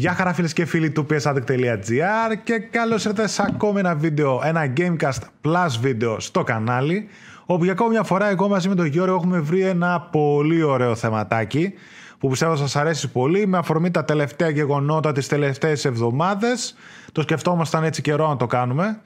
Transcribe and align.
Γεια 0.00 0.14
χαρά 0.14 0.32
φίλες 0.32 0.52
και 0.52 0.64
φίλοι 0.64 0.90
του 0.90 1.06
psaddict.gr 1.10 2.34
και 2.44 2.58
καλώς 2.58 3.04
ήρθατε 3.04 3.28
σε 3.28 3.42
ακόμη 3.46 3.78
ένα 3.78 3.94
βίντεο, 3.94 4.40
ένα 4.44 4.72
Gamecast 4.76 5.20
Plus 5.44 5.68
βίντεο 5.80 6.20
στο 6.20 6.42
κανάλι 6.42 7.08
όπου 7.46 7.64
για 7.64 7.72
ακόμη 7.72 7.90
μια 7.90 8.02
φορά 8.02 8.28
εγώ 8.28 8.48
μαζί 8.48 8.68
με 8.68 8.74
τον 8.74 8.86
Γιώργο 8.86 9.14
έχουμε 9.14 9.40
βρει 9.40 9.60
ένα 9.60 10.00
πολύ 10.00 10.62
ωραίο 10.62 10.94
θεματάκι 10.94 11.72
που 12.18 12.28
πιστεύω 12.28 12.56
σας 12.56 12.76
αρέσει 12.76 13.08
πολύ 13.08 13.46
με 13.46 13.58
αφορμή 13.58 13.90
τα 13.90 14.04
τελευταία 14.04 14.48
γεγονότα 14.48 15.12
τις 15.12 15.28
τελευταίες 15.28 15.84
εβδομάδες. 15.84 16.74
Το 17.12 17.22
σκεφτόμασταν 17.22 17.84
έτσι 17.84 18.02
καιρό 18.02 18.28
να 18.28 18.36
το 18.36 18.46
κάνουμε. 18.46 19.00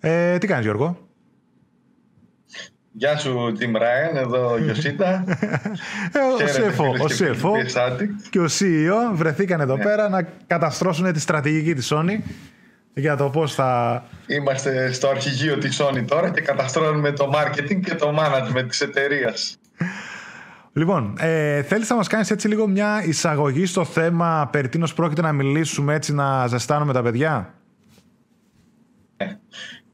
Ε, 0.00 0.38
Τι 0.38 0.46
κάνεις 0.46 0.64
Γιώργο; 0.64 1.07
Γεια 2.98 3.16
σου, 3.16 3.52
Jim 3.60 3.76
Ryan, 3.76 4.16
εδώ 4.16 4.52
ο 4.52 4.58
Γιωσίτα. 4.58 5.24
Ε, 6.12 6.18
ο 6.18 7.06
CFO, 7.08 7.58
και 8.30 8.38
ο 8.38 8.44
CEO 8.44 9.14
βρεθήκαν 9.14 9.60
εδώ 9.60 9.76
ναι. 9.76 9.82
πέρα 9.82 10.08
να 10.08 10.28
καταστρώσουν 10.46 11.12
τη 11.12 11.20
στρατηγική 11.20 11.74
της 11.74 11.92
Sony 11.94 12.18
για 12.94 13.16
το 13.16 13.30
πώς 13.30 13.54
θα... 13.54 14.02
Είμαστε 14.26 14.92
στο 14.92 15.08
αρχηγείο 15.08 15.58
της 15.58 15.82
Sony 15.82 16.04
τώρα 16.06 16.30
και 16.30 16.40
καταστρώνουμε 16.40 17.12
το 17.12 17.30
marketing 17.34 17.80
και 17.84 17.94
το 17.94 18.14
management 18.18 18.64
της 18.68 18.80
εταιρείας. 18.80 19.58
Λοιπόν, 20.72 21.14
ε, 21.18 21.62
θέλεις 21.62 21.90
να 21.90 21.96
μας 21.96 22.06
κάνεις 22.06 22.30
έτσι 22.30 22.48
λίγο 22.48 22.66
μια 22.66 23.04
εισαγωγή 23.04 23.66
στο 23.66 23.84
θέμα 23.84 24.48
περί 24.52 24.68
τίνος 24.68 24.94
πρόκειται 24.94 25.22
να 25.22 25.32
μιλήσουμε 25.32 25.94
έτσι 25.94 26.14
να 26.14 26.46
ζεστάνουμε 26.46 26.92
τα 26.92 27.02
παιδιά; 27.02 27.54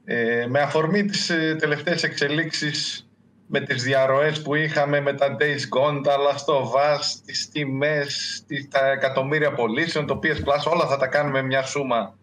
Ναι. 0.04 0.14
Ε, 0.14 0.46
με 0.46 0.60
αφορμή 0.60 1.04
τις 1.04 1.30
ε, 1.30 1.56
τελευταίες 1.58 2.02
εξελίξεις 2.02 3.08
με 3.46 3.60
τις 3.60 3.82
διαρροές 3.82 4.42
που 4.42 4.54
είχαμε 4.54 5.00
με 5.00 5.12
τα 5.12 5.36
Days 5.40 5.78
Gone, 5.78 6.00
τα 6.02 6.16
Last 6.16 6.54
of 6.54 6.96
Us, 6.96 7.00
τις 7.24 7.48
τιμές, 7.48 8.42
τα 8.70 8.90
εκατομμύρια 8.90 9.52
πωλήσεων, 9.52 10.06
το 10.06 10.20
PS 10.22 10.26
Plus, 10.26 10.72
όλα 10.72 10.86
θα 10.86 10.96
τα 10.96 11.06
κάνουμε 11.06 11.42
μια 11.42 11.62
σούμα 11.62 12.14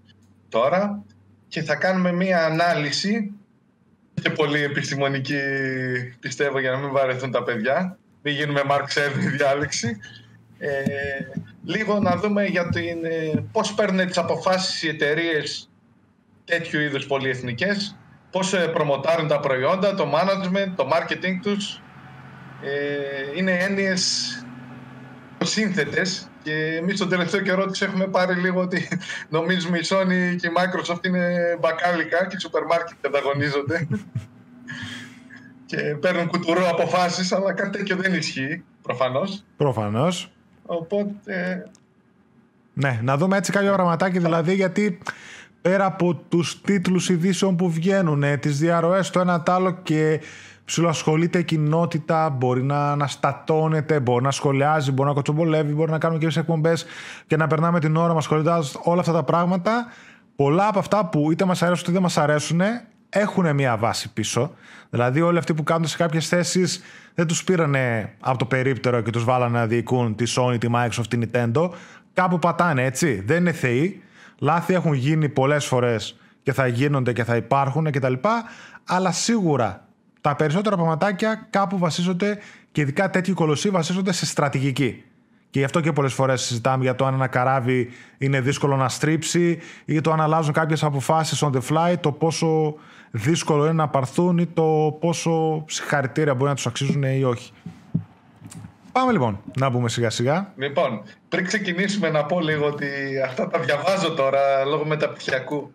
τώρα 0.50 1.04
και 1.48 1.62
θα 1.62 1.76
κάνουμε 1.76 2.12
μια 2.12 2.46
ανάλυση 2.46 3.32
και 4.22 4.30
πολύ 4.30 4.64
επιστημονική 4.64 5.40
πιστεύω 6.20 6.60
για 6.60 6.72
να 6.72 6.78
μην 6.78 6.92
βαρεθούν 6.92 7.32
τα 7.32 7.44
παιδιά 7.44 7.98
μην 8.22 8.34
γίνουμε 8.34 8.62
Mark 8.70 8.86
διάλεξη 9.38 9.98
ε, 10.58 10.70
λίγο 11.66 12.00
να 12.00 12.16
δούμε 12.16 12.46
για 12.46 12.70
την, 12.70 13.06
ε, 13.06 13.44
πώς 13.52 13.74
παίρνουν 13.74 14.08
τις 14.08 14.18
αποφάσεις 14.18 14.84
οι 14.84 14.88
εταιρείες 14.88 15.71
τέτοιου 16.52 16.80
είδους 16.80 17.06
πολυεθνικές, 17.06 17.98
πώς 18.32 18.54
ε, 18.54 18.68
προμοτάρουν 18.68 19.28
τα 19.28 19.40
προϊόντα, 19.40 19.96
το 19.96 20.12
management, 20.14 20.74
το 20.76 20.90
marketing 20.92 21.40
τους. 21.42 21.82
Ε, 22.62 23.38
είναι 23.38 23.52
έννοιες 23.52 24.36
σύνθετες 25.44 26.30
και 26.44 26.54
εμείς 26.54 26.98
τον 26.98 27.10
τελευταίο 27.10 27.42
καιρό 27.42 27.66
τις 27.66 27.82
έχουμε 27.82 28.08
πάρει 28.08 28.34
λίγο 28.34 28.62
ότι 28.62 28.88
νομίζουμε 29.38 29.78
η 29.78 29.82
Sony 29.84 30.36
και 30.40 30.48
η 30.48 30.52
Microsoft 30.58 31.06
είναι 31.06 31.58
μπακάλικα 31.60 32.26
και 32.26 32.36
οι 32.36 32.40
σούπερ 32.40 32.66
μάρκετ 32.66 33.06
ανταγωνίζονται 33.06 33.88
και 35.70 35.78
παίρνουν 35.78 36.28
κουτουρό 36.28 36.70
αποφάσεις 36.70 37.32
αλλά 37.32 37.54
κάτι 37.54 37.78
τέτοιο 37.78 37.96
δεν 37.96 38.14
ισχύει 38.14 38.64
προφανώς. 38.82 39.44
Προφανώς. 39.58 40.32
Οπότε... 40.66 41.66
Ναι, 42.74 43.00
να 43.02 43.18
δούμε 43.18 43.38
έτσι 43.38 43.52
κάποιο 43.52 43.74
πραγματάκι 43.74 44.20
δηλαδή 44.20 44.54
γιατί 44.56 45.00
πέρα 45.62 45.86
από 45.86 46.16
τους 46.16 46.62
τίτλους 46.62 47.10
ειδήσεων 47.10 47.56
που 47.56 47.70
βγαίνουν, 47.72 48.24
ε, 48.24 48.38
τις 48.38 48.60
διαρροές 48.60 49.10
το 49.10 49.20
ένα 49.20 49.42
τ' 49.42 49.50
άλλο 49.50 49.72
και 49.84 50.22
ψηλοασχολείται 50.66 51.40
η 51.40 51.44
κοινότητα, 51.44 52.30
μπορεί 52.30 52.64
να 52.64 52.92
αναστατώνεται, 52.92 54.00
μπορεί 54.00 54.24
να 54.24 54.32
σχολιάζει, 54.32 54.92
μπορεί 54.92 55.10
να 55.10 55.16
κοτσομπολεύει, 55.16 55.74
μπορεί 55.74 55.92
να 55.92 55.98
κάνουμε 55.98 56.28
και 56.28 56.40
εκπομπές 56.40 56.86
και 57.28 57.38
να 57.38 57.48
περνάμε 57.48 57.80
την 57.80 57.96
ώρα 57.96 58.14
μας 58.14 58.24
σχολιάζοντας 58.24 58.80
όλα 58.84 59.00
αυτά 59.00 59.12
τα 59.12 59.24
πράγματα. 59.24 59.86
Πολλά 60.36 60.68
από 60.68 60.80
αυτά 60.80 61.06
που 61.06 61.32
είτε 61.32 61.46
μας 61.46 61.62
αρέσουν 61.62 61.84
είτε 61.84 61.92
δεν 61.92 62.02
μας 62.02 62.18
αρέσουν 62.18 62.62
έχουν 63.10 63.56
μια 63.56 63.78
βάση 63.78 64.14
πίσω. 64.14 64.54
Δηλαδή 64.90 65.22
όλοι 65.22 65.38
αυτοί 65.38 65.54
που 65.54 65.64
κάνουν 65.64 65.88
σε 65.88 65.98
κάποιες 65.98 66.28
θέσεις 66.28 66.82
δεν 67.16 67.28
τους 67.28 67.44
πήρανε 67.44 68.14
από 68.20 68.38
το 68.38 68.46
περίπτερο 68.46 69.02
και 69.02 69.12
τους 69.12 69.24
βάλανε 69.24 69.60
να 69.60 69.68
διοικούν 69.68 70.16
τη 70.16 70.34
Sony, 70.36 70.60
τη 70.60 70.68
Microsoft, 70.76 71.08
τη 71.10 71.20
Nintendo. 71.22 71.70
Κάπου 72.14 72.40
πατάνε 72.40 72.84
έτσι. 72.84 73.24
Δεν 73.26 73.38
είναι 73.38 73.52
θεοί. 73.52 74.02
Λάθη 74.42 74.74
έχουν 74.74 74.94
γίνει 74.94 75.30
πολλές 75.30 75.66
φορές 75.66 76.18
και 76.44 76.54
θα 76.54 76.68
γίνονται 76.68 77.14
και 77.14 77.24
θα 77.24 77.36
υπάρχουν 77.36 77.92
κτλ. 77.92 78.14
Αλλά 78.86 79.12
σίγουρα 79.12 79.88
τα 80.22 80.36
περισσότερα 80.36 80.76
πραγματάκια 80.76 81.48
κάπου 81.50 81.78
βασίζονται 81.78 82.38
και 82.72 82.82
ειδικά 82.82 83.10
τέτοιοι 83.10 83.32
κολοσσοί 83.32 83.70
βασίζονται 83.70 84.12
σε 84.12 84.26
στρατηγική. 84.26 85.04
Και 85.50 85.60
γι' 85.60 85.66
αυτό 85.66 85.80
και 85.80 85.92
πολλές 85.92 86.14
φορές 86.14 86.42
συζητάμε 86.42 86.84
για 86.84 86.96
το 86.96 87.06
αν 87.06 87.14
ένα 87.14 87.28
καράβι 87.28 87.90
είναι 88.18 88.42
δύσκολο 88.42 88.76
να 88.76 88.90
στρίψει 88.90 89.60
ή 89.86 90.02
το 90.02 90.12
αν 90.12 90.22
αλλάζουν 90.22 90.54
κάποιες 90.54 90.84
αποφάσεις 90.84 91.44
on 91.44 91.52
the 91.52 91.62
fly, 91.70 91.96
το 92.00 92.12
πόσο 92.12 92.76
δύσκολο 93.12 93.64
είναι 93.64 93.74
να 93.74 93.88
πάρθουν 93.88 94.38
ή 94.38 94.46
το 94.46 94.98
πόσο 95.00 95.66
συγχαρητήρια 95.68 96.34
μπορεί 96.34 96.50
να 96.50 96.56
τους 96.56 96.68
αξίζουν 96.68 97.04
ή 97.04 97.24
όχι. 97.24 97.52
Πάμε 98.92 99.12
λοιπόν 99.12 99.42
να 99.58 99.70
μπούμε 99.70 99.90
σιγά 99.90 100.10
σιγά. 100.10 100.54
Λοιπόν, 100.56 101.04
πριν 101.30 101.46
ξεκινήσουμε 101.46 102.10
να 102.10 102.26
πω 102.26 102.40
λίγο 102.40 102.66
ότι 102.66 103.22
αυτά 103.26 103.48
τα 103.48 103.60
διαβάζω 103.60 104.14
τώρα 104.14 104.66
λόγω 104.66 104.86
μεταπτυχιακού. 104.86 105.72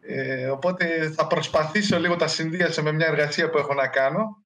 Ε, 0.00 0.46
οπότε 0.46 1.10
θα 1.14 1.26
προσπαθήσω 1.26 1.98
λίγο 1.98 2.16
τα 2.16 2.26
συνδύασα 2.26 2.82
με 2.82 2.92
μια 2.92 3.06
εργασία 3.06 3.50
που 3.50 3.58
έχω 3.58 3.74
να 3.74 3.86
κάνω 3.86 4.44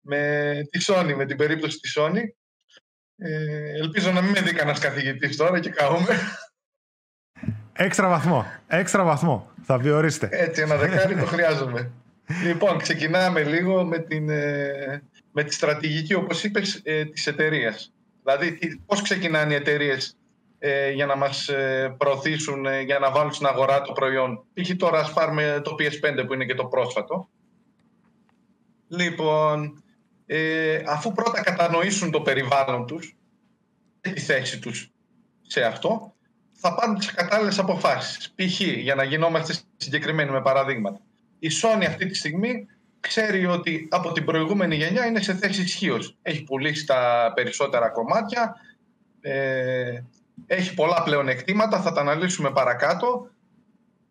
με 0.00 0.52
τη 0.70 0.84
Sony, 0.88 1.14
με 1.16 1.26
την 1.26 1.36
περίπτωση 1.36 1.78
της 1.78 1.98
Sony. 1.98 2.22
Ε, 3.16 3.78
ελπίζω 3.80 4.10
να 4.12 4.20
μην 4.20 4.30
με 4.30 4.40
δει 4.40 4.52
κανένας 4.52 4.78
καθηγητής 4.78 5.36
τώρα 5.36 5.60
και 5.60 5.70
καούμε. 5.70 6.18
Έξτρα 7.72 8.08
βαθμό. 8.08 8.46
Έξτρα 8.66 9.04
βαθμό. 9.04 9.50
Θα 9.62 9.78
διορίσετε. 9.78 10.28
Έτσι, 10.30 10.62
ένα 10.62 10.76
δεκάρι 10.76 11.14
το 11.16 11.26
χρειάζομαι. 11.26 11.90
λοιπόν, 12.44 12.78
ξεκινάμε 12.78 13.42
λίγο 13.42 13.84
με 13.84 13.98
την, 13.98 14.28
ε, 14.28 15.02
με 15.38 15.44
τη 15.44 15.54
στρατηγική, 15.54 16.14
όπως 16.14 16.44
είπες, 16.44 16.80
ε, 16.84 17.04
της 17.04 17.26
εταιρείας. 17.26 17.92
Δηλαδή, 18.22 18.80
πώς 18.86 19.02
ξεκινάνε 19.02 19.52
οι 19.52 19.56
εταιρείες 19.56 20.16
ε, 20.58 20.90
για 20.90 21.06
να 21.06 21.16
μας 21.16 21.48
ε, 21.48 21.94
προωθήσουν, 21.98 22.66
ε, 22.66 22.80
για 22.80 22.98
να 22.98 23.10
βάλουν 23.10 23.32
στην 23.32 23.46
αγορά 23.46 23.82
το 23.82 23.92
προϊόν. 23.92 24.44
Π.χ. 24.54 24.76
τώρα 24.76 24.98
ας 24.98 25.12
πάρουμε 25.12 25.60
το 25.64 25.74
PS5 25.78 26.26
που 26.26 26.34
είναι 26.34 26.44
και 26.44 26.54
το 26.54 26.64
πρόσφατο. 26.64 27.28
Λοιπόν, 28.88 29.82
ε, 30.26 30.82
αφού 30.86 31.12
πρώτα 31.12 31.42
κατανοήσουν 31.42 32.10
το 32.10 32.20
περιβάλλον 32.20 32.86
τους 32.86 33.16
και 34.00 34.10
τη 34.10 34.20
θέση 34.20 34.58
τους 34.58 34.90
σε 35.42 35.62
αυτό, 35.62 36.14
θα 36.52 36.74
πάρουν 36.74 36.98
τις 36.98 37.12
κατάλληλες 37.12 37.58
αποφάσεις. 37.58 38.32
Π.χ. 38.34 38.60
για 38.60 38.94
να 38.94 39.04
γινόμαστε 39.04 39.54
συγκεκριμένοι 39.76 40.30
με 40.30 40.42
παραδείγματα. 40.42 41.00
Η 41.38 41.48
Sony 41.62 41.84
αυτή 41.86 42.06
τη 42.06 42.14
στιγμή 42.14 42.66
ξέρει 43.06 43.46
ότι 43.46 43.88
από 43.90 44.12
την 44.12 44.24
προηγούμενη 44.24 44.76
γενιά 44.76 45.06
είναι 45.06 45.22
σε 45.22 45.34
θέση 45.34 45.62
ισχύως. 45.62 46.16
Έχει 46.22 46.42
πουλήσει 46.42 46.86
τα 46.86 47.32
περισσότερα 47.34 47.88
κομμάτια, 47.88 48.56
ε, 49.20 50.00
έχει 50.46 50.74
πολλά 50.74 51.02
πλέον 51.02 51.28
εκτήματα, 51.28 51.80
θα 51.80 51.92
τα 51.92 52.00
αναλύσουμε 52.00 52.50
παρακάτω 52.50 53.30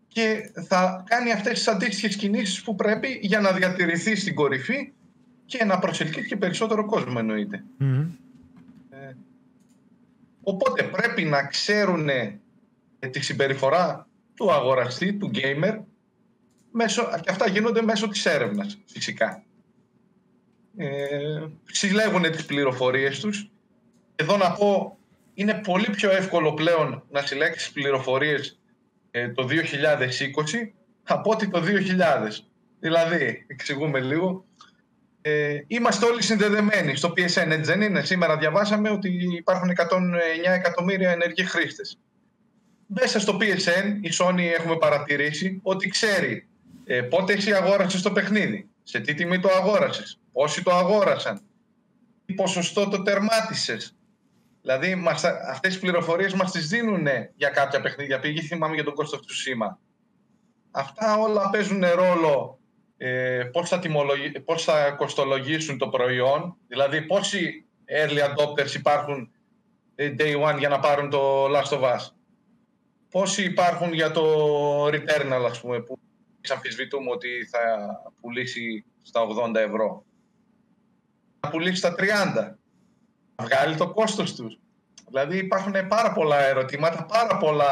και 0.07 0.51
θα 0.67 1.03
κάνει 1.07 1.31
αυτές 1.31 1.53
τις 1.53 1.67
αντίστοιχες 1.67 2.15
κινήσεις 2.15 2.61
που 2.61 2.75
πρέπει 2.75 3.19
για 3.21 3.39
να 3.39 3.51
διατηρηθεί 3.51 4.15
στην 4.15 4.35
κορυφή 4.35 4.93
και 5.45 5.63
να 5.63 5.79
προσελκύσει 5.79 6.27
και 6.27 6.37
περισσότερο 6.37 6.85
κόσμο 6.85 7.15
εννοείται. 7.17 7.63
Ε, 8.89 9.13
οπότε 10.43 10.83
πρέπει 10.83 11.23
να 11.23 11.47
ξέρουν 11.47 12.09
τη 13.11 13.19
συμπεριφορά 13.19 14.07
του 14.35 14.51
αγοραστή, 14.51 15.13
του 15.13 15.31
gamer, 15.33 15.79
μέσω, 16.75 17.09
και 17.21 17.31
αυτά 17.31 17.47
γίνονται 17.49 17.81
μέσω 17.81 18.07
της 18.07 18.25
έρευνας 18.25 18.77
φυσικά. 18.85 19.43
Ε, 20.77 21.47
συλλέγουν 21.63 22.31
τις 22.31 22.45
πληροφορίες 22.45 23.19
τους. 23.19 23.49
Εδώ 24.15 24.37
να 24.37 24.51
πω, 24.51 24.97
είναι 25.33 25.53
πολύ 25.53 25.89
πιο 25.89 26.11
εύκολο 26.11 26.53
πλέον 26.53 27.03
να 27.09 27.21
συλλέξεις 27.21 27.71
πληροφορίες 27.71 28.59
ε, 29.11 29.29
το 29.29 29.47
2020 29.49 29.53
από 31.03 31.31
ότι 31.31 31.47
το 31.47 31.61
2000. 31.61 31.65
Δηλαδή, 32.79 33.45
εξηγούμε 33.47 33.99
λίγο, 33.99 34.45
ε, 35.21 35.59
είμαστε 35.67 36.05
όλοι 36.05 36.23
συνδεδεμένοι 36.23 36.95
στο 36.95 37.09
PSN, 37.09 37.49
έτσι 37.49 37.61
δεν 37.61 37.81
είναι; 37.81 38.03
Σήμερα 38.03 38.37
διαβάσαμε 38.37 38.89
ότι 38.89 39.09
υπάρχουν 39.37 39.69
109 39.69 40.53
εκατομμύρια 40.55 41.11
ενεργοί 41.11 41.43
χρήστες. 41.43 41.99
Μέσα 42.87 43.19
στο 43.19 43.37
PSN 43.41 43.97
η 44.01 44.09
Sony 44.19 44.59
έχουμε 44.59 44.77
παρατηρήσει 44.77 45.59
ότι 45.63 45.89
ξέρει 45.89 46.47
ε, 46.85 47.01
πότε 47.01 47.33
εσύ 47.33 47.53
αγόρασες 47.53 48.01
το 48.01 48.11
παιχνίδι, 48.11 48.69
σε 48.83 48.99
τι 48.99 49.13
τιμή 49.13 49.39
το 49.39 49.49
αγόρασες, 49.49 50.19
πόσοι 50.31 50.63
το 50.63 50.71
αγόρασαν, 50.71 51.41
τι 52.25 52.33
ποσοστό 52.33 52.87
το 52.87 53.01
τερμάτισες; 53.01 53.95
Δηλαδή 54.61 54.95
μας, 54.95 55.23
αυτές 55.23 55.75
οι 55.75 55.79
πληροφορίες 55.79 56.33
μας 56.33 56.51
τις 56.51 56.67
δίνουν 56.67 57.07
για 57.35 57.49
κάποια 57.49 57.81
παιχνίδια; 57.81 58.19
Πήγε 58.19 58.41
θυμάμαι 58.41 58.75
για 58.75 58.83
τον 58.83 58.93
κόστος 58.93 59.19
του 59.19 59.33
σήμα. 59.33 59.79
Αυτά 60.71 61.17
όλα 61.17 61.49
παίζουν 61.49 61.83
ρόλο 61.95 62.59
ε, 62.97 63.43
πώς, 63.51 63.69
θα 63.69 63.81
πώς 64.45 64.63
θα 64.63 64.91
κοστολογήσουν 64.91 65.77
το 65.77 65.87
προϊόν, 65.87 66.57
δηλαδή 66.67 67.01
πόσοι 67.01 67.65
early 67.85 68.19
adopters 68.19 68.73
υπάρχουν 68.75 69.31
ε, 69.95 70.15
day 70.19 70.41
one 70.51 70.57
για 70.57 70.69
να 70.69 70.79
πάρουν 70.79 71.09
το 71.09 71.45
Last 71.45 71.79
of 71.79 71.81
Us; 71.81 72.09
πόσοι 73.09 73.43
υπάρχουν 73.43 73.93
για 73.93 74.11
το 74.11 74.85
Returnal, 74.85 75.45
ας 75.49 75.61
πούμε, 75.61 75.79
που 75.79 75.99
αμφισβητούμε 76.51 77.11
ότι 77.11 77.27
θα 77.51 77.59
πουλήσει 78.21 78.85
στα 79.01 79.21
80 79.51 79.55
ευρώ. 79.55 80.05
Θα 81.39 81.49
πουλήσει 81.49 81.75
στα 81.75 81.95
30. 81.97 82.03
Θα 83.35 83.43
βγάλει 83.43 83.75
το 83.75 83.91
κόστος 83.91 84.35
τους. 84.35 84.59
Δηλαδή 85.07 85.37
υπάρχουν 85.37 85.87
πάρα 85.87 86.11
πολλά 86.11 86.39
ερωτήματα, 86.39 87.05
πάρα, 87.05 87.37
πολλά, 87.37 87.67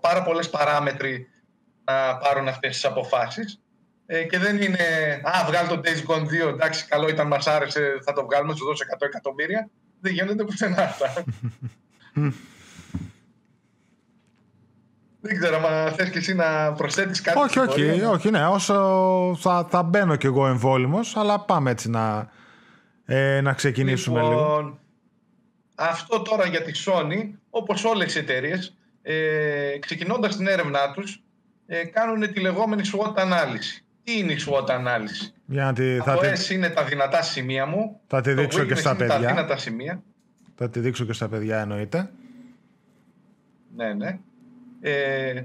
πάρα 0.00 0.22
πολλές 0.22 0.50
παράμετροι 0.50 1.28
να 1.84 2.16
πάρουν 2.16 2.48
αυτές 2.48 2.72
τις 2.72 2.84
αποφάσεις. 2.84 3.60
Ε, 4.06 4.24
και 4.24 4.38
δεν 4.38 4.62
είναι, 4.62 4.78
α, 5.22 5.44
βγάλει 5.46 5.68
το 5.68 5.80
Days 5.84 6.10
Gone 6.10 6.46
2, 6.46 6.48
εντάξει, 6.48 6.86
καλό 6.86 7.08
ήταν, 7.08 7.26
μας 7.26 7.46
άρεσε, 7.46 7.98
θα 8.04 8.12
το 8.12 8.24
βγάλουμε, 8.24 8.54
σου 8.54 8.64
δώσω 8.64 8.84
100 8.84 9.06
εκατομμύρια. 9.06 9.68
Δεν 10.00 10.12
γίνονται 10.12 10.44
πουθενά 10.44 10.82
αυτά. 10.82 11.24
Δεν 15.26 15.38
ξέρω, 15.38 15.60
μα 15.60 15.90
θες 15.90 16.10
και 16.10 16.18
εσύ 16.18 16.34
να 16.34 16.72
προσθέτεις 16.72 17.20
κάτι. 17.20 17.38
Όχι, 17.38 17.58
όχι, 17.58 18.02
όχι, 18.02 18.30
ναι, 18.30 18.46
όσο 18.46 18.74
θα, 19.38 19.66
θα 19.70 19.82
μπαίνω 19.82 20.16
κι 20.16 20.26
εγώ 20.26 20.46
εμβόλυμος, 20.46 21.16
αλλά 21.16 21.40
πάμε 21.40 21.70
έτσι 21.70 21.90
να, 21.90 22.28
ε, 23.04 23.40
να 23.40 23.52
ξεκινήσουμε 23.52 24.20
λοιπόν, 24.20 24.34
λίγο. 24.34 24.78
Αυτό 25.74 26.22
τώρα 26.22 26.46
για 26.46 26.62
τη 26.62 26.72
Sony, 26.86 27.30
όπως 27.50 27.84
όλες 27.84 28.14
οι 28.14 28.18
εταιρείες, 28.18 28.76
ε, 29.02 29.78
ξεκινώντας 29.78 30.36
την 30.36 30.46
έρευνά 30.46 30.92
τους, 30.92 31.22
ε, 31.66 31.84
κάνουν 31.84 32.32
τη 32.32 32.40
λεγόμενη 32.40 32.82
SWOT 32.92 33.12
ανάλυση. 33.16 33.84
Τι 34.04 34.18
είναι 34.18 34.32
η 34.32 34.38
SWOT 34.46 34.70
ανάλυση; 34.70 35.32
Για 35.46 35.72
τη, 35.72 35.98
θα 35.98 36.18
τη... 36.18 36.54
είναι 36.54 36.68
τα 36.68 36.84
δυνατά 36.84 37.22
σημεία 37.22 37.66
μου. 37.66 38.00
Θα 38.06 38.20
τη 38.20 38.32
δείξω 38.32 38.64
και 38.64 38.74
στα 38.74 38.96
παιδιά. 38.96 39.20
Τα 39.20 39.26
δυνατά 39.26 39.56
σημεία. 39.56 40.02
Θα 40.54 40.70
τη 40.70 40.80
δείξω 40.80 41.04
και 41.04 41.12
στα 41.12 41.28
παιδιά 41.28 41.60
εννοείται. 41.60 42.10
Ναι, 43.76 43.92
ναι. 43.92 44.18
Ε, 44.80 45.42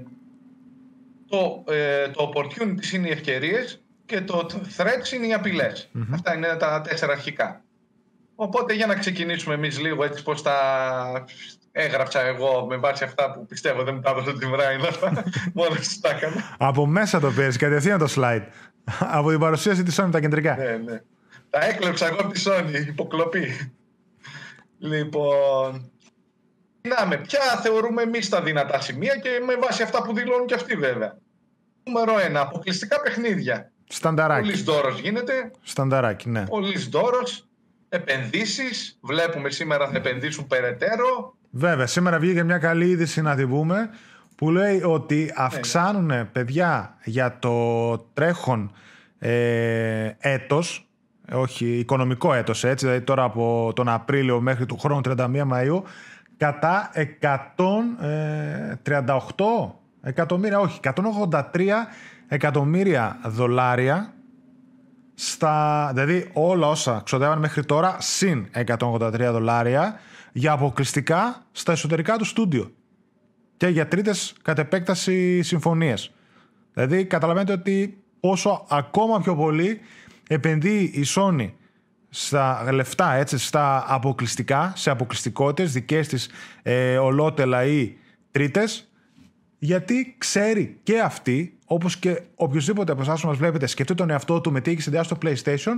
το, 1.28 1.64
ε, 1.72 2.08
το 2.08 2.32
opportunity 2.34 2.92
είναι 2.92 3.08
οι 3.08 3.10
ευκαιρίες 3.10 3.82
και 4.06 4.20
το 4.20 4.46
threats 4.76 5.12
είναι 5.14 5.26
οι 5.26 5.32
απειλε 5.32 5.72
Αυτά 6.12 6.34
είναι 6.34 6.56
τα 6.58 6.80
τέσσερα 6.80 7.12
αρχικά. 7.12 7.62
Οπότε 8.34 8.74
για 8.74 8.86
να 8.86 8.94
ξεκινήσουμε 8.94 9.54
εμείς 9.54 9.80
λίγο 9.80 10.04
έτσι 10.04 10.22
πώς 10.22 10.42
τα 10.42 10.56
έγραψα 11.72 12.20
εγώ 12.20 12.66
με 12.68 12.76
βάση 12.76 13.04
αυτά 13.04 13.30
που 13.30 13.46
πιστεύω 13.46 13.82
δεν 13.82 13.94
μου 13.94 14.00
τα 14.00 14.10
έδωσε 14.10 14.38
την 14.38 14.50
Βράιν 14.50 14.80
αυτά. 14.80 15.24
Μόνο 15.54 15.74
τα 16.00 16.10
έκανα. 16.10 16.56
Από 16.58 16.86
μέσα 16.86 17.20
το 17.20 17.30
πήρες, 17.30 17.56
κατευθείαν 17.56 17.98
το 17.98 18.12
slide. 18.16 18.42
από 18.98 19.30
την 19.30 19.38
παρουσίαση 19.38 19.82
της 19.82 20.00
Sony 20.00 20.08
τα 20.10 20.20
κεντρικά. 20.20 20.56
Ναι, 20.56 20.76
ναι. 20.76 21.00
Τα 21.50 21.64
έκλεψα 21.64 22.06
εγώ 22.06 22.16
από 22.20 22.32
τη 22.32 22.42
Sony, 22.46 22.86
υποκλοπή. 22.88 23.70
λοιπόν, 24.78 25.90
ξεκινάμε. 26.82 27.16
Ποια 27.16 27.40
θεωρούμε 27.62 28.02
εμείς 28.02 28.28
τα 28.28 28.42
δυνατά 28.42 28.80
σημεία 28.80 29.16
και 29.16 29.28
με 29.46 29.56
βάση 29.56 29.82
αυτά 29.82 30.02
που 30.02 30.14
δηλώνουν 30.14 30.46
και 30.46 30.54
αυτοί 30.54 30.76
βέβαια. 30.76 31.16
Νούμερο 31.84 32.14
1. 32.32 32.34
Αποκλειστικά 32.34 33.00
παιχνίδια. 33.00 33.70
Στανταράκι. 33.88 34.50
Πολύ 34.50 34.62
δώρο 34.62 34.90
γίνεται. 34.90 35.50
Στανταράκι, 35.62 36.28
ναι. 36.28 36.46
Πολύ 36.46 36.78
δώρο. 36.78 37.22
Επενδύσεις. 37.88 38.98
Βλέπουμε 39.00 39.50
σήμερα 39.50 39.88
θα 39.88 39.96
επενδύσουν 39.96 40.46
περαιτέρω. 40.46 41.36
Βέβαια, 41.50 41.86
σήμερα 41.86 42.18
βγήκε 42.18 42.42
μια 42.42 42.58
καλή 42.58 42.88
είδηση 42.88 43.22
να 43.22 43.36
την 43.36 43.48
πούμε 43.48 43.90
που 44.34 44.50
λέει 44.50 44.82
ότι 44.82 45.16
ναι, 45.16 45.22
ναι. 45.22 45.32
αυξάνουν 45.36 46.32
παιδιά 46.32 46.96
για 47.04 47.38
το 47.38 47.98
τρέχον 47.98 48.72
ε, 49.18 50.10
έτος 50.18 50.86
όχι 51.32 51.66
οικονομικό 51.66 52.32
έτος 52.34 52.64
έτσι, 52.64 52.86
δηλαδή 52.86 53.04
τώρα 53.04 53.22
από 53.22 53.72
τον 53.74 53.88
Απρίλιο 53.88 54.40
μέχρι 54.40 54.66
του 54.66 54.78
χρόνου 54.78 55.00
31 55.04 55.30
Μαΐου 55.34 55.82
κατά 56.42 56.90
138 56.94 56.96
ε, 60.02 60.08
εκατομμύρια, 60.08 60.58
όχι, 60.58 60.80
183 60.82 61.40
εκατομμύρια 62.28 63.20
δολάρια 63.24 64.14
στα, 65.14 65.90
δηλαδή 65.94 66.30
όλα 66.32 66.68
όσα 66.68 67.00
ξοδεύαν 67.04 67.38
μέχρι 67.38 67.64
τώρα 67.64 67.96
συν 68.00 68.46
183 68.78 69.10
δολάρια 69.30 70.00
για 70.32 70.52
αποκλειστικά 70.52 71.42
στα 71.52 71.72
εσωτερικά 71.72 72.16
του 72.16 72.24
στούντιο 72.24 72.70
και 73.56 73.66
για 73.66 73.88
τρίτες 73.88 74.34
κατ' 74.42 74.58
επέκταση 74.58 75.42
συμφωνίες. 75.42 76.12
Δηλαδή 76.72 77.04
καταλαβαίνετε 77.04 77.52
ότι 77.52 78.02
όσο 78.20 78.66
ακόμα 78.68 79.20
πιο 79.20 79.36
πολύ 79.36 79.80
επενδύει 80.28 80.90
η 80.94 81.04
Sony 81.14 81.50
στα 82.14 82.72
λεφτά, 82.72 83.14
έτσι, 83.14 83.38
στα 83.38 83.84
αποκλειστικά, 83.86 84.72
σε 84.76 84.90
αποκλειστικότητες 84.90 85.72
δικές 85.72 86.08
της 86.08 86.28
ε, 86.62 86.96
ολότελα 86.96 87.64
ή 87.64 87.92
τρίτες, 88.30 88.90
γιατί 89.58 90.14
ξέρει 90.18 90.78
και 90.82 91.00
αυτή, 91.00 91.58
όπως 91.66 91.96
και 91.96 92.22
οποιοδήποτε 92.34 92.92
από 92.92 93.02
εσάς 93.02 93.20
που 93.20 93.26
μας 93.26 93.36
βλέπετε 93.36 93.66
σκεφτεί 93.66 93.94
τον 93.94 94.10
εαυτό 94.10 94.40
του 94.40 94.52
με 94.52 94.60
τι 94.60 94.70
έχει 94.70 94.80
συνδυάσει 94.80 95.14
στο 95.14 95.18
PlayStation, 95.22 95.74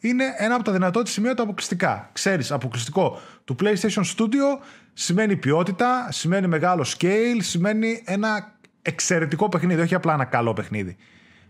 είναι 0.00 0.24
ένα 0.36 0.54
από 0.54 0.64
τα 0.64 0.72
δυνατότητα 0.72 1.10
σημεία 1.10 1.34
του 1.34 1.42
αποκλειστικά. 1.42 2.10
Ξέρεις, 2.12 2.52
αποκλειστικό 2.52 3.20
του 3.44 3.56
PlayStation 3.60 4.02
Studio 4.16 4.64
σημαίνει 4.92 5.36
ποιότητα, 5.36 6.08
σημαίνει 6.10 6.46
μεγάλο 6.46 6.86
scale, 6.98 7.38
σημαίνει 7.38 8.02
ένα 8.04 8.54
εξαιρετικό 8.82 9.48
παιχνίδι, 9.48 9.80
όχι 9.80 9.94
απλά 9.94 10.12
ένα 10.12 10.24
καλό 10.24 10.52
παιχνίδι. 10.52 10.96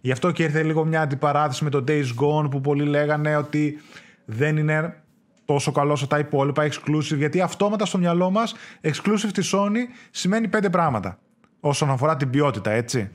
Γι' 0.00 0.12
αυτό 0.12 0.30
και 0.30 0.42
ήρθε 0.42 0.62
λίγο 0.62 0.84
μια 0.84 1.00
αντιπαράθεση 1.00 1.64
με 1.64 1.70
το 1.70 1.84
Days 1.88 2.06
Gone 2.20 2.50
που 2.50 2.60
πολλοί 2.60 2.84
λέγανε 2.84 3.36
ότι 3.36 3.82
δεν 4.30 4.56
είναι 4.56 5.02
τόσο 5.44 5.72
καλό 5.72 5.92
όσο 5.92 6.06
τα 6.06 6.18
υπόλοιπα 6.18 6.68
exclusive, 6.68 7.16
γιατί 7.16 7.40
αυτόματα 7.40 7.84
στο 7.86 7.98
μυαλό 7.98 8.30
μας 8.30 8.54
exclusive 8.82 9.30
της 9.32 9.54
Sony 9.54 9.76
σημαίνει 10.10 10.48
πέντε 10.48 10.70
πράγματα 10.70 11.18
όσον 11.60 11.90
αφορά 11.90 12.16
την 12.16 12.30
ποιότητα, 12.30 12.70
έτσι. 12.70 13.10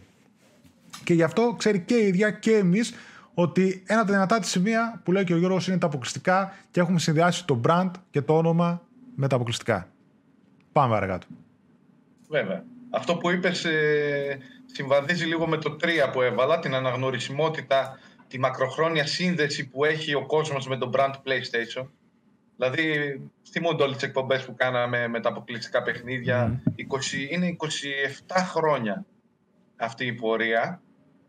Και 1.03 1.13
γι' 1.13 1.23
αυτό 1.23 1.55
ξέρει 1.57 1.79
και 1.79 1.95
η 1.95 2.07
ίδια 2.07 2.31
και 2.31 2.51
εμείς 2.51 2.93
ότι 3.33 3.83
ένα 3.85 3.99
από 3.99 4.07
τα 4.07 4.13
δυνατά 4.13 4.39
της 4.39 4.49
σημεία 4.49 5.01
που 5.03 5.11
λέει 5.11 5.23
και 5.23 5.33
ο 5.33 5.37
Γιώργος 5.37 5.67
είναι 5.67 5.77
τα 5.77 5.85
αποκλειστικά 5.85 6.53
και 6.71 6.79
έχουμε 6.79 6.99
συνδυάσει 6.99 7.45
το 7.45 7.61
brand 7.67 7.91
και 8.09 8.21
το 8.21 8.37
όνομα 8.37 8.81
με 9.15 9.27
τα 9.27 9.35
αποκλειστικά. 9.35 9.87
Πάμε 10.71 10.93
παρακάτω. 10.93 11.27
Βέβαια. 12.29 12.63
Αυτό 12.89 13.15
που 13.15 13.29
είπες 13.29 13.65
ε, 13.65 14.37
συμβαδίζει 14.65 15.25
λίγο 15.25 15.47
με 15.47 15.57
το 15.57 15.77
3 15.81 15.87
που 16.11 16.21
έβαλα, 16.21 16.59
την 16.59 16.75
αναγνωρισιμότητα 16.75 17.99
τη 18.33 18.39
μακροχρόνια 18.39 19.05
σύνδεση 19.05 19.67
που 19.67 19.85
έχει 19.85 20.13
ο 20.13 20.25
κόσμος 20.25 20.67
με 20.67 20.77
το 20.77 20.89
brand 20.93 21.11
PlayStation. 21.11 21.87
Δηλαδή, 22.57 22.85
θυμούνται 23.49 23.83
όλες 23.83 23.95
τις 23.95 24.07
εκπομπές 24.07 24.45
που 24.45 24.55
κάναμε 24.55 25.07
με 25.07 25.19
τα 25.19 25.29
αποκλειστικά 25.29 25.83
παιχνίδια. 25.83 26.61
20, 26.77 27.29
είναι 27.29 27.55
27 28.27 28.35
χρόνια 28.35 29.05
αυτή 29.75 30.05
η 30.05 30.13
πορεία 30.13 30.81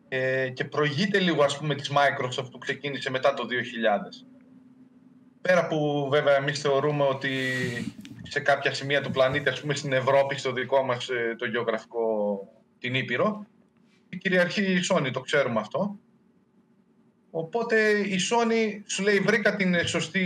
ε, 0.09 0.49
και 0.49 0.65
προηγείται 0.65 1.19
λίγο 1.19 1.43
ας 1.43 1.59
πούμε 1.59 1.75
της 1.75 1.91
Microsoft 1.91 2.51
που 2.51 2.59
ξεκίνησε 2.59 3.11
μετά 3.11 3.35
το 3.35 3.47
2000. 3.47 4.27
Πέρα 5.41 5.67
που 5.67 6.09
βέβαια 6.11 6.37
εμείς 6.37 6.61
θεωρούμε 6.61 7.03
ότι 7.03 7.31
σε 8.23 8.41
κάποια 8.41 8.75
σημεία 8.75 9.01
του 9.01 9.11
πλανήτη, 9.11 9.49
ας 9.49 9.61
πούμε 9.61 9.75
στην 9.75 9.93
Ευρώπη, 9.93 10.39
στο 10.39 10.53
δικό 10.53 10.83
μας 10.83 11.09
ε, 11.09 11.35
το 11.39 11.47
γεωγραφικό 11.47 12.39
την 12.79 12.95
Ήπειρο, 12.95 13.47
η 14.09 14.17
κυριαρχεί 14.17 14.63
η 14.63 14.81
Sony, 14.91 15.11
το 15.13 15.21
ξέρουμε 15.21 15.61
αυτό. 15.61 15.99
Οπότε 17.37 17.91
η 17.91 18.17
Sony 18.31 18.83
σου 18.87 19.03
λέει 19.03 19.19
βρήκα 19.19 19.57
την 19.57 19.87
σωστή 19.87 20.25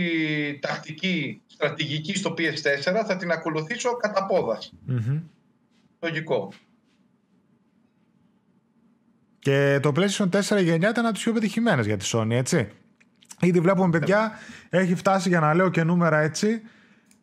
τακτική 0.61 1.41
στρατηγική 1.47 2.15
στο 2.15 2.33
PS4, 2.37 3.03
θα 3.07 3.15
την 3.17 3.31
ακολουθήσω 3.31 3.91
κατά 3.95 4.25
πόδας. 4.25 4.73
Λογικό. 5.99 6.51
Και 9.39 9.79
το 9.81 9.91
PlayStation 9.95 10.29
4 10.29 10.63
γενιά 10.63 10.89
ήταν 10.89 11.05
από 11.05 11.13
τις 11.13 11.23
πιο 11.23 11.33
πετυχημένες 11.33 11.85
για 11.85 11.97
τη 11.97 12.09
Sony, 12.13 12.31
έτσι. 12.31 12.69
Ήδη 13.39 13.59
βλέπουμε 13.59 13.89
παιδιά, 13.89 14.31
έχει 14.69 14.95
φτάσει 14.95 15.29
για 15.29 15.39
να 15.39 15.53
λέω 15.53 15.69
και 15.69 15.83
νούμερα 15.83 16.19
έτσι. 16.19 16.61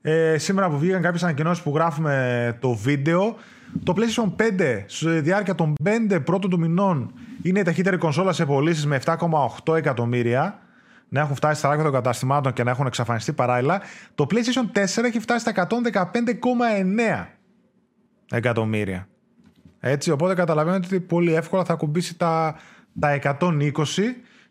Ε, 0.03 0.39
σήμερα 0.39 0.71
που 0.71 0.79
βγήκαν 0.79 1.03
κάποιες 1.03 1.23
ανακοινώσεις 1.23 1.63
που 1.63 1.75
γράφουμε 1.75 2.57
το 2.61 2.75
βίντεο, 2.75 3.37
το 3.83 3.95
PlayStation 3.97 4.35
5 4.61 4.85
στη 4.87 5.21
διάρκεια 5.21 5.55
των 5.55 5.75
5 5.85 6.21
πρώτων 6.25 6.51
του 6.51 6.59
μηνών 6.59 7.13
είναι 7.49 7.61
η 7.61 7.63
ταχύτερη 7.63 7.97
κονσόλα 7.97 8.33
σε 8.33 8.47
πωλήσεις 8.47 8.87
με 8.87 9.01
7,8 9.05 9.77
εκατομμύρια. 9.77 10.61
Να 11.09 11.21
έχουν 11.21 11.35
φτάσει 11.35 11.59
στα 11.59 11.71
άκρα 11.71 11.83
των 11.83 11.93
καταστημάτων 11.93 12.53
και 12.53 12.63
να 12.63 12.71
έχουν 12.71 12.87
εξαφανιστεί 12.87 13.33
παράλληλα. 13.33 13.81
Το 14.15 14.27
PlayStation 14.31 14.79
4 14.79 15.05
έχει 15.05 15.21
φτάσει 15.21 15.51
στα 15.51 15.69
115,9 17.13 17.27
εκατομμύρια. 18.31 19.09
Έτσι, 19.81 20.11
οπότε 20.11 20.35
καταλαβαίνετε 20.35 20.87
ότι 20.87 21.01
πολύ 21.01 21.35
εύκολα 21.35 21.65
θα 21.65 21.75
κουμπίσει 21.75 22.19
τα, 22.19 22.57
τα 23.01 23.21
120 23.39 23.71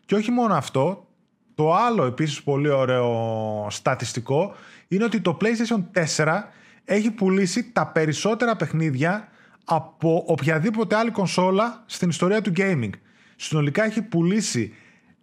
και 0.06 0.14
όχι 0.14 0.30
μόνο 0.30 0.54
αυτό, 0.54 1.06
το 1.54 1.74
άλλο 1.74 2.04
επίσης 2.04 2.42
πολύ 2.42 2.68
ωραίο 2.68 3.66
στατιστικό 3.70 4.54
είναι 4.88 5.04
ότι 5.04 5.20
το 5.20 5.36
PlayStation 5.40 6.00
4 6.16 6.42
έχει 6.84 7.10
πουλήσει 7.10 7.72
τα 7.72 7.86
περισσότερα 7.86 8.56
παιχνίδια 8.56 9.28
από 9.68 10.24
οποιαδήποτε 10.26 10.96
άλλη 10.96 11.10
κονσόλα 11.10 11.82
στην 11.86 12.08
ιστορία 12.08 12.42
του 12.42 12.52
gaming. 12.56 12.90
Συνολικά 13.36 13.84
έχει 13.84 14.02
πουλήσει 14.02 14.74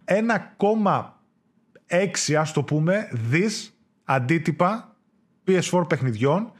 1,6 0.06 2.34
ας 2.34 2.52
το 2.52 2.64
πούμε 2.64 3.10
δις 3.12 3.78
αντίτυπα 4.04 4.96
PS4 5.48 5.86
παιχνιδιών 5.88 6.52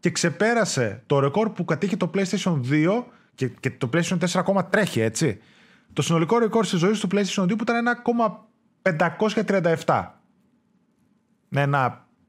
και 0.00 0.10
ξεπέρασε 0.10 1.02
το 1.06 1.18
ρεκόρ 1.18 1.50
που 1.50 1.64
κατήχε 1.64 1.96
το 1.96 2.10
PlayStation 2.14 2.60
2 2.70 3.04
και, 3.34 3.48
και 3.48 3.70
το 3.70 3.90
PlayStation 3.92 4.18
4 4.18 4.26
ακόμα 4.34 4.66
τρέχει, 4.66 5.00
έτσι. 5.00 5.40
Το 5.92 6.02
συνολικό 6.02 6.38
ρεκόρ 6.38 6.64
στη 6.64 6.76
ζωή 6.76 6.92
του 6.92 7.08
PlayStation 7.12 7.42
2 7.42 7.58
που 7.58 7.64
ήταν 7.68 8.02
1,537. 9.84 10.06
Με 11.48 11.68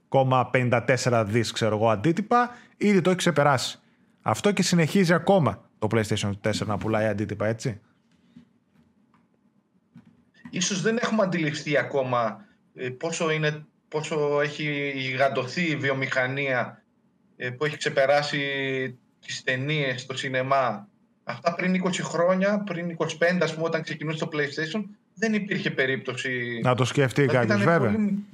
1,54 0.09 1.23
δις, 1.27 1.51
ξέρω 1.51 1.75
εγώ, 1.75 1.89
αντίτυπα, 1.89 2.49
ήδη 2.77 3.01
το 3.01 3.09
έχει 3.09 3.17
ξεπεράσει. 3.17 3.80
Αυτό 4.21 4.51
και 4.51 4.63
συνεχίζει 4.63 5.13
ακόμα 5.13 5.69
το 5.79 5.87
PlayStation 5.91 6.31
4 6.43 6.65
να 6.65 6.77
πουλάει 6.77 7.05
αντίτυπα, 7.05 7.47
έτσι. 7.47 7.79
Ίσως 10.49 10.81
δεν 10.81 10.97
έχουμε 11.01 11.23
αντιληφθεί 11.23 11.77
ακόμα 11.77 12.45
ε, 12.75 12.89
πόσο, 12.89 13.31
είναι, 13.31 13.65
πόσο 13.87 14.41
έχει 14.41 14.93
γιγαντωθεί 14.95 15.61
η 15.61 15.75
βιομηχανία 15.75 16.83
ε, 17.35 17.49
που 17.49 17.65
έχει 17.65 17.77
ξεπεράσει 17.77 18.39
τις 19.25 19.43
ταινίες 19.43 20.01
στο 20.01 20.17
σινεμά. 20.17 20.87
Αυτά 21.23 21.55
πριν 21.55 21.83
20 21.85 21.91
χρόνια, 22.01 22.59
πριν 22.59 22.97
25 22.97 23.07
ας 23.41 23.53
πούμε 23.53 23.65
όταν 23.65 23.81
ξεκινούσε 23.81 24.17
το 24.17 24.29
PlayStation 24.33 24.83
δεν 25.13 25.33
υπήρχε 25.33 25.71
περίπτωση... 25.71 26.59
Να 26.63 26.75
το 26.75 26.85
σκεφτεί 26.85 27.21
δηλαδή, 27.21 27.47
κάποιος 27.47 27.65
βέβαια. 27.65 27.91
Πολύ, 27.91 28.25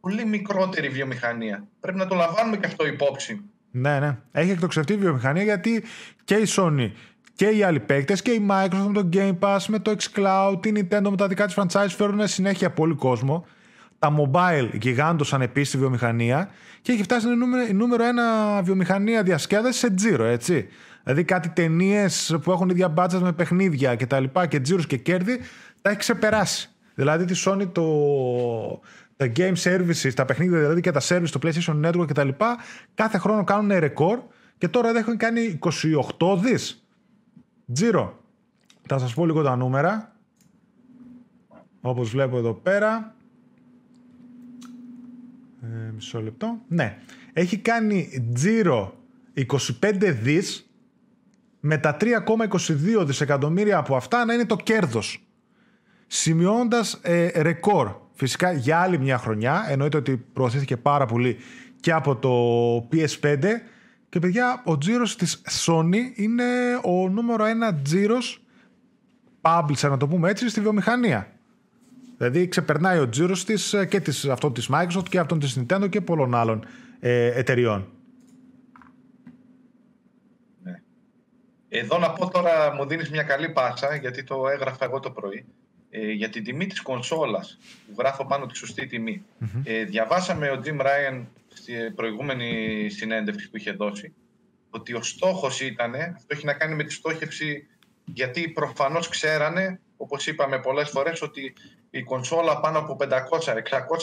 πολύ 0.00 0.24
μικρότερη 0.24 0.88
βιομηχανία. 0.88 1.66
Πρέπει 1.80 1.98
να 1.98 2.06
το 2.06 2.14
λαμβάνουμε 2.14 2.56
και 2.56 2.66
αυτό 2.66 2.86
υπόψη. 2.86 3.42
Ναι, 3.76 3.98
ναι. 3.98 4.18
Έχει 4.32 4.50
εκτοξευτεί 4.50 4.92
η 4.92 4.96
βιομηχανία 4.96 5.42
γιατί 5.42 5.84
και 6.24 6.34
η 6.34 6.46
Sony 6.56 6.90
και 7.34 7.46
οι 7.46 7.62
άλλοι 7.62 7.80
παίκτες 7.80 8.22
και 8.22 8.30
η 8.30 8.46
Microsoft 8.50 8.86
με 8.86 9.02
το 9.02 9.08
Game 9.12 9.38
Pass, 9.38 9.58
με 9.68 9.78
το 9.78 9.96
xCloud, 9.98 10.66
η 10.66 10.72
Nintendo 10.76 11.08
με 11.10 11.16
τα 11.16 11.26
δικά 11.26 11.46
της 11.46 11.56
franchise 11.58 11.88
φέρουν 11.88 12.26
συνέχεια 12.26 12.70
πολύ 12.70 12.94
κόσμο. 12.94 13.46
Τα 13.98 14.14
mobile 14.16 14.68
γιγάντωσαν 14.72 15.42
επίσης 15.42 15.68
στη 15.68 15.78
βιομηχανία 15.78 16.50
και 16.82 16.92
έχει 16.92 17.02
φτάσει 17.02 17.26
να 17.26 17.32
είναι 17.32 17.66
η 17.68 17.72
νούμερο 17.72 18.04
ένα 18.04 18.62
βιομηχανία 18.62 19.22
διασκέδασης 19.22 19.80
σε 19.80 19.90
τζίρο, 19.90 20.24
έτσι. 20.24 20.68
Δηλαδή 21.02 21.24
κάτι 21.24 21.48
ταινίες 21.48 22.36
που 22.42 22.50
έχουν 22.50 22.68
ίδια 22.68 22.88
μπάτσα 22.88 23.20
με 23.20 23.32
παιχνίδια 23.32 23.94
και 23.94 24.06
τα 24.06 24.20
λοιπά 24.20 24.46
και 24.46 24.60
τζίρους 24.60 24.86
και 24.86 24.96
κέρδη 24.96 25.40
τα 25.82 25.90
έχει 25.90 25.98
ξεπεράσει. 25.98 26.68
Δηλαδή 26.94 27.24
τη 27.24 27.42
Sony 27.46 27.68
το, 27.72 27.82
τα 29.16 29.32
game 29.36 29.54
services, 29.56 30.12
τα 30.14 30.24
παιχνίδια 30.24 30.58
δηλαδή 30.58 30.80
και 30.80 30.90
τα 30.90 31.00
service, 31.00 31.28
το 31.30 31.40
PlayStation 31.42 31.84
Network 31.84 32.06
κτλ. 32.06 32.28
κάθε 32.94 33.18
χρόνο 33.18 33.44
κάνουν 33.44 33.78
ρεκόρ 33.78 34.20
και 34.58 34.68
τώρα 34.68 34.92
δεν 34.92 35.02
έχουν 35.02 35.16
κάνει 35.16 35.58
28 36.18 36.38
δις. 36.42 36.86
Τζίρο. 37.72 38.22
Θα 38.88 38.98
σας 38.98 39.14
πω 39.14 39.26
λίγο 39.26 39.42
τα 39.42 39.56
νούμερα. 39.56 40.16
Όπως 41.80 42.10
βλέπω 42.10 42.38
εδώ 42.38 42.52
πέρα. 42.52 43.14
Ε, 45.62 45.90
μισό 45.94 46.22
λεπτό. 46.22 46.58
Ναι. 46.68 46.98
Έχει 47.32 47.58
κάνει 47.58 48.28
τζίρο 48.34 48.98
25 49.34 50.16
δις 50.22 50.70
με 51.60 51.78
τα 51.78 51.96
3,22 52.00 53.04
δισεκατομμύρια 53.06 53.78
από 53.78 53.96
αυτά 53.96 54.24
να 54.24 54.34
είναι 54.34 54.46
το 54.46 54.56
κέρδος. 54.56 55.26
Σημειώνοντας 56.06 56.98
ε, 57.02 57.42
ρεκόρ 57.42 58.02
Φυσικά 58.14 58.52
για 58.52 58.80
άλλη 58.80 58.98
μια 58.98 59.18
χρονιά, 59.18 59.66
εννοείται 59.68 59.96
ότι 59.96 60.16
προωθήθηκε 60.16 60.76
πάρα 60.76 61.06
πολύ 61.06 61.36
και 61.80 61.92
από 61.92 62.16
το 62.16 62.88
PS5 62.92 63.44
και 64.08 64.18
παιδιά 64.18 64.62
ο 64.64 64.78
τζίρος 64.78 65.16
της 65.16 65.42
Sony 65.66 66.00
είναι 66.14 66.44
ο 66.84 67.08
νούμερο 67.08 67.44
ένα 67.44 67.74
τζίρος 67.74 68.44
publisher 69.40 69.88
να 69.88 69.96
το 69.96 70.08
πούμε 70.08 70.30
έτσι 70.30 70.48
στη 70.48 70.60
βιομηχανία. 70.60 71.28
Δηλαδή 72.16 72.48
ξεπερνάει 72.48 72.98
ο 72.98 73.08
τζίρος 73.08 73.44
της 73.44 73.72
ε, 73.72 73.86
και 73.86 74.00
της, 74.00 74.24
αυτό 74.28 74.50
της 74.50 74.68
Microsoft 74.72 75.08
και 75.08 75.18
αυτόν 75.18 75.38
της 75.38 75.58
Nintendo 75.58 75.88
και 75.90 76.00
πολλών 76.00 76.34
άλλων 76.34 76.66
ε, 77.00 77.38
εταιριών. 77.38 77.88
Ναι. 80.62 80.82
Εδώ 81.68 81.98
να 81.98 82.10
πω 82.10 82.30
τώρα 82.30 82.74
μου 82.74 82.86
δίνεις 82.86 83.10
μια 83.10 83.22
καλή 83.22 83.48
πάσα 83.48 83.94
γιατί 83.94 84.24
το 84.24 84.48
έγραφα 84.48 84.84
εγώ 84.84 85.00
το 85.00 85.10
πρωί 85.10 85.46
ε, 85.96 86.12
για 86.12 86.28
την 86.28 86.44
τιμή 86.44 86.66
της 86.66 86.80
κονσόλας 86.80 87.58
που 87.86 87.94
γράφω 87.98 88.26
πάνω 88.26 88.46
τη 88.46 88.56
σωστή 88.56 88.88
Ε, 89.64 89.84
διαβάσαμε 89.84 90.50
ο 90.50 90.60
Jim 90.64 90.80
Ryan 90.80 91.24
στη 91.54 91.72
προηγούμενη 91.94 92.88
συνέντευξη 92.90 93.50
που 93.50 93.56
είχε 93.56 93.70
δώσει 93.70 94.14
ότι 94.70 94.94
ο 94.94 95.02
στόχος 95.02 95.60
ήταν, 95.60 95.94
αυτό 95.94 96.26
έχει 96.26 96.44
να 96.44 96.52
κάνει 96.52 96.74
με 96.74 96.84
τη 96.84 96.92
στόχευση 96.92 97.66
γιατί 98.04 98.48
προφανώς 98.48 99.08
ξέρανε, 99.08 99.80
όπως 99.96 100.26
είπαμε 100.26 100.58
πολλές 100.58 100.90
φορές, 100.90 101.22
ότι 101.22 101.54
η 101.90 102.02
κονσόλα 102.02 102.60
πάνω 102.60 102.78
από 102.78 102.96
500-600 103.00 103.08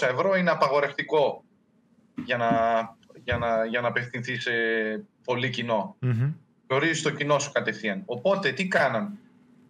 ευρώ 0.02 0.36
είναι 0.36 0.52
απαγορευτικό 0.52 1.44
για 2.26 2.38
να, 2.38 2.50
για 3.24 3.38
να, 3.38 3.66
για 3.66 3.82
να 3.82 3.88
απευθυνθεί 3.88 4.40
σε 4.40 4.52
πολύ 5.24 5.50
κοινό. 5.50 5.96
Mm-hmm. 6.02 6.34
το 7.04 7.10
κοινό 7.10 7.40
σου 7.40 7.52
κατευθείαν. 7.52 8.04
Οπότε 8.06 8.52
τι 8.52 8.68
κάναν; 8.68 9.18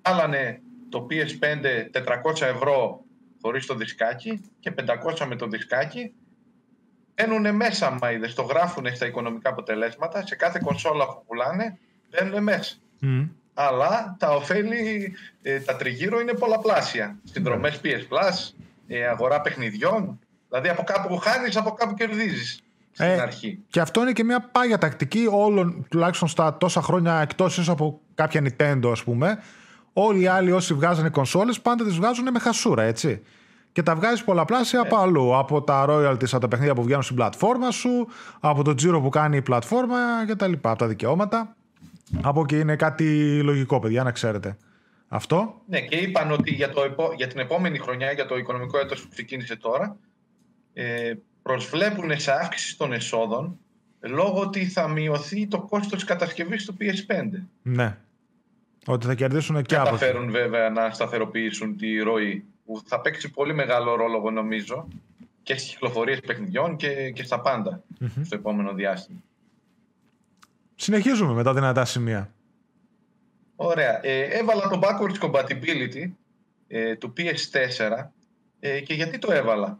Άλλανε 0.02 0.62
το 0.92 1.08
PS5 1.10 1.66
400 1.94 2.42
ευρώ 2.42 3.02
χωρίς 3.42 3.66
το 3.66 3.76
δισκάκι 3.76 4.42
και 4.60 4.74
500 4.78 5.26
με 5.28 5.36
το 5.36 5.48
δισκάκι 5.48 6.14
μπαίνουν 7.16 7.56
μέσα 7.56 7.98
μα 8.02 8.12
είδες, 8.12 8.34
το 8.34 8.42
γράφουν 8.42 8.96
στα 8.96 9.06
οικονομικά 9.06 9.50
αποτελέσματα 9.50 10.26
σε 10.28 10.36
κάθε 10.36 10.60
κονσόλα 10.64 11.06
που 11.06 11.24
πουλάνε 11.28 11.78
μπαίνουν 12.10 12.44
μέσα. 12.44 12.76
Αλλά 13.54 14.16
τα 14.20 14.36
ωφέλη 14.36 15.14
ε, 15.42 15.60
τα 15.60 15.76
τριγύρω 15.76 16.20
είναι 16.20 16.34
πολλαπλάσια. 16.34 17.20
Συνδρομές 17.24 17.82
PS 17.84 17.88
Plus 17.88 18.54
ες, 18.88 19.08
αγορά 19.12 19.42
παιχνιδιών. 19.42 20.20
Δηλαδή 20.50 20.70
από 20.70 20.84
κάπου 20.84 21.18
χάνεις 21.18 21.56
από 21.56 21.72
κάπου 21.72 21.94
κερδίζεις 21.94 22.64
στην 22.92 23.06
ε, 23.06 23.20
αρχή. 23.20 23.60
Και 23.68 23.80
αυτό 23.80 24.02
είναι 24.02 24.12
και 24.12 24.24
μια 24.24 24.42
πάγια 24.42 24.78
τακτική 24.78 25.28
όλων 25.32 25.86
τουλάχιστον 25.90 26.28
στα 26.28 26.58
τόσα 26.58 26.82
χρόνια 26.82 27.22
εκτός 27.22 27.70
από 27.70 28.02
κάποια 28.16 28.42
Nintendo 28.44 28.90
ας 28.92 29.04
πούμε 29.04 29.40
Όλοι 29.94 30.22
οι 30.22 30.28
άλλοι 30.28 30.52
όσοι 30.52 30.74
βγάζανε 30.74 31.10
κονσόλες 31.10 31.62
πάντα 31.62 31.84
τις 31.84 31.96
βγάζουν 31.96 32.32
με 32.32 32.40
χασούρα, 32.40 32.84
έτσι. 32.84 33.22
Και 33.72 33.84
τα 33.84 33.96
βγάζεις 33.96 34.24
πολλαπλάσια 34.24 34.80
από 34.80 34.96
ε. 34.96 35.00
αλλού. 35.02 35.36
Από 35.36 35.62
τα 35.62 35.86
royalties 35.90 36.30
από 36.32 36.40
τα 36.40 36.48
παιχνίδια 36.48 36.76
που 36.76 36.84
βγαίνουν 36.84 37.04
στην 37.04 37.16
πλατφόρμα 37.16 37.72
σου, 37.72 38.08
από 38.40 38.64
το 38.64 38.74
τζίρο 38.74 39.02
που 39.02 39.10
κάνει 39.10 39.38
η 39.38 39.42
πλατφόρμα 39.42 39.98
κτλ. 40.28 40.52
Από 40.62 40.76
τα 40.76 40.88
δικαιώματα. 40.88 41.56
Από 42.22 42.42
εκεί 42.42 42.60
είναι 42.60 42.76
κάτι 42.76 43.40
λογικό, 43.44 43.80
παιδιά, 43.80 44.04
να 44.04 44.12
ξέρετε. 44.12 44.58
Αυτό. 45.08 45.62
Ναι, 45.68 45.82
και 45.82 45.96
είπαν 45.96 46.32
ότι 46.32 46.54
για, 46.54 46.70
το, 46.70 46.82
για 47.16 47.28
την 47.28 47.40
επόμενη 47.40 47.78
χρονιά, 47.78 48.12
για 48.12 48.26
το 48.26 48.38
οικονομικό 48.38 48.80
έτος 48.80 49.02
που 49.02 49.08
ξεκίνησε 49.10 49.56
τώρα, 49.56 49.98
ε, 50.74 51.14
προσβλέπουν 51.42 52.20
σε 52.20 52.32
αύξηση 52.32 52.78
των 52.78 52.94
εσόδων 52.94 53.60
λόγω 54.00 54.40
ότι 54.40 54.66
θα 54.66 54.88
μειωθεί 54.88 55.48
το 55.48 55.62
κόστος 55.62 56.04
κατασκευής 56.04 56.66
του 56.66 56.78
PS5. 56.80 57.42
Ναι. 57.62 57.98
Ότι 58.86 59.06
θα 59.06 59.16
κερδίσουν 59.16 59.62
και 59.62 59.76
από 59.76 59.86
Καταφέρουν 59.86 60.32
βέβαια 60.32 60.70
να 60.70 60.92
σταθεροποιήσουν 60.92 61.78
τη 61.78 61.98
ροή 62.00 62.46
που 62.66 62.82
θα 62.86 63.02
παίξει 63.02 63.32
πολύ 63.32 63.54
μεγάλο 63.54 63.96
ρόλο 63.96 64.30
νομίζω 64.32 64.88
και 65.44 65.58
στις 65.58 65.70
κυκλοφορίες 65.70 66.20
παιχνιδιών 66.20 66.76
και, 66.76 67.12
και 67.12 67.24
στα 67.24 67.42
παντα 67.42 67.84
στο 68.24 68.36
επόμενο 68.36 68.74
διάστημα. 68.74 69.20
Συνεχίζουμε 70.76 71.34
με 71.34 71.44
τα 71.44 71.54
δυνατά 71.54 71.86
σημεία. 71.86 72.34
Ωραία. 73.56 74.06
Ε, 74.06 74.22
έβαλα 74.22 74.68
το 74.68 74.80
backwards 74.84 75.30
compatibility 75.30 76.12
ε, 76.68 76.96
του 76.96 77.14
PS4 77.18 78.08
ε, 78.60 78.80
και 78.80 78.94
γιατί 78.94 79.18
το 79.18 79.32
έβαλα. 79.32 79.80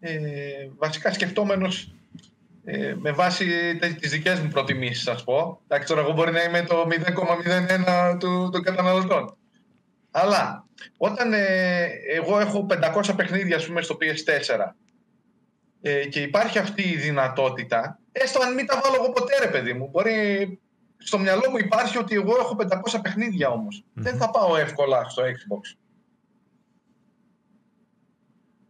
Ε, 0.00 0.20
βασικά 0.76 1.12
σκεφτόμενος 1.12 1.92
ε, 2.70 2.94
με 2.98 3.12
βάση 3.12 3.76
τις 4.00 4.10
δικές 4.10 4.40
μου 4.40 4.48
προτιμήσεις, 4.48 5.08
ας 5.08 5.24
πω. 5.24 5.60
Εντάξει, 5.66 5.88
τώρα 5.88 6.00
εγώ 6.00 6.12
μπορεί 6.12 6.32
να 6.32 6.42
είμαι 6.42 6.62
το 6.62 6.86
0,01 6.88 8.16
του, 8.18 8.48
των 8.52 8.62
καταναλωτών. 8.62 9.36
Αλλά 10.10 10.66
όταν 10.96 11.32
ε, 11.32 11.88
εγώ 12.14 12.38
έχω 12.38 12.66
500 12.94 13.12
παιχνίδια 13.16 13.56
ας 13.56 13.66
πούμε, 13.66 13.82
στο 13.82 13.96
PS4 14.00 14.72
ες, 15.80 16.06
και 16.08 16.20
υπάρχει 16.20 16.58
αυτή 16.58 16.82
η 16.82 16.96
δυνατότητα, 16.96 17.98
έστω 18.12 18.42
αν 18.42 18.54
μην 18.54 18.66
τα 18.66 18.80
βάλω 18.84 18.94
εγώ 18.94 19.12
ποτέ, 19.12 19.38
ρε 19.40 19.50
παιδί 19.50 19.72
μου, 19.72 19.88
μπορεί 19.88 20.58
στο 20.98 21.18
μυαλό 21.18 21.50
μου 21.50 21.58
υπάρχει 21.58 21.98
ότι 21.98 22.14
εγώ 22.14 22.36
έχω 22.38 22.56
500 22.96 23.00
παιχνίδια 23.02 23.48
όμως. 23.48 23.84
Δεν 23.94 24.16
θα 24.16 24.30
πάω 24.30 24.56
εύκολα 24.56 25.08
στο 25.08 25.22
Xbox. 25.22 25.78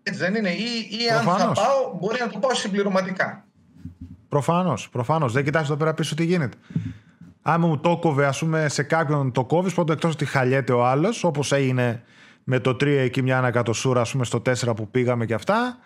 Έτσι 0.02 0.20
δεν 0.20 0.34
είναι. 0.34 0.50
Ή, 0.50 0.88
ή 1.00 1.10
αν 1.10 1.24
θα 1.24 1.52
πάω, 1.52 1.96
μπορεί 2.00 2.20
να 2.20 2.28
το 2.28 2.38
πάω 2.38 2.54
συμπληρωματικά. 2.54 3.47
Προφανώς, 4.28 4.88
προφανώς. 4.88 5.32
Δεν 5.32 5.44
κοιτάζει 5.44 5.64
εδώ 5.64 5.76
πέρα 5.76 5.94
πίσω 5.94 6.14
τι 6.14 6.24
γίνεται. 6.24 6.56
Άμα 7.42 7.66
μου 7.66 7.78
το 7.78 7.98
κόβε, 7.98 8.26
ας 8.26 8.38
πούμε, 8.38 8.68
σε 8.68 8.82
κάποιον 8.82 9.32
το 9.32 9.44
κόβεις, 9.44 9.74
πρώτα 9.74 9.92
εκτός 9.92 10.12
ότι 10.12 10.24
χαλιέται 10.24 10.72
ο 10.72 10.86
άλλος, 10.86 11.24
όπως 11.24 11.52
έγινε 11.52 12.02
με 12.44 12.60
το 12.60 12.70
3 12.70 12.86
εκεί 12.86 13.22
μια 13.22 13.38
ανακατοσούρα, 13.38 14.00
ας 14.00 14.10
πούμε, 14.12 14.24
στο 14.24 14.40
4 14.40 14.74
που 14.76 14.88
πήγαμε 14.90 15.26
και 15.26 15.34
αυτά. 15.34 15.78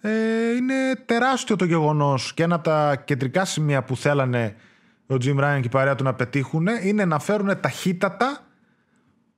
Ε, 0.00 0.10
είναι 0.56 0.74
τεράστιο 1.06 1.56
το 1.56 1.64
γεγονός 1.64 2.34
και 2.34 2.42
ένα 2.42 2.54
από 2.54 2.64
τα 2.64 2.96
κεντρικά 2.96 3.44
σημεία 3.44 3.82
που 3.82 3.96
θέλανε 3.96 4.56
ο 5.06 5.14
Jim 5.14 5.38
Ryan 5.38 5.58
και 5.60 5.66
η 5.66 5.68
παρέα 5.68 5.94
του 5.94 6.04
να 6.04 6.14
πετύχουν 6.14 6.66
είναι 6.82 7.04
να 7.04 7.18
φέρουν 7.18 7.60
ταχύτατα 7.60 8.46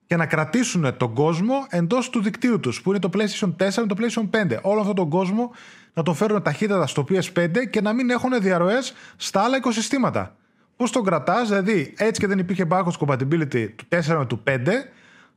και 0.06 0.16
να 0.16 0.26
κρατήσουν 0.26 0.96
τον 0.96 1.14
κόσμο 1.14 1.54
εντός 1.68 2.10
του 2.10 2.22
δικτύου 2.22 2.60
τους 2.60 2.82
που 2.82 2.90
είναι 2.90 2.98
το 2.98 3.10
PlayStation 3.12 3.48
4 3.48 3.74
με 3.76 3.86
το 3.86 3.94
PlayStation 3.98 4.54
5 4.54 4.58
όλο 4.62 4.80
αυτόν 4.80 4.94
τον 4.94 5.08
κόσμο 5.08 5.50
να 5.98 6.04
το 6.04 6.14
φέρουν 6.14 6.42
ταχύτατα 6.42 6.86
στο 6.86 7.04
PS5 7.08 7.68
και 7.70 7.80
να 7.80 7.92
μην 7.92 8.10
έχουν 8.10 8.30
διαρροές 8.40 8.92
στα 9.16 9.40
άλλα 9.40 9.56
οικοσυστήματα. 9.56 10.36
Πώς 10.76 10.90
τον 10.90 11.04
κρατάς, 11.04 11.48
δηλαδή 11.48 11.94
έτσι 11.96 12.20
και 12.20 12.26
δεν 12.26 12.38
υπήρχε 12.38 12.66
backwards 12.70 12.98
compatibility 12.98 13.68
του 13.76 13.84
4 13.88 14.16
με 14.18 14.26
του 14.26 14.42
5, 14.46 14.58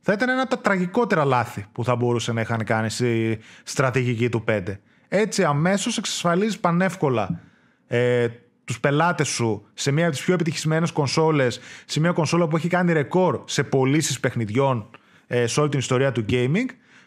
θα 0.00 0.12
ήταν 0.12 0.28
ένα 0.28 0.40
από 0.40 0.50
τα 0.50 0.58
τραγικότερα 0.58 1.24
λάθη 1.24 1.66
που 1.72 1.84
θα 1.84 1.96
μπορούσε 1.96 2.32
να 2.32 2.40
είχαν 2.40 2.64
κάνει 2.64 2.90
στη 2.90 3.38
στρατηγική 3.62 4.28
του 4.28 4.44
5. 4.48 4.62
Έτσι 5.08 5.44
αμέσως 5.44 5.98
εξασφαλίζεις 5.98 6.58
πανεύκολα 6.58 7.40
ε, 7.86 8.28
τους 8.64 8.80
πελάτες 8.80 9.28
σου 9.28 9.66
σε 9.74 9.90
μία 9.90 10.04
από 10.04 10.14
τις 10.14 10.24
πιο 10.24 10.34
επιτυχημένε 10.34 10.86
κονσόλες, 10.92 11.60
σε 11.84 12.00
μια 12.00 12.12
κονσόλα 12.12 12.48
που 12.48 12.56
έχει 12.56 12.68
κάνει 12.68 12.92
ρεκόρ 12.92 13.42
σε 13.44 13.62
πωλήσεις 13.62 14.20
παιχνιδιών 14.20 14.90
ε, 15.26 15.46
σε 15.46 15.60
όλη 15.60 15.68
την 15.68 15.78
ιστορία 15.78 16.12
του 16.12 16.24
gaming, 16.28 16.66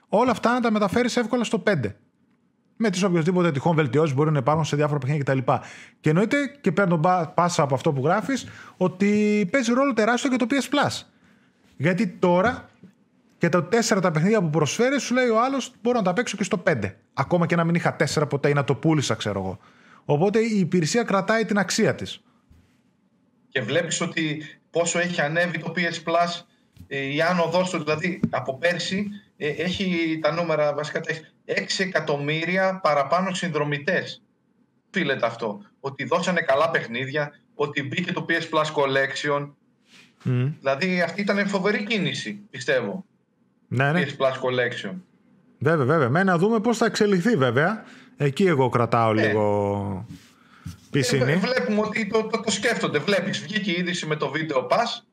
όλα 0.10 0.32
αυτά 0.32 0.54
να 0.54 0.60
τα 0.60 0.72
μεταφέρεις 0.72 1.18
εύκολα 1.18 1.44
στο 1.44 1.64
5 1.68 1.74
με 2.76 2.90
τις 2.90 3.04
οποιοδήποτε 3.04 3.52
τυχόν 3.52 3.76
βελτιώσεις 3.76 4.16
μπορεί 4.16 4.32
να 4.32 4.38
υπάρχουν 4.38 4.66
σε 4.66 4.76
διάφορα 4.76 5.00
παιχνίδια 5.00 5.24
κτλ. 5.24 5.52
Και 6.00 6.10
εννοείται 6.10 6.38
και 6.62 6.72
παίρνω 6.72 7.00
πάσα 7.36 7.64
από 7.64 7.76
αυτό 7.76 7.94
που 7.94 8.02
γράφεις 8.04 8.48
ότι 8.78 9.48
παίζει 9.52 9.74
ρόλο 9.74 9.94
τεράστιο 9.94 10.30
και 10.30 10.36
το 10.36 10.46
PS 10.50 10.76
Plus. 10.76 11.02
Γιατί 11.78 12.08
τώρα 12.08 12.70
και 13.38 13.50
τα 13.50 13.68
4 13.72 14.00
τα 14.02 14.12
παιχνίδια 14.12 14.42
που 14.42 14.50
προσφέρεις 14.50 15.04
σου 15.04 15.14
λέει 15.14 15.28
ο 15.28 15.42
άλλος 15.42 15.74
μπορώ 15.82 15.98
να 15.98 16.04
τα 16.04 16.14
παίξω 16.14 16.38
και 16.38 16.44
στο 16.44 16.64
5. 16.68 16.94
Ακόμα 17.14 17.46
και 17.46 17.56
να 17.56 17.64
μην 17.64 17.76
είχα 17.76 17.96
4 18.16 18.30
ποτέ 18.30 18.50
ή 18.50 18.54
να 18.54 18.64
το 18.64 18.76
πούλησα, 18.76 19.16
ξέρω 19.16 19.40
εγώ. 19.40 19.60
Οπότε 20.06 20.40
η 20.40 20.60
υπηρεσία 20.60 21.04
κρατάει 21.04 21.46
την 21.46 21.58
αξία 21.58 21.96
της. 21.96 22.22
Και 23.50 23.62
βλέπεις 23.62 24.02
ότι 24.02 24.42
πόσο 24.70 25.00
έχει 25.00 25.22
ανέβει 25.22 25.60
το 25.60 25.74
PS 25.76 26.10
Plus 26.10 26.42
ε, 26.88 27.14
η 27.14 27.22
άνοδός 27.22 27.70
του, 27.70 27.84
δηλαδή 27.84 28.20
από 28.30 28.58
πέρσι 28.58 29.10
ε, 29.38 29.48
έχει 29.48 30.20
τα 30.22 30.32
νούμερα 30.32 30.74
βασικά 30.74 31.00
6 31.46 31.54
εκατομμύρια 31.78 32.80
παραπάνω 32.84 33.34
συνδρομητές. 33.34 34.24
Φίλεται 34.92 35.26
αυτό. 35.26 35.62
Ότι 35.80 36.04
δώσανε 36.04 36.42
καλά 36.42 36.70
παιχνίδια, 36.70 37.32
ότι 37.56 37.84
μπήκε 37.84 38.14
το 38.14 38.26
PS 38.30 38.58
Plus 38.58 38.66
Collection. 38.66 39.50
Δηλαδή 40.60 41.02
αυτή 41.02 41.22
ήταν 41.22 41.48
φοβερή 41.48 41.84
κίνηση, 41.84 42.40
πιστεύω. 42.50 43.06
Ναι, 43.68 43.92
ναι. 43.92 44.04
PS 44.04 44.22
Plus 44.22 44.34
Collection. 44.34 44.94
Βέβαια, 45.60 45.86
βέβαια. 45.86 46.10
Με 46.10 46.24
να 46.24 46.38
δούμε 46.38 46.60
πώς 46.60 46.78
θα 46.78 46.86
εξελιχθεί 46.86 47.36
βέβαια. 47.36 47.84
Εκεί 48.18 48.46
εγώ 48.46 48.70
κρατάω 48.70 49.14
ναι. 49.14 49.26
λίγο 49.26 50.06
πισίνη. 50.92 51.32
Ε, 51.32 51.36
βλέπουμε 51.36 51.80
ότι 51.80 52.08
το, 52.08 52.24
το, 52.24 52.40
το 52.40 52.52
σκέφτονται. 52.52 53.00
Βλέπεις, 53.00 53.40
βγήκε 53.40 53.72
η 53.72 53.76
είδηση 53.78 54.06
με 54.06 54.16
το 54.16 54.32
Video 54.36 54.68
Pass. 54.68 55.04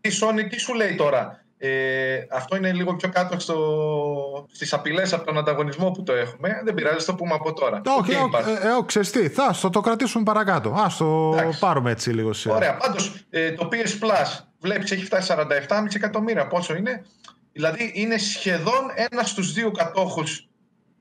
Η 0.00 0.08
Sony 0.20 0.48
τι 0.50 0.58
σου 0.58 0.74
λέει 0.74 0.94
τώρα; 0.94 1.43
Ε, 1.66 2.26
αυτό 2.30 2.56
είναι 2.56 2.72
λίγο 2.72 2.94
πιο 2.94 3.08
κάτω 3.08 3.38
στο, 3.38 4.48
στις 4.52 4.72
απειλές 4.72 5.12
από 5.12 5.24
τον 5.24 5.38
ανταγωνισμό 5.38 5.90
που 5.90 6.02
το 6.02 6.12
έχουμε. 6.12 6.60
Δεν 6.64 6.74
πειράζει, 6.74 7.06
το 7.06 7.14
πούμε 7.14 7.34
από 7.34 7.52
τώρα. 7.52 7.82
Όχι, 7.98 8.12
okay, 8.12 8.94
ε, 8.94 8.98
ε, 8.98 9.02
τι, 9.02 9.28
θα 9.28 9.56
το, 9.60 9.70
το 9.70 9.80
κρατήσουμε 9.80 10.24
παρακάτω. 10.24 10.74
Ας 10.76 10.96
το 10.96 11.34
πάρουμε 11.58 11.90
έτσι 11.90 12.10
λίγο 12.10 12.32
σήμερα. 12.32 12.58
Ωραία, 12.58 12.76
πάντως 12.76 13.24
ε, 13.30 13.52
το 13.52 13.68
PS 13.72 14.04
Plus 14.04 14.44
βλέπεις 14.58 14.90
έχει 14.90 15.04
φτάσει 15.04 15.34
47,5 15.36 15.46
εκατομμύρια. 15.94 16.46
Πόσο 16.46 16.74
είναι; 16.74 17.04
Δηλαδή 17.52 17.92
είναι 17.94 18.18
σχεδόν 18.18 18.90
ένας 19.10 19.30
στους 19.30 19.52
δύο 19.52 19.70
κατόχους 19.70 20.48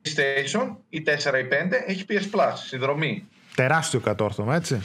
PlayStation, 0.06 0.76
ή 0.90 1.04
4 1.06 1.10
ή 1.10 1.48
5, 1.50 1.72
έχει 1.86 2.06
PS 2.10 2.38
Plus, 2.38 2.54
συνδρομή. 2.54 3.28
Τεράστιο 3.56 4.00
κατόρθωμα, 4.00 4.56
έτσι. 4.56 4.84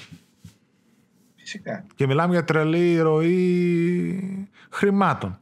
Φυσικά. 1.36 1.84
Και 1.94 2.06
μιλάμε 2.06 2.32
για 2.32 2.44
τρελή 2.44 2.98
ροή 2.98 4.48
χρημάτων 4.70 5.38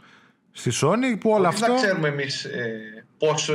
στη 0.57 0.71
Sony 0.83 1.19
που 1.21 1.31
όλα 1.31 1.49
αυτά. 1.49 1.67
Δεν 1.67 1.77
ξέρουμε 1.77 2.09
εμείς 2.09 2.45
ε, 2.45 3.05
πώς 3.19 3.49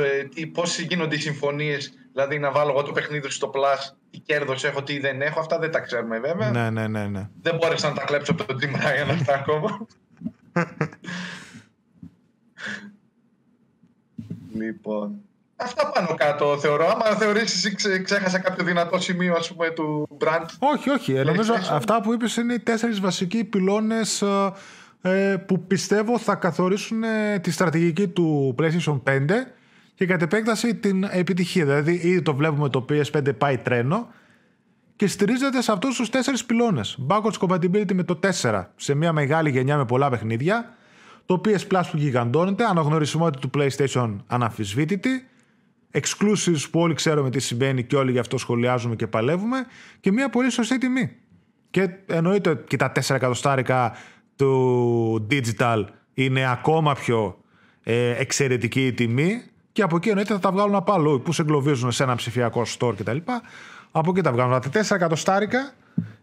ε, 0.78 0.82
γίνονται 0.88 1.14
οι 1.14 1.20
συμφωνίες. 1.20 1.92
Δηλαδή 2.12 2.38
να 2.38 2.50
βάλω 2.50 2.70
εγώ 2.70 2.82
το 2.82 2.92
παιχνίδι 2.92 3.30
στο 3.30 3.50
Plus, 3.54 3.94
τι 4.10 4.18
κέρδος 4.18 4.64
έχω, 4.64 4.82
τι 4.82 4.98
δεν 4.98 5.22
έχω. 5.22 5.40
Αυτά 5.40 5.58
δεν 5.58 5.70
τα 5.70 5.80
ξέρουμε 5.80 6.18
βέβαια. 6.18 6.50
Ναι, 6.50 6.70
ναι, 6.70 6.86
ναι. 6.86 7.06
ναι. 7.06 7.28
Δεν 7.42 7.56
μπόρεσα 7.56 7.88
να 7.88 7.94
τα 7.94 8.04
κλέψω 8.04 8.32
από 8.32 8.44
τον 8.44 8.58
Jim 8.60 8.74
Ryan 8.74 9.10
αυτά 9.10 9.34
ακόμα. 9.34 9.86
λοιπόν. 14.54 15.14
Αυτά 15.56 15.90
πάνω 15.90 16.14
κάτω 16.14 16.58
θεωρώ. 16.58 16.86
Άμα 16.86 17.04
θεωρήσεις 17.04 17.74
ξέ, 17.74 17.98
ξέχασα 17.98 18.38
κάποιο 18.38 18.64
δυνατό 18.64 19.00
σημείο 19.00 19.34
ας 19.34 19.52
πούμε, 19.52 19.70
του 19.70 20.08
brand. 20.20 20.46
Όχι, 20.58 20.90
όχι. 20.90 21.14
Ε, 21.14 21.22
νομίζω 21.22 21.54
αυτά 21.70 22.00
που 22.00 22.12
είπες 22.12 22.36
είναι 22.36 22.54
οι 22.54 22.60
τέσσερις 22.60 23.00
βασικοί 23.00 23.44
πυλώνες 23.44 24.22
ε, 24.22 24.26
ε, 24.26 24.52
που 25.46 25.66
πιστεύω 25.66 26.18
θα 26.18 26.34
καθορίσουν 26.34 27.02
ε, 27.02 27.38
τη 27.38 27.50
στρατηγική 27.50 28.08
του 28.08 28.54
PlayStation 28.58 29.00
5 29.04 29.20
και 29.94 30.06
κατ' 30.06 30.22
επέκταση 30.22 30.74
την 30.74 31.04
επιτυχία. 31.10 31.64
Δηλαδή 31.64 31.92
ήδη 31.92 32.22
το 32.22 32.34
βλέπουμε 32.34 32.68
το 32.68 32.84
PS5 32.88 33.38
πάει 33.38 33.58
τρένο 33.58 34.08
και 34.96 35.06
στηρίζεται 35.06 35.62
σε 35.62 35.72
αυτούς 35.72 35.96
τους 35.96 36.10
τέσσερις 36.10 36.44
πυλώνες. 36.44 36.98
Backwards 37.08 37.38
compatibility 37.38 37.92
με 37.92 38.02
το 38.02 38.18
4 38.40 38.64
σε 38.76 38.94
μια 38.94 39.12
μεγάλη 39.12 39.50
γενιά 39.50 39.76
με 39.76 39.84
πολλά 39.84 40.10
παιχνίδια, 40.10 40.76
το 41.26 41.40
PS 41.44 41.66
Plus 41.72 41.82
που 41.90 41.96
γιγαντώνεται, 41.96 42.64
αναγνωρισιμότητα 42.64 43.48
του 43.48 43.50
PlayStation 43.58 44.16
αναμφισβήτητη, 44.26 45.28
exclusives 45.92 46.70
που 46.70 46.80
όλοι 46.80 46.94
ξέρουμε 46.94 47.30
τι 47.30 47.40
συμβαίνει 47.40 47.84
και 47.84 47.96
όλοι 47.96 48.10
γι' 48.10 48.18
αυτό 48.18 48.38
σχολιάζουμε 48.38 48.96
και 48.96 49.06
παλεύουμε 49.06 49.66
και 50.00 50.12
μια 50.12 50.28
πολύ 50.28 50.50
σωστή 50.50 50.78
τιμή. 50.78 51.16
Και 51.70 51.88
εννοείται 52.06 52.64
και 52.66 52.76
τα 52.76 52.92
4 52.94 53.14
εκατοστάρικα 53.14 53.96
του 54.36 55.26
digital 55.30 55.84
είναι 56.14 56.50
ακόμα 56.50 56.94
πιο 56.94 57.38
ε, 57.82 58.10
εξαιρετική 58.10 58.86
η 58.86 58.92
τιμή 58.92 59.42
και 59.72 59.82
από 59.82 59.96
εκεί 59.96 60.08
εννοείται 60.08 60.32
θα 60.32 60.38
τα 60.38 60.52
βγάλουν 60.52 60.74
από 60.74 60.92
αλλού 60.92 61.20
που 61.24 61.32
σε 61.32 61.42
εγκλωβίζουν 61.42 61.92
σε 61.92 62.02
ένα 62.02 62.14
ψηφιακό 62.14 62.62
store 62.78 62.94
κτλ. 62.96 63.16
Από 63.90 64.10
εκεί 64.10 64.20
τα 64.20 64.32
βγάλουν. 64.32 64.60
Τα 64.60 64.80
4 64.80 64.90
εκατοστάρικα 64.90 65.72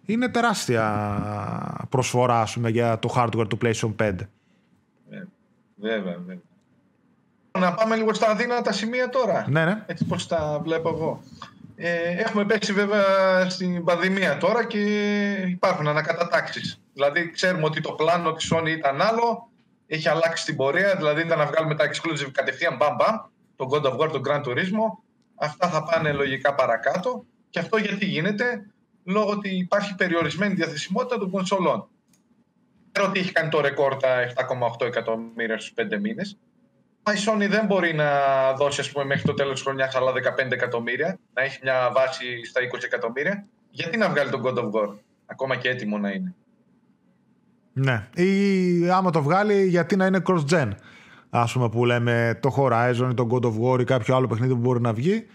είναι 0.05 0.29
τεράστια 0.29 1.85
προσφορά 1.89 2.47
πούμε, 2.53 2.69
για 2.69 2.99
το 2.99 3.13
hardware 3.15 3.47
του 3.49 3.57
PlayStation 3.61 3.95
5. 4.01 4.11
Βέβαια, 5.81 6.01
βέβαια. 6.01 6.37
Να 7.59 7.73
πάμε 7.73 7.95
λίγο 7.95 8.13
στα 8.13 8.29
αδύνατα 8.29 8.71
σημεία 8.71 9.09
τώρα. 9.09 9.45
Ναι, 9.49 9.65
ναι. 9.65 9.83
Έτσι 9.85 10.05
πώς 10.05 10.27
τα 10.27 10.61
βλέπω 10.63 10.89
εγώ. 10.89 11.23
Ε, 11.81 12.21
έχουμε 12.21 12.45
πέσει 12.45 12.73
βέβαια 12.73 13.49
στην 13.49 13.83
πανδημία 13.83 14.37
τώρα 14.37 14.65
και 14.65 14.79
υπάρχουν 15.47 15.87
ανακατατάξεις. 15.87 16.81
Δηλαδή 16.93 17.31
ξέρουμε 17.31 17.65
ότι 17.65 17.81
το 17.81 17.91
πλάνο 17.91 18.33
της 18.33 18.53
Sony 18.53 18.67
ήταν 18.67 19.01
άλλο, 19.01 19.49
έχει 19.87 20.09
αλλάξει 20.09 20.45
την 20.45 20.55
πορεία, 20.55 20.95
δηλαδή 20.95 21.21
ήταν 21.21 21.37
να 21.37 21.45
βγάλουμε 21.45 21.75
τα 21.75 21.89
exclusive 21.89 22.29
κατευθείαν 22.31 22.75
μπαμ 22.75 22.95
μπαμ, 22.95 23.15
το 23.55 23.67
God 23.71 23.83
of 23.83 23.97
War, 23.97 24.11
το 24.11 24.21
Grand 24.27 24.43
Turismo. 24.43 25.03
Αυτά 25.35 25.69
θα 25.69 25.83
πάνε 25.83 26.11
λογικά 26.11 26.55
παρακάτω. 26.55 27.25
Και 27.49 27.59
αυτό 27.59 27.77
γιατί 27.77 28.05
γίνεται, 28.05 28.65
λόγω 29.03 29.29
ότι 29.31 29.57
υπάρχει 29.57 29.95
περιορισμένη 29.95 30.53
διαθεσιμότητα 30.53 31.17
των 31.17 31.29
κονσολών. 31.29 31.87
Ξέρω 32.91 33.07
ότι 33.07 33.19
έχει 33.19 33.31
κάνει 33.31 33.49
το 33.49 33.61
ρεκόρ 33.61 33.95
τα 33.97 34.33
7,8 34.79 34.85
εκατομμύρια 34.85 35.59
στους 35.59 35.73
5 35.75 35.99
μήνες 35.99 36.37
η 37.13 37.19
Sony 37.25 37.49
δεν 37.49 37.65
μπορεί 37.65 37.93
να 37.93 38.09
δώσει 38.53 38.81
ας 38.81 38.91
πούμε, 38.91 39.05
μέχρι 39.05 39.23
το 39.23 39.33
τέλος 39.33 39.53
της 39.53 39.61
χρονιάς 39.61 39.95
άλλα 39.95 40.11
15 40.11 40.51
εκατομμύρια, 40.51 41.19
να 41.33 41.43
έχει 41.43 41.59
μια 41.63 41.91
βάση 41.93 42.45
στα 42.45 42.61
20 42.61 42.83
εκατομμύρια, 42.83 43.45
γιατί 43.69 43.97
να 43.97 44.09
βγάλει 44.09 44.29
τον 44.29 44.41
God 44.45 44.57
of 44.57 44.63
War, 44.63 44.93
ακόμα 45.25 45.55
και 45.55 45.69
έτοιμο 45.69 45.97
να 45.97 46.09
είναι; 46.09 46.35
Ναι, 47.73 48.07
ή 48.15 48.89
άμα 48.89 49.11
το 49.11 49.21
βγάλει 49.21 49.67
γιατί 49.67 49.95
να 49.95 50.05
είναι 50.05 50.21
cross-gen; 50.25 50.69
Ας 51.29 51.53
πούμε 51.53 51.69
που 51.69 51.85
λέμε 51.85 52.39
το 52.41 52.55
Horizon 52.57 53.07
ή 53.11 53.13
το 53.13 53.27
God 53.31 53.45
of 53.45 53.53
War 53.61 53.79
ή 53.79 53.83
κάποιο 53.83 54.15
άλλο 54.15 54.27
παιχνίδι 54.27 54.53
που 54.53 54.59
μπορεί 54.59 54.81
να 54.81 54.93
βγει. 54.93 55.25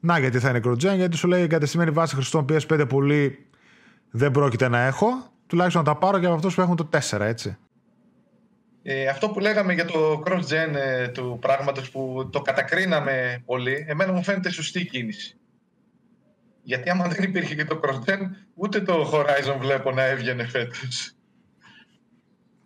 Να 0.00 0.18
γιατί 0.18 0.38
θα 0.38 0.48
είναι 0.48 0.60
cross-gen, 0.64 0.96
γιατί 0.96 1.16
σου 1.16 1.28
λέει 1.28 1.42
εγκατεστημένη 1.42 1.90
βάση 1.90 2.14
χρηστών 2.14 2.44
PS5 2.48 2.88
πολύ 2.88 3.46
δεν 4.10 4.30
πρόκειται 4.30 4.68
να 4.68 4.80
έχω. 4.80 5.06
Τουλάχιστον 5.46 5.84
να 5.84 5.92
τα 5.92 5.98
πάρω 5.98 6.18
και 6.18 6.26
από 6.26 6.34
αυτούς 6.34 6.54
που 6.54 6.60
έχουν 6.60 6.76
το 6.76 6.88
4, 7.10 7.20
έτσι. 7.20 7.56
Ε, 8.82 9.06
αυτό 9.06 9.28
που 9.28 9.40
λέγαμε 9.40 9.72
για 9.72 9.84
το 9.84 10.22
cross-gen 10.26 10.74
ε, 10.74 11.08
του 11.08 11.38
πράγματος 11.40 11.90
που 11.90 12.28
το 12.32 12.40
κατακρίναμε 12.40 13.42
πολύ, 13.46 13.84
εμένα 13.88 14.12
μου 14.12 14.22
φαίνεται 14.22 14.50
σωστή 14.50 14.86
κίνηση. 14.86 15.36
Γιατί 16.62 16.90
άμα 16.90 17.08
δεν 17.08 17.22
υπήρχε 17.22 17.54
και 17.54 17.64
το 17.64 17.80
cross-gen, 17.82 18.18
ούτε 18.54 18.80
το 18.80 19.10
Horizon 19.12 19.56
βλέπω 19.58 19.90
να 19.90 20.04
έβγαινε 20.04 20.46
φέτος. 20.46 21.12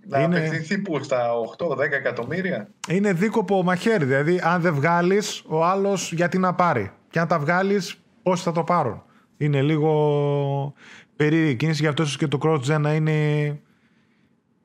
Να 0.09 0.21
είναι... 0.21 0.37
απευθυνθεί 0.37 0.79
που 0.79 1.03
στα 1.03 1.31
8-10 1.59 1.79
εκατομμύρια; 1.79 2.69
Είναι 2.89 3.13
δίκοπο 3.13 3.63
μαχαίρι. 3.63 4.05
Δηλαδή, 4.05 4.41
αν 4.43 4.61
δεν 4.61 4.75
βγάλεις, 4.75 5.43
ο 5.47 5.65
άλλος 5.65 6.13
γιατί 6.13 6.39
να 6.39 6.55
πάρει. 6.55 6.91
Και 7.11 7.19
αν 7.19 7.29
τα 7.29 7.39
βγάλεις, 7.39 7.97
πώ 8.23 8.37
θα 8.37 8.53
το 8.53 8.63
πάρουν. 8.63 9.03
Είναι 9.37 9.63
λίγο 9.63 10.75
περίεργη 11.17 11.55
κίνηση. 11.55 11.83
Γι' 11.83 11.89
αυτό 11.89 12.05
και 12.19 12.27
το 12.27 12.39
cross-gen 12.43 12.81
να 12.81 12.95
είναι 12.95 13.59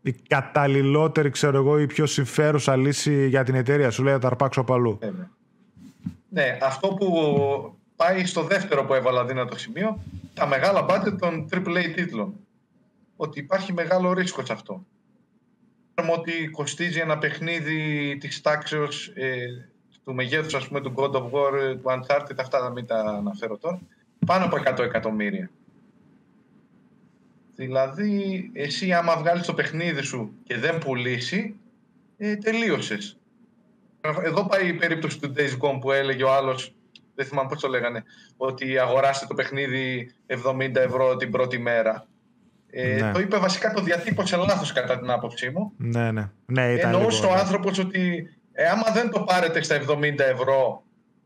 η 0.02 0.12
καταλληλότερη, 0.12 1.30
ξέρω 1.30 1.58
εγώ, 1.58 1.80
η 1.80 1.86
πιο 1.86 2.06
συμφέρουσα 2.06 2.76
λύση 2.76 3.28
για 3.28 3.44
την 3.44 3.56
εταιρεία. 3.56 3.92
Σου 3.92 4.04
λέει 4.04 4.14
να 4.14 4.20
τα 4.20 4.28
αρπάξω 4.28 4.62
από 4.62 4.74
αλλού. 4.74 5.00
Ναι, 5.02 5.12
ναι, 6.30 6.58
αυτό 6.62 6.88
που 6.88 7.08
πάει 7.96 8.26
στο 8.26 8.44
δεύτερο 8.44 8.86
που 8.86 8.94
έβαλα 8.94 9.26
δύνατο 9.26 9.58
σημείο, 9.58 10.00
τα 10.34 10.48
μεγάλα 10.48 10.86
budget 10.90 11.18
των 11.20 11.48
AAA 11.52 11.94
τίτλων. 11.96 12.34
Ότι 13.16 13.40
υπάρχει 13.40 13.74
μεγάλο 13.74 14.14
ρίσκο 14.14 14.46
σε 14.46 14.54
αυτό. 14.54 14.86
Ξέρουμε 15.94 16.16
ότι 16.20 16.48
κοστίζει 16.48 17.00
ένα 17.00 17.18
παιχνίδι 17.18 18.18
της 18.20 18.42
τάξεως 18.42 19.08
ε, 19.08 19.46
του 20.04 20.14
μεγέθους 20.14 20.54
ας 20.54 20.68
πούμε 20.68 20.82
του 20.82 20.94
God 20.96 21.12
of 21.12 21.24
War, 21.24 21.78
του 21.82 21.84
Uncharted, 21.84 22.36
αυτά 22.40 22.60
θα 22.60 22.70
μην 22.70 22.86
τα 22.86 22.96
αναφέρω 23.00 23.58
τώρα, 23.58 23.80
πάνω 24.26 24.46
από 24.46 24.58
100 24.66 24.80
εκατομμύρια. 24.80 25.50
Δηλαδή, 27.56 28.50
εσύ 28.54 28.94
άμα 28.94 29.18
βγάλεις 29.18 29.46
το 29.46 29.54
παιχνίδι 29.54 30.02
σου 30.02 30.34
και 30.44 30.58
δεν 30.58 30.78
πουλήσει, 30.78 31.56
ε, 32.18 32.36
τελείωσες. 32.36 33.18
Εδώ 34.24 34.46
πάει 34.46 34.68
η 34.68 34.74
περίπτωση 34.74 35.20
του 35.20 35.34
Days 35.38 35.58
Gone 35.60 35.80
που 35.82 35.92
έλεγε 35.92 36.24
ο 36.24 36.34
άλλος, 36.34 36.74
δεν 37.16 37.26
θυμάμαι 37.26 37.50
πώς 37.50 37.62
το 37.62 37.68
λέγανε, 37.68 38.04
ότι 38.38 38.78
αγοράστε 38.78 39.26
το 39.26 39.34
παιχνίδι 39.34 40.12
70 40.28 40.76
ευρώ 40.76 41.16
την 41.16 41.32
πρώτη 41.32 41.60
μέρα. 41.60 42.06
Ε, 42.70 43.02
ναι. 43.02 43.12
Το 43.12 43.20
είπε 43.20 43.38
βασικά 43.38 43.74
το 43.74 43.82
διατύπωσε 43.82 44.36
λάθος 44.36 44.72
κατά 44.72 45.00
την 45.00 45.10
άποψή 45.10 45.50
μου. 45.50 45.74
Ναι, 45.78 46.12
ναι. 46.12 46.30
ναι 46.46 46.74
ήταν 46.74 46.94
Εννοούσε 46.94 47.26
ο 47.26 47.34
άνθρωπος 47.34 47.80
ότι 47.80 48.30
ε, 48.54 48.66
άμα 48.66 48.92
δεν 48.94 49.10
το 49.10 49.20
πάρετε 49.20 49.62
στα 49.64 49.82
70 49.88 50.20
ευρώ 50.20 50.84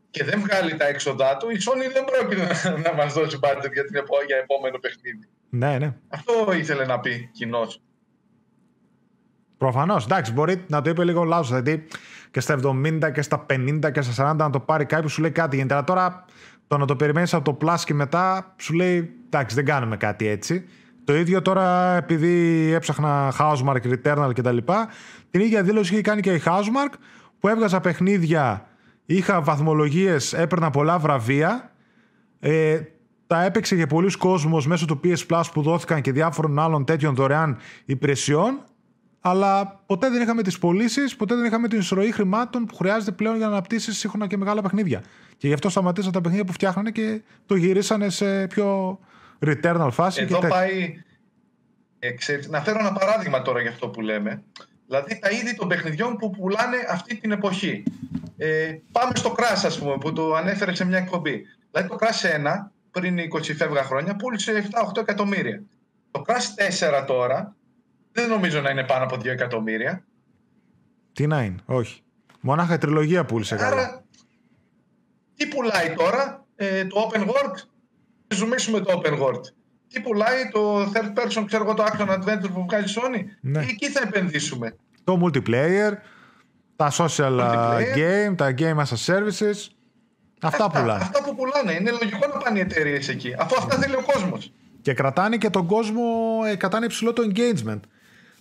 και 0.09 0.23
δεν 0.23 0.39
βγάλει 0.39 0.75
τα 0.75 0.87
έξοδά 0.87 1.37
του, 1.37 1.49
η 1.49 1.57
Sony 1.65 1.93
δεν 1.93 2.03
πρόκειται 2.05 2.79
να 2.85 2.93
μας 2.93 3.13
δώσει 3.13 3.39
budget 3.41 3.71
για, 3.73 3.85
την 3.85 4.03
για 4.27 4.37
επόμενο 4.37 4.77
παιχνίδι. 4.79 5.27
Ναι, 5.57 5.77
ναι. 5.77 5.95
Αυτό 6.07 6.53
ήθελε 6.53 6.85
να 6.85 6.99
πει 6.99 7.29
κοινός. 7.31 7.81
Προφανώς. 9.57 10.05
Εντάξει, 10.05 10.31
μπορεί 10.31 10.63
να 10.67 10.81
το 10.81 10.89
είπε 10.89 11.03
λίγο 11.03 11.23
λάθος. 11.23 11.47
Δηλαδή 11.47 11.85
και 12.31 12.39
στα 12.39 12.59
70 12.63 13.11
και 13.13 13.21
στα 13.21 13.45
50 13.49 13.91
και 13.91 14.01
στα 14.01 14.31
40 14.31 14.35
να 14.35 14.49
το 14.49 14.59
πάρει 14.59 14.85
κάποιος 14.85 15.11
σου 15.11 15.21
λέει 15.21 15.31
κάτι 15.31 15.55
γίνεται. 15.55 15.73
Αλλά 15.73 15.83
τώρα 15.83 16.25
το 16.67 16.77
να 16.77 16.85
το 16.85 16.95
περιμένεις 16.95 17.33
από 17.33 17.55
το 17.55 17.67
Plus 17.67 17.79
και 17.85 17.93
μετά 17.93 18.53
σου 18.57 18.73
λέει 18.73 19.15
εντάξει, 19.25 19.55
δεν 19.55 19.65
κάνουμε 19.65 19.97
κάτι 19.97 20.27
έτσι. 20.27 20.65
Το 21.03 21.15
ίδιο 21.15 21.41
τώρα 21.41 21.95
επειδή 21.95 22.71
έψαχνα 22.73 23.33
Housemark, 23.39 23.81
Returnal 23.83 24.31
κτλ. 24.35 24.57
Την 25.31 25.41
ίδια 25.41 25.63
δήλωση 25.63 25.93
είχε 25.93 26.01
κάνει 26.01 26.21
και 26.21 26.33
η 26.33 26.41
Housemark 26.45 26.93
που 27.39 27.47
έβγαζα 27.47 27.79
παιχνίδια, 27.79 28.67
είχα 29.05 29.41
βαθμολογίες, 29.41 30.33
έπαιρνα 30.33 30.69
πολλά 30.69 30.99
βραβεία. 30.99 31.71
Ε, 32.39 32.79
τα 33.27 33.43
έπαιξε 33.43 33.75
για 33.75 33.87
πολλοί 33.87 34.17
κόσμος 34.17 34.67
μέσω 34.67 34.85
του 34.85 34.99
PS 35.03 35.25
Plus 35.29 35.43
που 35.53 35.61
δόθηκαν 35.61 36.01
και 36.01 36.11
διάφορων 36.11 36.59
άλλων 36.59 36.85
τέτοιων 36.85 37.15
δωρεάν 37.15 37.57
υπηρεσιών. 37.85 38.63
Αλλά 39.21 39.81
ποτέ 39.85 40.09
δεν 40.09 40.21
είχαμε 40.21 40.41
τις 40.41 40.57
πωλήσεις, 40.57 41.15
ποτέ 41.15 41.35
δεν 41.35 41.45
είχαμε 41.45 41.67
την 41.67 41.79
εισρωή 41.79 42.11
χρημάτων 42.11 42.65
που 42.65 42.75
χρειάζεται 42.75 43.11
πλέον 43.11 43.35
για 43.35 43.45
να 43.45 43.51
αναπτύσσεις 43.51 43.97
σύγχρονα 43.97 44.27
και 44.27 44.37
μεγάλα 44.37 44.61
παιχνίδια. 44.61 45.03
Και 45.37 45.47
γι' 45.47 45.53
αυτό 45.53 45.69
σταματήσαν 45.69 46.11
τα 46.11 46.21
παιχνίδια 46.21 46.45
που 46.45 46.53
φτιάχνανε 46.53 46.91
και 46.91 47.21
το 47.45 47.55
γυρίσανε 47.55 48.09
σε 48.09 48.47
πιο 48.47 48.99
Returnal 49.45 49.89
φάση. 49.91 50.21
Εδώ 50.21 50.39
και 50.39 50.47
πάει. 50.47 51.03
Ε, 51.99 52.09
να 52.49 52.61
φέρω 52.61 52.79
ένα 52.79 52.91
παράδειγμα 52.93 53.41
τώρα 53.41 53.61
για 53.61 53.69
αυτό 53.69 53.87
που 53.87 54.01
λέμε. 54.01 54.43
Δηλαδή 54.87 55.19
τα 55.19 55.29
είδη 55.29 55.55
των 55.55 55.67
παιχνιδιών 55.67 56.17
που 56.17 56.29
πουλάνε 56.29 56.77
αυτή 56.89 57.15
την 57.15 57.31
εποχή. 57.31 57.83
Ε, 58.37 58.75
πάμε 58.91 59.11
στο 59.15 59.35
Crash, 59.37 59.63
ας 59.65 59.79
πούμε, 59.79 59.97
που 59.97 60.13
το 60.13 60.33
ανέφερε 60.33 60.75
σε 60.75 60.85
μια 60.85 60.97
εκπομπή. 60.97 61.45
Δηλαδή 61.71 61.89
το 61.89 61.97
Crash 61.99 62.45
1, 62.63 62.71
πριν 62.99 63.17
20 63.33 63.41
φεύγα 63.57 63.83
χρόνια, 63.83 64.15
πούλησε 64.15 64.67
7-8 64.93 64.97
εκατομμύρια. 64.97 65.63
Το 66.11 66.23
Crash 66.27 66.99
4 67.01 67.05
τώρα, 67.07 67.55
δεν 68.11 68.29
νομίζω 68.29 68.61
να 68.61 68.69
είναι 68.69 68.83
πάνω 68.83 69.03
από 69.03 69.15
2 69.15 69.25
εκατομμύρια. 69.25 70.05
Τι 71.13 71.27
να 71.27 71.41
είναι, 71.43 71.59
όχι. 71.65 72.01
Μονάχα 72.39 72.73
η 72.73 72.77
τριλογία 72.77 73.25
πούλησε 73.25 73.55
Άρα, 73.55 73.69
καλά. 73.69 74.03
Τι 75.35 75.47
πουλάει 75.47 75.93
τώρα, 75.93 76.45
ε, 76.55 76.85
το 76.85 77.09
Open 77.11 77.21
World, 77.21 77.55
ζουμίσουμε 78.27 78.79
το 78.79 79.01
open 79.03 79.19
world. 79.19 79.41
Τι 79.87 80.01
πουλάει 80.01 80.49
το 80.51 80.81
third 80.81 81.13
person, 81.13 81.43
ξέρω 81.45 81.63
εγώ, 81.63 81.73
το 81.73 81.83
action 81.83 82.07
adventure 82.09 82.51
που 82.53 82.65
βγάζει 82.69 82.91
η 82.91 83.01
Sony; 83.01 83.23
Ναι. 83.41 83.59
Εκεί 83.59 83.89
θα 83.89 84.01
επενδύσουμε. 84.07 84.75
Το 85.03 85.19
multiplayer, 85.25 85.91
τα 86.75 86.91
social 86.91 87.39
multiplayer. 87.39 87.97
game, 87.97 88.37
τα 88.37 88.53
game 88.57 88.77
as 88.77 88.91
a 88.93 89.13
services. 89.13 89.74
Αυτά, 90.47 90.65
αυτά 90.65 90.79
πουλάνε. 90.79 91.01
Αυτά 91.01 91.23
που 91.23 91.35
πουλάνε. 91.35 91.79
Είναι 91.79 91.91
λογικό 91.91 92.27
να 92.33 92.39
πάνε 92.39 92.57
οι 92.57 92.61
εταιρείες 92.61 93.09
εκεί. 93.09 93.35
Αφού 93.39 93.55
αυτά 93.57 93.77
θέλει 93.77 93.95
ο 93.95 94.03
κόσμος. 94.13 94.51
Και 94.81 94.93
κρατάνε 94.93 95.37
και 95.37 95.49
τον 95.49 95.65
κόσμο, 95.65 96.03
ε, 96.47 96.55
κρατάνε 96.55 96.85
υψηλό 96.85 97.13
το 97.13 97.23
engagement. 97.31 97.79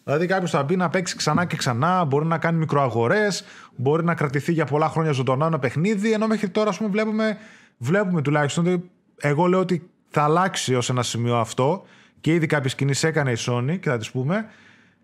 Δηλαδή 0.05 0.27
κάποιος 0.27 0.51
θα 0.51 0.63
μπει 0.63 0.77
να 0.77 0.89
παίξει 0.91 1.17
ξανά 1.17 1.45
και 1.45 1.57
ξανά, 1.57 2.05
μπορεί 2.05 2.27
να 2.27 2.39
κάνει 2.39 2.59
μικροαγορές, 2.59 3.45
μπορεί 3.77 4.05
να 4.05 4.15
κρατηθεί 4.15 4.53
για 4.53 4.65
πολλά 4.65 4.89
χρόνια 4.89 5.13
ζωντανά 5.13 5.47
ένα 5.47 5.59
παιχνίδι. 5.59 6.13
Ενώ 6.13 6.27
μέχρι 6.27 6.49
τώρα, 6.49 6.69
ας 6.71 6.77
πούμε, 6.77 6.91
βλέπουμε, 6.91 7.39
βλέπουμε 7.79 8.23
τουλάχιστον 8.23 8.67
ότι 8.67 8.91
εγώ 9.21 9.47
λέω 9.47 9.61
ότι 9.61 9.91
θα 10.09 10.23
αλλάξει 10.23 10.75
ως 10.75 10.91
ένα 10.91 11.03
σημείο 11.03 11.37
αυτό 11.37 11.85
και 12.21 12.35
ήδη 12.35 12.47
κάποιες 12.47 12.75
κινήσεις 12.75 13.03
έκανε 13.03 13.31
η 13.31 13.37
Sony 13.39 13.79
και 13.81 13.89
θα 13.89 13.99
τις 13.99 14.11
πούμε. 14.11 14.47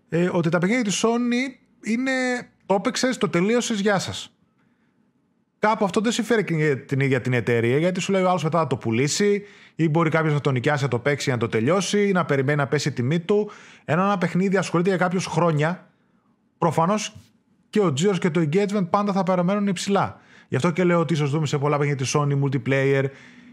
Ε, 0.09 0.29
ότι 0.31 0.49
τα 0.49 0.57
παιχνίδια 0.57 0.83
της 0.83 1.03
Sony 1.05 1.59
είναι. 1.83 2.11
Το 2.65 2.73
έπαιξε, 2.77 3.17
το 3.17 3.29
τελείωσες, 3.29 3.79
γεια 3.79 3.99
σας. 3.99 4.33
Κάπου 5.61 5.85
αυτό 5.85 6.01
δεν 6.01 6.11
συμφέρει 6.11 6.43
και 6.43 6.75
την 6.75 6.99
ίδια 6.99 7.21
την 7.21 7.33
εταιρεία, 7.33 7.77
γιατί 7.77 7.99
σου 7.99 8.11
λέει 8.11 8.23
ο 8.23 8.29
άλλος 8.29 8.43
μετά 8.43 8.59
θα 8.59 8.67
το 8.67 8.77
πουλήσει, 8.77 9.43
ή 9.75 9.89
μπορεί 9.89 10.09
κάποιος 10.09 10.33
να 10.33 10.41
το 10.41 10.51
νοικιάσει, 10.51 10.83
να 10.83 10.89
το 10.89 10.99
παίξει 10.99 11.23
για 11.23 11.33
να 11.33 11.39
το 11.39 11.47
τελειώσει, 11.47 12.07
ή 12.07 12.11
να 12.11 12.25
περιμένει 12.25 12.57
να 12.57 12.67
πέσει 12.67 12.87
η 12.87 12.91
τιμή 12.91 13.19
του. 13.19 13.49
Ενώ 13.85 14.03
ένα 14.03 14.17
παιχνίδι 14.17 14.57
ασχολείται 14.57 14.89
για 14.89 14.97
κάποιους 14.97 15.25
χρόνια, 15.25 15.87
προφανώς 16.57 17.15
και 17.69 17.79
ο 17.79 17.93
τζίρο 17.93 18.17
και 18.17 18.29
το 18.29 18.41
engagement 18.41 18.87
πάντα 18.89 19.13
θα 19.13 19.23
παραμένουν 19.23 19.67
υψηλά. 19.67 20.19
Γι' 20.47 20.55
αυτό 20.55 20.71
και 20.71 20.83
λέω 20.83 20.99
ότι 20.99 21.13
ίσως 21.13 21.29
δούμε 21.29 21.45
σε 21.45 21.57
πολλά 21.57 21.77
παιχνίδια 21.77 22.05
τη 22.05 22.11
Sony 22.15 22.43
multiplayer 22.43 23.05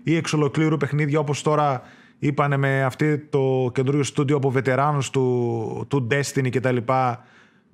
ή 0.03 0.17
εξ 0.17 0.33
ολοκλήρου 0.33 0.77
παιχνίδια 0.77 1.19
όπως 1.19 1.43
τώρα 1.43 1.83
είπανε 2.19 2.57
με 2.57 2.83
αυτή 2.83 3.19
το 3.19 3.71
καινούριο 3.75 4.03
στούντιο 4.03 4.37
από 4.37 4.51
βετεράνους 4.51 5.11
του, 5.11 5.87
του 5.89 6.07
Destiny 6.11 6.51
και 6.51 6.61
τα 6.61 6.73
λοιπά 6.73 7.25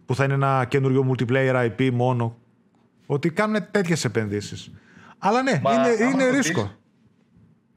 που 0.07 0.15
θα 0.15 0.25
είναι 0.25 0.35
ένα 0.35 0.65
καινούριο 0.69 1.11
multiplayer 1.11 1.69
IP 1.69 1.91
μόνο 1.93 2.39
ότι 3.07 3.31
κάνουν 3.31 3.67
τέτοιες 3.71 4.05
επενδύσεις 4.05 4.71
αλλά 5.19 5.43
ναι, 5.43 5.51
είναι, 5.51 6.11
είναι 6.11 6.31
ρίσκο 6.31 6.73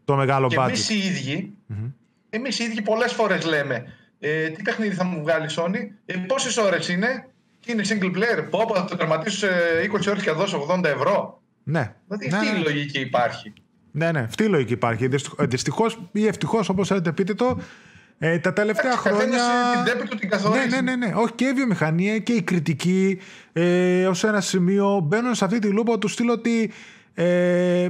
το 0.05 0.15
μεγάλο 0.15 0.47
και 0.47 0.55
εμείς 0.55 0.89
οι 0.89 0.97
ίδιοι 0.97 1.53
mm-hmm. 1.69 1.91
εμείς 2.29 2.59
οι 2.59 2.63
ίδιοι 2.63 2.81
πολλές 2.81 3.13
φορές 3.13 3.45
λέμε 3.45 3.85
ε, 4.19 4.49
τι 4.49 4.61
παιχνίδι 4.61 4.95
θα 4.95 5.03
μου 5.03 5.21
βγάλει 5.21 5.45
η 5.45 5.49
Sony 5.55 5.87
ε, 6.05 6.17
πόσες 6.17 6.57
ώρες 6.57 6.89
είναι 6.89 7.27
και 7.59 7.71
είναι 7.71 7.83
single 7.89 8.15
player 8.15 8.47
πω 8.49 8.71
θα 8.75 8.85
το 8.85 8.95
τερματίσω 8.95 9.37
σε 9.37 9.47
20 9.93 10.07
ώρες 10.09 10.23
και 10.23 10.29
θα 10.29 10.35
δώσω 10.35 10.67
80 10.69 10.83
ευρώ 10.83 11.41
ναι. 11.69 11.95
Δηλαδή 12.07 12.27
ναι, 12.27 12.37
αυτή 12.37 12.51
ναι. 12.51 12.59
η 12.59 12.63
λογική 12.63 12.99
υπάρχει. 12.99 13.53
Ναι, 13.91 14.11
ναι, 14.11 14.19
αυτή 14.19 14.43
η 14.43 14.47
λογική 14.47 14.73
υπάρχει. 14.73 15.09
Δυστυχώς 15.39 15.99
ή 16.11 16.27
ευτυχώς, 16.27 16.69
όπως 16.69 16.87
θέλετε 16.87 17.11
πείτε 17.11 17.33
το, 17.33 17.59
ε, 18.19 18.39
τα 18.39 18.53
τελευταία 18.53 18.91
Άξι, 18.91 19.09
χρόνια. 19.09 19.39
Την 19.97 20.09
του 20.09 20.17
την 20.17 20.29
καθορίζει. 20.29 20.67
Ναι, 20.67 20.81
ναι, 20.81 20.95
ναι, 20.95 21.05
ναι. 21.05 21.13
Όχι 21.15 21.33
και 21.33 21.45
η 21.45 21.53
βιομηχανία 21.53 22.19
και 22.19 22.33
η 22.33 22.41
κριτική 22.41 23.19
ε, 23.53 24.05
ως 24.07 24.23
ένα 24.23 24.41
σημείο 24.41 24.99
μπαίνουν 25.03 25.35
σε 25.35 25.45
αυτή 25.45 25.59
τη 25.59 25.67
λούπα 25.67 25.97
του 25.97 26.07
στείλω 26.07 26.33
ότι 26.33 26.71
ε, 27.13 27.87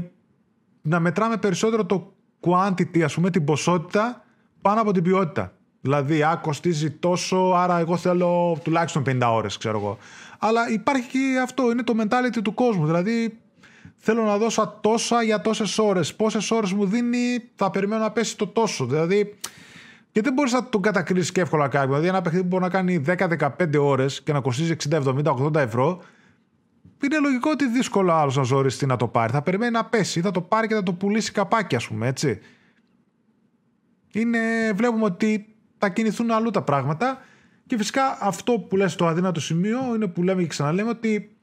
να 0.81 0.99
μετράμε 0.99 1.37
περισσότερο 1.37 1.85
το 1.85 2.13
quantity, 2.39 3.01
ας 3.01 3.13
πούμε, 3.13 3.29
την 3.29 3.43
ποσότητα 3.43 4.25
πάνω 4.61 4.81
από 4.81 4.91
την 4.91 5.03
ποιότητα. 5.03 5.51
Δηλαδή, 5.81 6.23
α, 6.23 6.39
κοστίζει 6.41 6.91
τόσο, 6.91 7.53
άρα 7.55 7.79
εγώ 7.79 7.97
θέλω 7.97 8.57
τουλάχιστον 8.63 9.03
50 9.07 9.19
ώρες, 9.31 9.57
ξέρω 9.57 9.77
εγώ. 9.77 9.97
Αλλά 10.39 10.69
υπάρχει 10.71 11.07
και 11.07 11.39
αυτό, 11.43 11.71
είναι 11.71 11.83
το 11.83 11.93
mentality 11.99 12.39
του 12.43 12.53
κόσμου. 12.53 12.85
Δηλαδή, 12.85 13.37
θέλω 13.95 14.23
να 14.23 14.37
δώσω 14.37 14.77
τόσα 14.81 15.23
για 15.23 15.41
τόσες 15.41 15.77
ώρες. 15.77 16.15
Πόσες 16.15 16.51
ώρες 16.51 16.71
μου 16.71 16.85
δίνει, 16.85 17.49
θα 17.55 17.71
περιμένω 17.71 18.01
να 18.01 18.11
πέσει 18.11 18.37
το 18.37 18.47
τόσο. 18.47 18.85
Δηλαδή, 18.85 19.35
και 20.17 20.23
δεν 20.23 20.33
μπορείς 20.33 20.51
να 20.51 20.69
τον 20.69 20.81
κατακρίσεις 20.81 21.31
και 21.31 21.41
εύκολα 21.41 21.67
κάποιον. 21.67 21.89
Δηλαδή, 21.89 22.07
ένα 22.07 22.21
παιχνίδι 22.21 22.43
που 22.43 22.49
μπορεί 22.49 22.63
να 22.63 22.69
κάνει 22.69 23.03
10-15 23.05 23.77
ώρες 23.79 24.21
και 24.21 24.33
να 24.33 24.39
κοστίζει 24.41 24.75
60, 24.89 25.01
70, 25.05 25.23
80 25.23 25.55
ευρώ, 25.55 26.01
είναι 27.03 27.19
λογικό 27.19 27.49
ότι 27.49 27.67
δύσκολο 27.67 28.13
άλλος 28.13 28.35
να 28.35 28.43
ζοριστεί 28.43 28.85
να 28.85 28.95
το 28.95 29.07
πάρει. 29.07 29.31
Θα 29.31 29.41
περιμένει 29.41 29.71
να 29.71 29.85
πέσει, 29.85 30.21
θα 30.21 30.31
το 30.31 30.41
πάρει 30.41 30.67
και 30.67 30.73
θα 30.73 30.83
το 30.83 30.93
πουλήσει 30.93 31.31
καπάκι, 31.31 31.75
ας 31.75 31.87
πούμε, 31.87 32.07
έτσι. 32.07 32.39
Είναι, 34.11 34.39
βλέπουμε 34.75 35.03
ότι 35.03 35.55
θα 35.77 35.89
κινηθούν 35.89 36.31
αλλού 36.31 36.49
τα 36.49 36.61
πράγματα. 36.61 37.21
Και 37.65 37.77
φυσικά 37.77 38.17
αυτό 38.21 38.59
που 38.59 38.77
λες 38.77 38.91
στο 38.91 39.05
αδύνατο 39.05 39.39
σημείο 39.39 39.79
είναι 39.95 40.07
που 40.07 40.23
λέμε 40.23 40.41
και 40.41 40.47
ξαναλέμε 40.47 40.89
ότι 40.89 41.37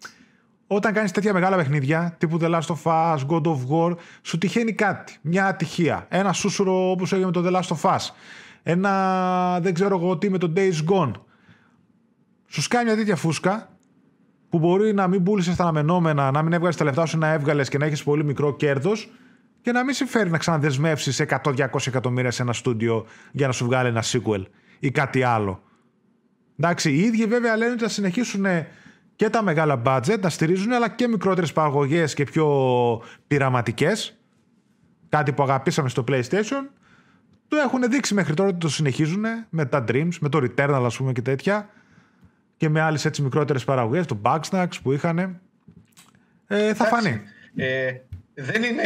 όταν 0.66 0.92
κάνεις 0.92 1.10
τέτοια 1.10 1.32
μεγάλα 1.32 1.56
παιχνίδια, 1.56 2.14
τύπου 2.18 2.38
The 2.40 2.50
Last 2.50 2.74
of 2.74 2.82
Us, 2.84 3.18
God 3.28 3.42
of 3.42 3.58
War, 3.70 3.96
σου 4.22 4.38
τυχαίνει 4.38 4.72
κάτι. 4.72 5.16
Μια 5.20 5.46
ατυχία. 5.46 6.06
Ένα 6.08 6.32
σούσουρο 6.32 6.90
όπως 6.90 7.12
έγινε 7.12 7.26
με 7.26 7.32
το 7.32 7.42
The 7.46 7.60
Last 7.60 7.76
of 7.76 7.90
Us. 7.90 8.10
Ένα 8.66 9.60
δεν 9.60 9.74
ξέρω 9.74 9.96
εγώ 9.96 10.18
τι 10.18 10.30
με 10.30 10.38
το 10.38 10.52
Days 10.56 10.90
Gone. 10.90 11.12
Σου 12.46 12.68
κάνει 12.68 12.84
μια 12.84 12.96
τέτοια 12.96 13.16
φούσκα 13.16 13.68
που 14.48 14.58
μπορεί 14.58 14.94
να 14.94 15.08
μην 15.08 15.22
πούλησε 15.22 15.56
τα 15.56 15.62
αναμενόμενα, 15.62 16.30
να 16.30 16.42
μην 16.42 16.52
έβγαλες 16.52 16.76
τα 16.76 16.84
λεφτά 16.84 17.06
σου 17.06 17.18
να 17.18 17.32
έβγαλες 17.32 17.68
και 17.68 17.78
να 17.78 17.84
έχεις 17.84 18.02
πολύ 18.02 18.24
μικρό 18.24 18.56
κέρδος 18.56 19.10
και 19.60 19.72
να 19.72 19.84
μην 19.84 19.94
συμφέρει 19.94 20.30
να 20.30 20.38
ξαναδεσμεύσεις 20.38 21.22
100-200 21.28 21.66
εκατομμύρια 21.86 22.30
σε 22.30 22.42
ένα 22.42 22.52
στούντιο 22.52 23.06
για 23.32 23.46
να 23.46 23.52
σου 23.52 23.64
βγάλει 23.64 23.88
ένα 23.88 24.02
sequel 24.02 24.44
ή 24.78 24.90
κάτι 24.90 25.22
άλλο. 25.22 25.62
Εντάξει, 26.58 26.90
οι 26.92 26.98
ίδιοι 26.98 27.26
βέβαια 27.26 27.56
λένε 27.56 27.72
ότι 27.72 27.82
θα 27.82 27.88
συνεχίσουν 27.88 28.46
και 29.16 29.30
τα 29.30 29.42
μεγάλα 29.42 29.82
budget 29.84 30.20
να 30.20 30.28
στηρίζουν, 30.28 30.72
αλλά 30.72 30.88
και 30.88 31.08
μικρότερες 31.08 31.52
παραγωγές 31.52 32.14
και 32.14 32.24
πιο 32.24 32.46
πειραματικές. 33.26 34.18
Κάτι 35.08 35.32
που 35.32 35.42
αγαπήσαμε 35.42 35.88
στο 35.88 36.04
PlayStation. 36.08 36.68
Το 37.54 37.60
έχουν 37.60 37.90
δείξει 37.90 38.14
μέχρι 38.14 38.34
τώρα 38.34 38.48
ότι 38.48 38.58
το 38.58 38.68
συνεχίζουν 38.68 39.24
με 39.48 39.66
τα 39.66 39.84
Dreams, 39.88 40.12
με 40.20 40.28
το 40.28 40.38
Returnal 40.38 40.82
ας 40.84 40.96
πούμε 40.96 41.12
και 41.12 41.22
τέτοια. 41.22 41.68
Και 42.56 42.68
με 42.68 42.80
άλλες 42.80 43.04
έτσι 43.04 43.22
μικρότερες 43.22 43.64
παραγωγές, 43.64 44.06
το 44.06 44.18
Bugsnax 44.22 44.68
που 44.82 44.92
είχαν. 44.92 45.40
ε, 46.46 46.74
θα 46.74 46.84
φανεί. 46.84 47.20
Ε, 47.56 47.92
δεν, 48.34 48.62
είναι, 48.62 48.82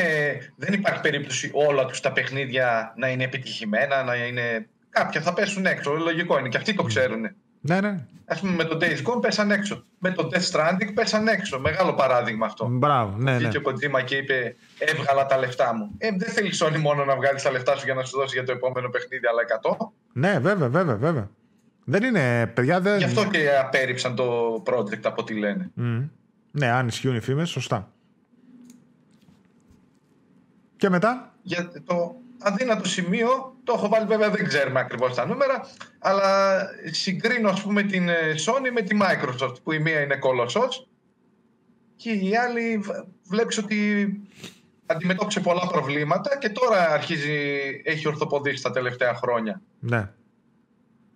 δεν 0.56 0.72
υπάρχει 0.72 1.00
περίπτωση 1.00 1.50
όλα 1.54 1.84
τους 1.84 2.00
τα 2.00 2.12
παιχνίδια 2.12 2.94
να 2.96 3.08
είναι 3.08 3.24
επιτυχημένα, 3.24 4.02
να 4.02 4.14
είναι... 4.14 4.68
Κάποια 4.90 5.20
θα 5.20 5.32
πέσουν 5.32 5.66
έξω, 5.66 5.92
λογικό 5.92 6.38
είναι 6.38 6.48
και 6.48 6.56
αυτοί 6.56 6.74
το 6.74 6.82
ξέρουν. 6.82 7.30
Ναι, 7.60 7.80
ναι. 7.80 8.06
Α 8.26 8.38
πούμε 8.38 8.52
με 8.52 8.64
το 8.64 8.78
Days 8.80 9.02
Gone 9.06 9.20
πέσαν 9.20 9.50
έξω. 9.50 9.84
Με 9.98 10.10
το 10.10 10.28
Death 10.32 10.50
Stranding 10.52 10.90
πέσαν 10.94 11.28
έξω. 11.28 11.60
Μεγάλο 11.60 11.94
παράδειγμα 11.94 12.46
αυτό. 12.46 12.68
Μπράβο, 12.70 13.16
ναι, 13.16 13.30
ναι. 13.30 13.38
Βγήκε 13.38 13.58
ο 13.58 13.62
Kojima 13.64 14.04
και 14.04 14.16
είπε: 14.16 14.56
Έβγαλα 14.78 15.26
τα 15.26 15.38
λεφτά 15.38 15.74
μου. 15.74 15.94
Ε, 15.98 16.08
δεν 16.16 16.28
θέλει 16.28 16.52
όλοι 16.64 16.78
μόνο 16.78 17.04
να 17.04 17.16
βγάλει 17.16 17.40
τα 17.42 17.50
λεφτά 17.50 17.76
σου 17.76 17.84
για 17.84 17.94
να 17.94 18.04
σου 18.04 18.16
δώσει 18.18 18.36
για 18.36 18.46
το 18.46 18.52
επόμενο 18.52 18.88
παιχνίδι, 18.88 19.26
αλλά 19.26 19.76
100. 19.80 19.86
Ναι, 20.12 20.38
βέβαια, 20.38 20.68
βέβαια, 20.68 20.96
βέβαια. 20.96 21.30
Δεν 21.84 22.02
είναι, 22.02 22.46
παιδιά, 22.46 22.80
δεν... 22.80 22.98
Γι' 22.98 23.04
αυτό 23.04 23.24
και 23.24 23.48
απέρριψαν 23.60 24.14
το 24.14 24.54
project 24.66 25.02
από 25.02 25.20
ό,τι 25.20 25.34
λένε. 25.34 25.70
Mm. 25.78 26.08
Ναι, 26.50 26.66
αν 26.66 26.88
ισχύουν 26.88 27.16
οι 27.16 27.20
φήμες, 27.20 27.48
σωστά. 27.48 27.92
Και 30.76 30.88
μετά; 30.88 31.34
Για 31.42 31.72
το 31.84 32.14
αδύνατο 32.38 32.88
σημείο, 32.88 33.56
το 33.68 33.74
έχω 33.76 33.88
βάλει 33.88 34.06
βέβαια, 34.06 34.30
δεν 34.30 34.48
ξέρουμε 34.48 34.80
ακριβώς 34.80 35.14
τα 35.14 35.26
νούμερα, 35.26 35.68
αλλά 35.98 36.58
συγκρίνω 36.90 37.48
ας 37.48 37.62
πούμε 37.62 37.82
την 37.82 38.08
ε, 38.08 38.14
Sony 38.46 38.70
με 38.72 38.82
τη 38.82 38.96
Microsoft, 39.00 39.62
που 39.62 39.72
η 39.72 39.78
μία 39.78 40.00
είναι 40.00 40.16
κολοσσός 40.16 40.88
και 41.96 42.10
η 42.10 42.36
άλλη 42.36 42.84
βλέπεις 43.28 43.58
ότι 43.58 44.08
αντιμετώπισε 44.86 45.40
πολλά 45.40 45.66
προβλήματα 45.66 46.38
και 46.38 46.48
τώρα 46.48 46.90
αρχίζει, 46.92 47.32
έχει 47.84 48.08
ορθοποδήσει 48.08 48.62
τα 48.62 48.70
τελευταία 48.70 49.14
χρόνια. 49.14 49.60
Ναι. 49.78 50.10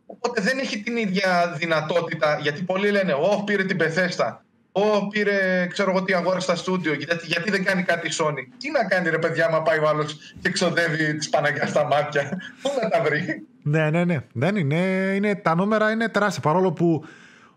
Οπότε 0.07 0.41
δεν 0.41 0.59
έχει 0.59 0.83
την 0.83 0.97
ίδια 0.97 1.55
δυνατότητα, 1.57 2.39
γιατί 2.41 2.63
πολλοί 2.63 2.91
λένε 2.91 3.13
«Ω, 3.13 3.43
πήρε 3.45 3.65
την 3.65 3.77
Πεθέστα, 3.77 4.45
Ω, 4.73 5.09
πήρε, 5.09 5.67
ξέρω 5.67 5.91
εγώ 5.91 6.03
τι 6.03 6.15
αγόρασε 6.15 6.41
στα 6.41 6.57
στούντιο. 6.57 6.93
Γιατί, 6.95 7.27
γιατί 7.27 7.51
δεν 7.51 7.65
κάνει 7.65 7.83
κάτι 7.83 8.07
η 8.07 8.11
Sony; 8.19 8.47
Τι 8.59 8.71
να 8.71 8.85
κάνει 8.85 9.11
ρε 9.11 9.19
παιδιά, 9.19 9.51
μα 9.51 9.63
πάει 9.63 9.79
ο 9.79 9.89
άλλος 9.89 10.17
και 10.41 10.51
ξοδεύει 10.51 11.17
τη 11.17 11.29
Παναγιάς 11.29 11.69
στα 11.69 11.87
μάτια; 11.87 12.23
Πού 12.63 12.71
να 12.83 12.89
τα 12.89 13.03
βρει; 13.03 13.47
Ναι, 13.63 13.91
ναι, 13.91 14.05
ναι. 14.05 14.19
Δεν 14.33 14.57
είναι, 14.57 14.77
είναι, 15.15 15.35
τα 15.35 15.55
νούμερα 15.55 15.91
είναι 15.91 16.09
τεράστια. 16.09 16.43
Παρόλο 16.43 16.73
που 16.73 17.05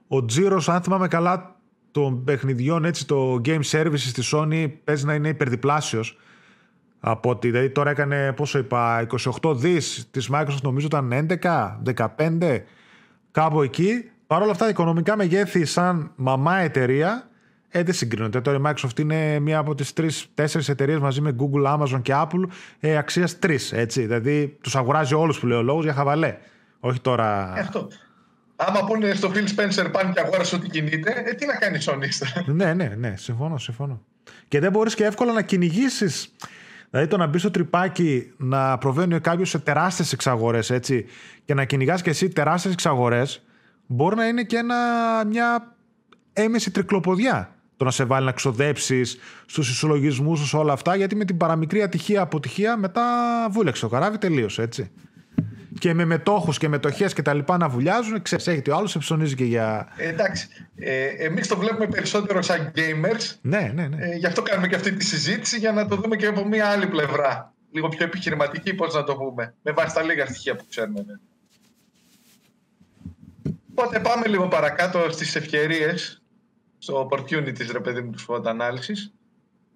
ο 0.07 0.25
τζίρος, 0.25 0.69
αν 0.69 0.81
θυμάμαι 0.81 1.07
καλά, 1.07 1.55
των 1.91 2.23
παιχνιδιών, 2.23 2.85
έτσι, 2.85 3.07
το 3.07 3.41
game 3.45 3.61
services 3.71 3.97
στη 3.97 4.21
Sony 4.33 4.71
παίζει 4.83 5.05
να 5.05 5.13
είναι 5.13 5.27
υπερδιπλάσιος. 5.27 6.17
Από 6.99 7.29
ότι 7.29 7.49
δηλαδή 7.49 7.69
τώρα 7.69 7.89
έκανε, 7.89 8.33
πόσο 8.33 8.57
είπα, 8.57 9.07
28 9.41 9.55
δις 9.55 10.07
της 10.11 10.29
Microsoft 10.33 10.61
νομίζω 10.61 10.85
ήταν 10.85 11.27
11, 11.41 11.79
15, 11.95 12.63
κάπου 13.31 13.61
εκεί. 13.61 14.09
Παρ' 14.27 14.41
όλα 14.41 14.51
αυτά, 14.51 14.69
οικονομικά 14.69 15.15
μεγέθη 15.15 15.65
σαν 15.65 16.11
μαμά 16.15 16.57
εταιρεία 16.57 17.29
ε, 17.69 17.83
δεν 17.83 17.93
συγκρίνονται. 17.93 18.41
Τώρα 18.41 18.57
η 18.57 18.61
Microsoft 18.65 18.99
είναι 18.99 19.39
μία 19.39 19.57
από 19.57 19.75
τις 19.75 19.93
τρει-τέσσερι 19.93 20.65
εταιρείες 20.67 20.99
μαζί 20.99 21.21
με 21.21 21.35
Google, 21.39 21.77
Amazon 21.77 22.01
και 22.01 22.13
Apple 22.15 22.43
ε, 22.79 22.97
αξίας 22.97 23.39
τρεις. 23.39 23.73
Δηλαδή 23.93 24.57
τους 24.61 24.75
αγοράζει 24.75 25.13
όλους 25.13 25.39
που 25.39 25.47
λέει 25.47 25.57
ο 25.57 25.61
λόγος 25.61 25.83
για 25.83 25.93
χαβαλέ. 25.93 26.37
Όχι 26.79 27.01
τώρα. 27.01 27.53
Ε, 27.57 27.59
αυτό. 27.59 27.87
Άμα 28.55 28.85
πούνε 28.85 29.13
στο 29.13 29.31
Phil 29.33 29.37
Spencer 29.37 29.91
πάνε 29.91 30.11
και 30.13 30.19
αγόρασε 30.19 30.55
ό,τι 30.55 30.69
κινείται, 30.69 31.23
ε, 31.25 31.33
τι 31.33 31.45
να 31.45 31.53
κάνει 31.53 31.77
Sony. 31.81 32.29
ναι, 32.45 32.73
ναι, 32.73 32.93
ναι, 32.97 33.13
συμφωνώ, 33.17 33.57
συμφωνώ. 33.57 34.01
Και 34.47 34.59
δεν 34.59 34.71
μπορείς 34.71 34.95
και 34.95 35.05
εύκολα 35.05 35.33
να 35.33 35.41
κυνηγήσεις. 35.41 36.35
Δηλαδή 36.89 37.09
το 37.09 37.17
να 37.17 37.27
μπεις 37.27 37.41
στο 37.41 37.51
τρυπάκι 37.51 38.31
να 38.37 38.77
προβαίνει 38.77 39.19
κάποιο 39.19 39.45
σε 39.45 39.59
τεράστιες 39.59 40.13
εξαγορές 40.13 40.71
και 41.45 41.53
να 41.53 41.65
κυνηγάς 41.65 42.01
και 42.01 42.09
εσύ 42.09 42.29
τεράστιες 42.29 42.73
εξαγορές, 42.73 43.44
μπορεί 43.87 44.15
να 44.15 44.27
είναι 44.27 44.43
και 44.43 44.57
ένα, 44.57 44.75
μια 45.25 45.75
έμεση 46.33 46.71
τρικλοποδιά 46.71 47.55
το 47.77 47.85
να 47.85 47.91
σε 47.91 48.03
βάλει 48.03 48.25
να 48.25 48.31
ξοδέψεις 48.31 49.17
στους 49.45 49.69
ισολογισμούς 49.69 50.39
σου 50.39 50.59
όλα 50.59 50.73
αυτά, 50.73 50.95
γιατί 50.95 51.15
με 51.15 51.25
την 51.25 51.37
παραμικρή 51.37 51.81
ατυχία 51.81 52.21
αποτυχία 52.21 52.77
μετά 52.77 53.03
βούλεξε 53.51 53.81
το 53.81 53.89
καράβι, 53.89 54.17
τελείωσε 54.17 54.61
έτσι. 54.61 54.91
Και 55.79 55.93
με 55.93 56.05
μετόχους 56.05 56.57
και 56.57 56.67
μετοχές 56.67 57.13
και 57.13 57.21
τα 57.21 57.33
λοιπά 57.33 57.57
να 57.57 57.69
βουλιάζουν, 57.69 58.21
ξέρεις, 58.21 58.47
έχετε 58.47 58.71
ο 58.71 58.75
άλλος 58.75 58.97
ψωνίζει 58.97 59.35
και 59.35 59.45
για. 59.45 59.87
Ε, 59.97 60.07
εντάξει. 60.07 60.47
Ε, 60.75 61.05
Εμείς 61.05 61.47
το 61.47 61.57
βλέπουμε 61.57 61.87
περισσότερο 61.87 62.41
σαν 62.41 62.71
gamers. 62.75 63.35
Ναι, 63.41 63.71
ναι, 63.73 63.87
ναι. 63.87 64.05
Ε, 64.05 64.15
γι' 64.15 64.25
αυτό 64.25 64.41
κάνουμε 64.41 64.67
και 64.67 64.75
αυτή 64.75 64.91
τη 64.91 65.05
συζήτηση 65.05 65.57
για 65.57 65.71
να 65.71 65.87
το 65.87 65.95
δούμε 65.95 66.15
και 66.15 66.25
από 66.25 66.47
μια 66.47 66.65
άλλη 66.65 66.87
πλευρά. 66.87 67.53
Λίγο 67.71 67.87
πιο 67.87 68.05
επιχειρηματική, 68.05 68.73
πώς 68.73 68.93
να 68.93 69.03
το 69.03 69.15
πούμε. 69.15 69.55
Με 69.61 69.71
βάση 69.71 69.95
τα 69.95 70.03
λίγα 70.03 70.25
στοιχεία 70.25 70.55
που 70.55 70.65
ξέρουμε. 70.69 70.99
Ναι. 70.99 71.13
Οπότε 73.77 73.99
πάμε 73.99 74.27
λίγο 74.27 74.47
παρακάτω 74.47 75.09
στις 75.09 75.35
ευκαιρίες, 75.35 76.23
στο 76.77 77.07
opportunities 77.09 77.71
ρε 77.71 77.79
παιδί 77.79 78.01
μου 78.01 78.11
του 78.11 78.25
SWOT 78.27 78.43
analysis. 78.43 79.11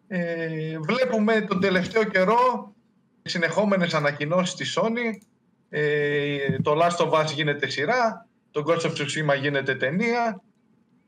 Ε, 0.08 0.80
βλέπουμε 0.80 1.42
τον 1.42 1.60
τελευταίο 1.60 2.04
καιρό 2.04 2.74
συνεχόμενες 3.22 3.94
ανακοινώσεις 3.94 4.56
της 4.56 4.78
Sony. 4.80 5.26
Ε, 5.70 6.60
το 6.62 6.78
Last 6.82 7.06
of 7.06 7.12
Us 7.12 7.32
γίνεται 7.34 7.70
σειρά, 7.70 8.28
το 8.52 8.64
Ghost 8.68 8.82
of 8.82 8.92
Tsushima 8.92 9.40
γίνεται 9.42 9.76
ταινία. 9.76 10.42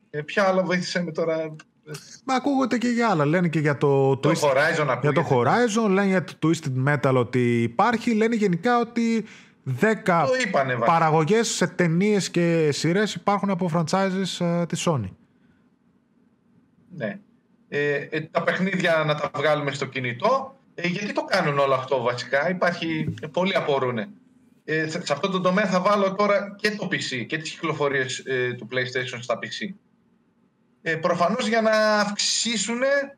Ε, 0.10 0.22
ποια 0.22 0.48
άλλα 0.48 0.64
βοήθησε 0.64 1.04
με 1.04 1.12
τώρα... 1.12 1.56
Μα 2.26 2.36
ακούγονται 2.36 2.78
και 2.78 2.88
για 2.88 3.10
άλλα. 3.10 3.26
Λένε 3.26 3.48
και 3.48 3.60
για 3.60 3.78
το, 3.78 4.18
το 4.18 4.30
Horizon 4.30 4.98
Για 5.02 5.12
το 5.12 5.28
Horizon, 5.30 5.90
λένε 5.90 6.08
για 6.08 6.24
το 6.24 6.34
Twisted 6.44 6.88
Metal 6.88 7.14
ότι 7.16 7.62
υπάρχει. 7.62 8.14
Λένε 8.14 8.36
γενικά 8.36 8.80
ότι 8.80 9.26
10 9.80 10.26
παραγωγές 10.86 11.48
σε 11.48 11.68
ταινίες 11.68 12.30
και 12.30 12.72
σειρές 12.72 13.14
υπάρχουν 13.14 13.50
από 13.50 13.70
franchises 13.74 14.46
ε, 14.46 14.66
της 14.66 14.88
Sony. 14.88 15.10
Ναι. 16.96 17.20
Ε, 17.70 17.94
ε, 17.94 18.22
τα 18.22 18.44
παιχνίδια 18.44 19.04
να 19.06 19.16
τα 19.16 19.32
βγάλουμε 19.36 19.72
στο 19.72 19.86
κινητό. 19.86 20.60
Ε, 20.76 20.88
γιατί 20.88 21.14
το 21.14 21.24
κάνουν 21.24 21.60
όλο 21.60 21.74
αυτό 21.74 22.02
βασικά; 22.02 22.50
Υπάρχει, 22.50 23.14
ε, 23.22 23.28
πολλοί 23.28 23.56
απορούν. 23.56 23.98
Ε, 24.64 24.88
σε 24.88 25.14
αυτό 25.14 25.30
το 25.30 25.42
τομέα 25.42 25.66
θα 25.66 25.82
βάλω 25.82 26.16
τώρα 26.16 26.56
και 26.58 26.72
το 26.72 26.88
PC 26.92 27.26
και 27.28 27.38
τις 27.38 27.52
κυκλοφορίες 27.52 28.24
του 28.58 28.68
PlayStation 28.72 29.18
στα 29.20 29.40
PC. 29.42 29.74
Ε, 30.82 30.96
προφανώς 30.96 31.48
για 31.48 31.62
να 31.62 32.00
αυξήσουν 32.00 32.82
ε, 32.82 33.18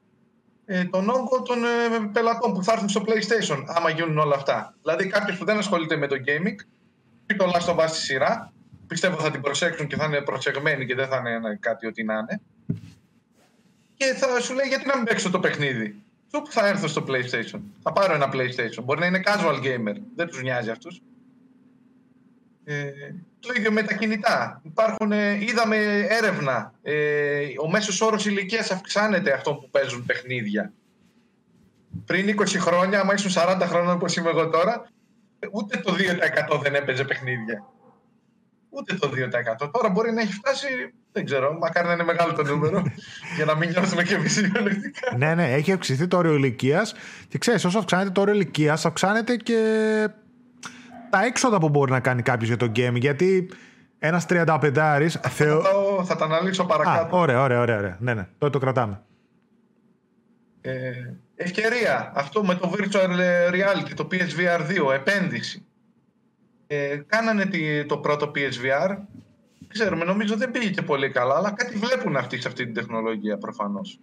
τον 0.91 1.10
όγκο 1.10 1.41
των 1.41 1.63
ε, 1.63 1.67
πελατών 2.12 2.54
που 2.54 2.63
θα 2.63 2.71
έρθουν 2.71 2.89
στο 2.89 3.04
PlayStation, 3.06 3.63
άμα 3.67 3.89
γίνουν 3.89 4.17
όλα 4.17 4.36
αυτά. 4.36 4.76
Δηλαδή, 4.82 5.08
κάποιος 5.08 5.38
που 5.38 5.45
δεν 5.45 5.58
ασχολείται 5.58 5.95
με 5.95 6.08
το 6.08 6.15
gaming, 6.15 6.56
πει 7.26 7.36
το 7.36 7.52
Last 7.54 7.76
of 7.76 7.84
Us 7.84 7.88
στη 7.88 7.99
σειρά, 7.99 8.54
πιστεύω 8.88 9.17
θα 9.17 9.32
την 9.32 9.41
προσέξουν 9.41 9.88
και 9.88 9.95
θα 9.95 10.06
είναι 10.06 10.21
προσεγμένοι 10.21 10.86
και 10.86 10.95
δεν 10.95 11.08
θα 11.08 11.17
είναι 11.17 11.58
κάτι 11.60 11.88
ό,τι 11.88 12.04
να 12.04 12.13
είναι. 12.13 12.41
Και 13.95 14.06
θα 14.06 14.39
σου 14.39 14.54
λέει, 14.54 14.67
γιατί 14.67 14.88
να 14.88 14.95
μην 14.95 15.06
παίξω 15.06 15.30
το 15.30 15.39
παιχνίδι; 15.39 16.04
που 16.32 16.52
θα 16.52 16.67
έρθω 16.67 16.88
στο 16.88 17.04
PlayStation. 17.08 17.60
Θα 17.84 17.91
πάρω 17.91 18.13
ένα 18.13 18.30
PlayStation. 18.34 18.84
Μπορεί 18.84 18.99
να 18.99 19.06
είναι 19.06 19.21
casual 19.26 19.60
gamer. 19.63 19.95
Δεν 20.15 20.28
τους 20.28 20.41
νοιάζει 20.41 20.69
αυτούς. 20.69 21.02
Ε, 22.65 22.91
το 23.39 23.54
ίδιο 23.56 23.71
με 23.71 23.84
τα 23.84 23.93
κινητά. 23.93 24.62
Υπάρχουν, 24.63 25.12
ε, 25.12 25.34
είδαμε 25.41 25.78
έρευνα. 26.10 26.73
Ε, 26.82 27.45
ο 27.63 27.69
μέσος 27.69 28.02
όρος 28.02 28.26
ηλικίας 28.26 28.71
αυξάνεται 28.71 29.34
αυτό 29.34 29.54
που 29.54 29.69
παίζουν 29.69 30.06
παιχνίδια. 30.06 30.73
Πριν 32.06 32.28
20 32.39 32.58
χρόνια, 32.58 32.99
άμα 32.99 33.13
ήσουν 33.13 33.32
40 33.34 33.58
χρόνια 33.62 33.93
όπως 33.93 34.15
είμαι 34.15 34.30
εγώ 34.30 34.49
τώρα, 34.49 34.89
ούτε 35.52 35.78
το 35.78 35.93
2% 35.93 36.60
δεν 36.62 36.76
έπαιζε 36.76 37.04
παιχνίδια. 37.04 37.65
Ούτε 38.69 38.93
το 38.93 39.10
2%. 39.10 39.69
Τώρα 39.71 39.89
μπορεί 39.89 40.12
να 40.12 40.21
έχει 40.21 40.34
φτάσει, 40.34 40.67
δεν 41.12 41.26
ξέρω, 41.26 41.58
μακάρι 41.62 41.88
να 41.88 41.93
είναι 41.93 42.04
μεγάλο 42.04 42.34
το 42.34 42.43
νούμερο, 42.43 42.84
για 43.36 43.45
να 43.45 43.56
μην 43.56 43.69
νιώθουμε 43.69 44.04
και 44.04 44.13
εμείς 44.13 44.41
ναι, 45.17 45.36
ναι, 45.36 45.54
έχει 45.54 45.71
αυξηθεί 45.71 46.08
το 46.08 46.17
όριο 46.17 46.34
ηλικίας 46.34 46.93
και 47.28 47.38
ξέρεις, 47.38 47.65
όσο 47.65 47.80
αυξάνεται 47.80 48.10
το 48.10 48.21
όριο 48.21 48.34
ηλικίας, 48.34 48.86
αυξάνεται 48.86 49.36
και 49.36 49.60
τα 51.13 51.26
έξοδα 51.26 51.58
που 51.58 51.69
μπορεί 51.69 51.91
να 51.91 51.99
κάνει 51.99 52.21
κάποιος 52.21 52.47
για 52.47 52.58
το 52.58 52.71
game. 52.76 52.95
Γιατί 52.95 53.49
ένας 53.99 54.26
35 54.30 55.10
θεω... 55.30 55.62
θα, 55.62 56.04
θα 56.04 56.15
τα 56.15 56.26
αναλύσω 56.26 56.65
παρακάτω. 56.65 57.15
Α, 57.15 57.19
ωραία, 57.19 57.41
ωραία, 57.41 57.60
ωραία, 57.60 57.78
ωραία. 57.78 57.97
Ναι, 57.99 58.13
ναι, 58.13 58.28
τότε 58.38 58.52
το 58.52 58.60
κρατάμε. 58.60 59.02
Ε, 60.62 60.91
ευκαιρία. 61.36 62.12
Αυτό 62.15 62.43
με 62.43 62.56
το 62.56 62.73
virtual 62.78 63.10
reality, 63.54 63.91
το 63.95 64.08
PSVR 64.12 64.89
2, 64.89 64.93
επένδυση. 64.93 65.65
Ε, 66.67 66.97
κάνανε 67.06 67.49
το 67.88 67.97
πρώτο 67.97 68.32
PSVR. 68.36 68.97
Ξέρουμε, 69.67 70.06
νομίζω 70.06 70.36
δεν 70.36 70.52
πήγε 70.52 70.69
και 70.69 70.82
πολύ 70.82 71.10
καλά, 71.10 71.36
αλλά 71.36 71.52
κάτι 71.52 71.78
βλέπουν 71.78 72.15
αυτοί 72.15 72.41
σε 72.41 72.47
αυτή 72.47 72.63
την 72.63 72.73
τεχνολογία 72.73 73.38
προφανώς. 73.38 73.99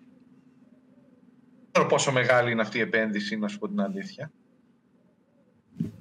Δεν 1.57 1.69
ξέρω 1.73 1.87
πόσο 1.87 2.13
μεγάλη 2.13 2.51
είναι 2.51 2.63
αυτή 2.63 2.79
η 2.79 2.81
επένδυση, 2.81 3.37
να 3.37 3.49
σου 3.49 3.59
πω 3.59 3.69
την 3.69 3.81
αλήθεια. 3.81 4.31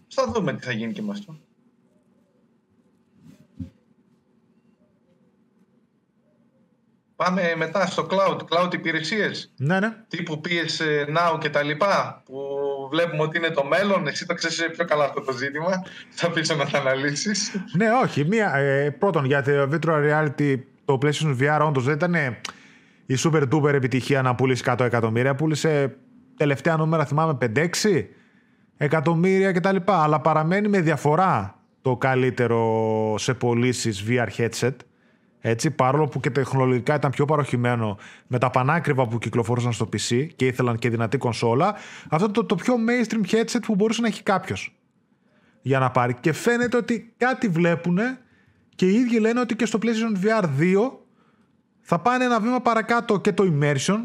Θα 0.10 0.32
δούμε 0.32 0.54
τι 0.54 0.65
θα 0.65 0.72
γίνει 0.72 0.93
και 0.93 1.02
με 1.02 1.12
αυτό. 1.12 1.39
Πάμε 7.15 7.54
μετά 7.58 7.86
στο 7.86 8.08
cloud, 8.10 8.38
cloud 8.50 8.74
υπηρεσίες. 8.74 9.54
Ναι, 9.58 9.80
ναι. 9.80 9.93
Τύπου 10.08 10.41
PS 10.45 10.82
Now 11.17 11.39
και 11.39 11.50
τα 11.50 11.63
λοιπά, 11.63 12.24
που 12.26 12.38
βλέπουμε 12.91 13.22
ότι 13.22 13.38
είναι 13.38 13.50
το 13.50 13.63
μέλλον. 13.63 14.08
Εσύ 14.08 14.26
το 14.26 14.34
ξέρεις 14.34 14.69
πιο 14.72 14.86
καλά 14.86 15.04
αυτό 15.04 15.22
το 15.22 15.32
ζήτημα. 15.32 15.84
Θα 16.10 16.30
πεις 16.30 16.50
να 16.50 16.65
τα 16.65 16.80
αναλύσεις. 16.80 17.52
Ναι, 17.78 17.88
όχι. 18.04 18.26
Μία, 18.26 18.56
ε, 18.56 18.89
πρώτον, 18.89 19.26
για 19.26 19.43
το 19.43 19.69
virtual 19.72 20.04
reality, 20.10 20.60
το 20.86 20.98
PlayStation 21.02 21.38
VR 21.39 21.65
όντως 21.67 21.84
δεν 21.84 21.93
ήταν 21.93 22.13
η 23.06 23.15
super 23.17 23.43
duper 23.52 23.74
επιτυχία 23.74 24.22
να 24.22 24.36
πουλήσει 24.36 24.63
100 24.65 24.80
εκατομμύρια. 24.80 25.36
Πούλησε 25.36 25.98
τελευταία 26.38 26.78
νούμερα, 26.78 27.06
θυμάμαι, 27.06 27.38
5-6 27.41 27.69
εκατομμύρια 28.82 29.52
κτλ. 29.52 29.76
Αλλά 29.86 30.20
παραμένει 30.20 30.68
με 30.68 30.82
διαφορά 30.82 31.60
το 31.82 31.98
καλύτερο 31.98 33.15
σε 33.18 33.34
πωλήσεις 33.34 34.04
VR 34.08 34.28
headset. 34.38 34.76
Έτσι, 35.42 35.72
παρόλο 35.72 36.08
που 36.08 36.20
και 36.20 36.30
τεχνολογικά 36.30 36.96
ήταν 36.96 37.12
πιο 37.12 37.26
παροχημένο 37.26 37.98
με 38.28 38.38
τα 38.38 38.50
πανάκριβα 38.50 39.08
που 39.08 39.18
κυκλοφορούσαν 39.18 39.74
στο 39.74 39.89
PC 39.94 40.28
και 40.36 40.46
ήθελαν 40.46 40.78
και 40.78 40.89
δυνατή 40.89 41.18
κονσόλα, 41.18 41.76
αυτό 42.10 42.30
το, 42.30 42.44
το 42.44 42.56
πιο 42.56 42.76
mainstream 42.88 43.36
headset 43.36 43.60
που 43.62 43.76
μπορούσε 43.76 44.02
να 44.02 44.08
έχει 44.08 44.24
κάποιος 44.24 44.76
για 45.62 45.80
να 45.80 45.92
πάρει. 45.92 46.15
Και 46.20 46.34
φαίνεται 46.34 46.78
ότι 46.78 47.13
κάτι 47.18 47.48
βλέπουν 47.48 48.00
και 48.76 48.86
οι 48.86 48.94
ίδιοι 48.94 49.20
λένε 49.20 49.39
ότι 49.39 49.56
και 49.56 49.65
στο 49.65 49.80
PlayStation 49.82 50.26
VR 50.26 50.44
2 50.44 50.48
θα 51.82 52.00
πάνε 52.00 52.24
ένα 52.24 52.39
βήμα 52.39 52.62
παρακάτω 52.62 53.20
και 53.20 53.32
το 53.32 53.54
immersion 53.54 54.00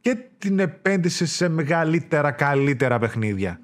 και 0.00 0.16
την 0.38 0.58
επένδυση 0.58 1.26
σε 1.26 1.48
μεγαλύτερα, 1.48 2.30
καλύτερα 2.30 2.98
παιχνίδια. 2.98 3.60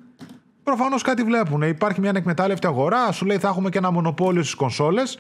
Προφανώς 0.71 1.03
κάτι 1.03 1.23
βλέπουν. 1.23 1.63
Υπάρχει 1.63 2.01
μια 2.01 2.11
ανεκμετάλλευτη 2.11 2.67
αγορά, 2.67 3.13
σου 3.13 3.27
λέει 3.27 3.39
θα 3.39 3.49
έχουμε 3.49 3.69
και 3.69 3.79
ένα 3.79 3.91
μονοπόλιο 3.91 4.43
στις 4.43 4.55
κονσόλες. 4.55 5.19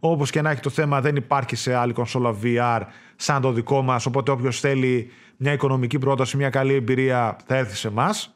Όπως 0.00 0.30
και 0.30 0.42
να 0.42 0.50
έχει 0.50 0.60
το 0.60 0.70
θέμα, 0.70 1.00
δεν 1.00 1.16
υπάρχει 1.16 1.56
σε 1.56 1.74
άλλη 1.74 1.92
κονσόλα 1.92 2.34
VR 2.42 2.80
σαν 3.16 3.40
το 3.40 3.52
δικό 3.52 3.82
μας. 3.82 4.06
Οπότε 4.06 4.30
όποιος 4.30 4.60
θέλει 4.60 5.10
μια 5.36 5.52
οικονομική 5.52 5.98
πρόταση, 5.98 6.36
μια 6.36 6.50
καλή 6.50 6.74
εμπειρία, 6.74 7.36
θα 7.46 7.56
έρθει 7.56 7.76
σε 7.76 7.88
εμάς. 7.88 8.34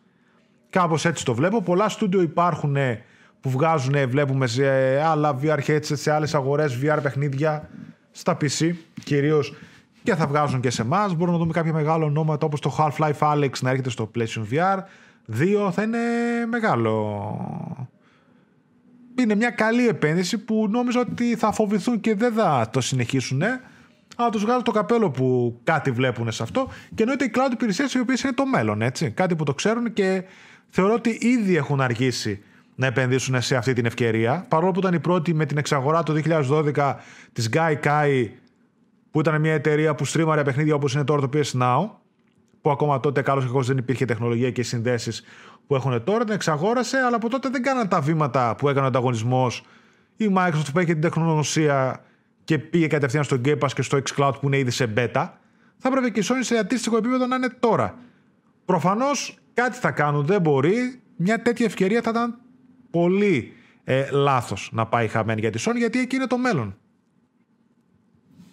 Κάπως 0.71 1.05
έτσι 1.05 1.25
το 1.25 1.35
βλέπω. 1.35 1.63
Πολλά 1.63 1.89
στούντιο 1.89 2.23
υπάρχουν 2.23 2.77
που 3.41 3.51
βγάζουν, 3.51 4.09
βλέπουμε 4.09 4.47
σε 4.47 5.01
άλλα 5.01 5.39
VR 5.43 5.59
headsets, 5.67 5.81
σε 5.83 6.13
άλλες 6.13 6.35
αγορές 6.35 6.79
VR 6.83 6.99
παιχνίδια, 7.03 7.69
στα 8.11 8.37
PC 8.41 8.71
κυρίως 9.05 9.55
και 10.03 10.15
θα 10.15 10.27
βγάζουν 10.27 10.61
και 10.61 10.71
σε 10.71 10.83
εμάς. 10.83 11.15
Μπορούμε 11.15 11.33
να 11.33 11.39
δούμε 11.39 11.53
κάποια 11.53 11.73
μεγάλα 11.73 12.05
ονόματα 12.05 12.47
όπως 12.47 12.61
το 12.61 12.77
Half-Life 12.79 13.35
Alex 13.35 13.51
να 13.61 13.71
έρχεται 13.71 13.91
στο 13.91 14.11
PlayStation 14.15 14.45
VR. 14.53 14.79
Δύο 15.31 15.71
θα 15.71 15.83
είναι 15.83 15.99
μεγάλο. 16.49 17.91
Είναι 19.19 19.35
μια 19.35 19.51
καλή 19.51 19.89
επένδυση 19.89 20.39
που 20.39 20.67
νόμιζα 20.71 21.01
ότι 21.01 21.37
θα 21.37 21.53
φοβηθούν 21.53 22.01
και 22.01 22.15
δεν 22.15 22.33
θα 22.33 22.69
το 22.73 22.81
συνεχίσουν. 22.81 23.43
Αλλά 24.17 24.31
τους 24.31 24.43
βγάλω 24.43 24.63
το 24.63 24.71
καπέλο 24.71 25.11
που 25.11 25.59
κάτι 25.65 25.91
βλέπουν 25.91 26.33
σε 26.33 26.43
αυτό. 26.43 26.69
Και 26.95 27.03
εννοείται 27.03 27.25
οι 27.25 27.31
cloud 27.35 27.53
υπηρεσίες 27.53 27.95
οι 27.95 28.01
οποίες 28.01 28.23
είναι 28.23 28.33
το 28.33 28.47
μέλλον. 28.47 28.83
Έτσι. 28.83 29.11
Κάτι 29.11 29.37
που 29.37 29.45
το 29.45 29.55
ξέρουν 29.55 29.93
και 29.93 30.25
θεωρώ 30.69 30.95
ότι 30.95 31.19
ήδη 31.21 31.57
έχουν 31.57 31.81
αργήσει 31.81 32.43
να 32.75 32.87
επενδύσουν 32.87 33.43
σε 33.43 33.57
αυτή 33.57 33.73
την 33.73 33.87
ευκαιρία. 33.87 34.47
Παρόλο 34.49 34.73
που 34.73 34.79
ήταν 34.79 34.95
η 34.95 35.01
πρώτη 35.01 35.35
με 35.35 35.47
την 35.47 35.59
εξαγορά 35.59 36.03
το 36.03 36.15
2012 36.75 36.95
της 37.33 37.51
Gaikai 37.53 38.29
που 39.11 39.21
ήταν 39.21 39.41
μια 39.41 39.53
εταιρεία 39.53 39.95
που 39.95 40.05
στρίμαρε 40.05 40.43
παιχνίδια 40.43 40.75
όπως 40.75 40.95
είναι 40.95 41.05
τώρα 41.05 41.29
το 41.29 41.29
PS 41.35 41.61
Now 41.61 41.91
που 42.63 42.71
ακόμα 42.71 43.01
τότε 43.01 43.23
καλώς 43.23 43.45
και 43.45 43.51
δεν 43.61 43.77
υπήρχε 43.77 44.05
τεχνολογία 44.05 44.51
και 44.51 44.63
συνδέσεις 44.63 45.23
που 45.67 45.75
έχουν 45.75 46.05
τώρα, 46.05 46.25
την 46.25 46.35
εξαγόρασε, 46.35 46.97
αλλά 46.97 47.17
από 47.17 47.29
τότε 47.29 47.49
δεν 47.49 47.63
κάναν 47.63 47.89
τα 47.89 48.01
βήματα 48.01 48.55
που 48.59 48.69
έκανε 48.69 48.85
ο 48.85 48.89
ανταγωνισμός. 48.89 49.65
Η 50.17 50.33
Microsoft 50.37 50.73
που 50.73 50.79
έχει 50.79 50.93
την 50.93 51.01
τεχνογνωσία 51.01 52.05
και 52.45 52.59
πήγε 52.59 52.87
κατευθείαν 52.87 53.25
στο 53.25 53.41
Game 53.45 53.59
Pass 53.59 53.73
και 53.75 53.83
στο 53.83 53.99
xCloud 53.99 54.33
που 54.41 54.47
είναι 54.47 54.59
ήδη 54.59 54.71
σε 54.71 54.93
beta, 54.97 55.31
θα 55.77 55.89
έπρεπε 55.89 56.11
και 56.11 56.21
η 56.21 56.25
Sony 56.27 56.41
σε 56.41 56.57
αντίστοιχο 56.57 56.97
επίπεδο 56.97 57.27
να 57.27 57.37
είναι 57.37 57.49
τώρα. 57.61 57.95
Προφανώς 58.65 59.39
κάτι 59.55 59.77
θα 59.77 59.91
κάνουν, 59.91 60.27
δεν 60.27 60.41
μπορεί. 60.41 61.03
Μια 61.17 61.43
τέτοια 61.43 61.67
ευκαιρία 61.67 62.03
θα 62.03 62.11
ήταν 62.11 62.39
πολύ 62.91 63.53
ε, 63.85 64.11
λάθος 64.11 64.71
να 64.73 64.87
πάει 64.87 65.09
χαμένη 65.09 65.41
για 65.41 65.51
τη 65.51 65.63
Sony, 65.67 65.77
γιατί 65.77 65.99
εκεί 65.99 66.17
είναι 66.17 66.27
το 66.27 66.39
μέλλον. 66.39 66.77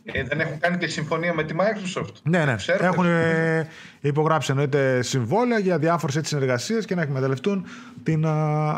Ε, 0.06 0.24
δεν 0.24 0.40
έχουν 0.40 0.60
κάνει 0.60 0.78
και 0.78 0.88
συμφωνία 0.88 1.34
με 1.34 1.44
τη 1.44 1.56
Microsoft. 1.58 2.14
Ναι, 2.24 2.46
ναι. 2.46 2.56
Έχουν 2.80 3.06
ε, 3.06 3.68
υπογράψει 4.02 4.52
εννοείται 4.52 5.02
συμβόλαια 5.02 5.60
για 5.60 5.78
διάφορες 5.78 6.20
συνεργασίες 6.24 6.86
και 6.86 6.96
να 6.96 7.02
εκμεταλλευτούν 7.02 7.66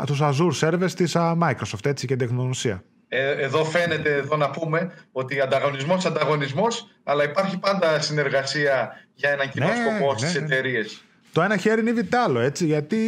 τους 0.06 0.20
Azure 0.22 0.68
servers 0.68 0.90
της 0.90 1.16
Microsoft 1.16 1.86
έτσι, 1.86 2.06
και 2.06 2.16
την 2.16 2.18
τεχνογνωσία. 2.18 2.82
Ε, 3.08 3.30
εδώ 3.30 3.64
φαίνεται 3.64 4.14
εδώ 4.14 4.36
να 4.36 4.50
πούμε 4.50 4.92
ότι 5.12 5.40
ανταγωνισμός 5.40 6.06
ανταγωνισμός, 6.06 6.88
αλλά 7.04 7.24
υπάρχει 7.24 7.58
πάντα 7.58 8.00
συνεργασία 8.00 9.04
για 9.14 9.30
έναν 9.30 9.50
κοινό 9.50 9.66
ναι, 9.66 9.74
σκοπό 9.74 10.12
ναι, 10.12 10.18
στις 10.18 10.34
ναι. 10.34 10.44
εταιρείες. 10.44 11.02
Το 11.32 11.42
ένα 11.42 11.56
χέρι 11.56 11.80
είναι 11.80 11.92
βιτάλο, 11.92 12.40
έτσι, 12.40 12.66
γιατί 12.66 12.98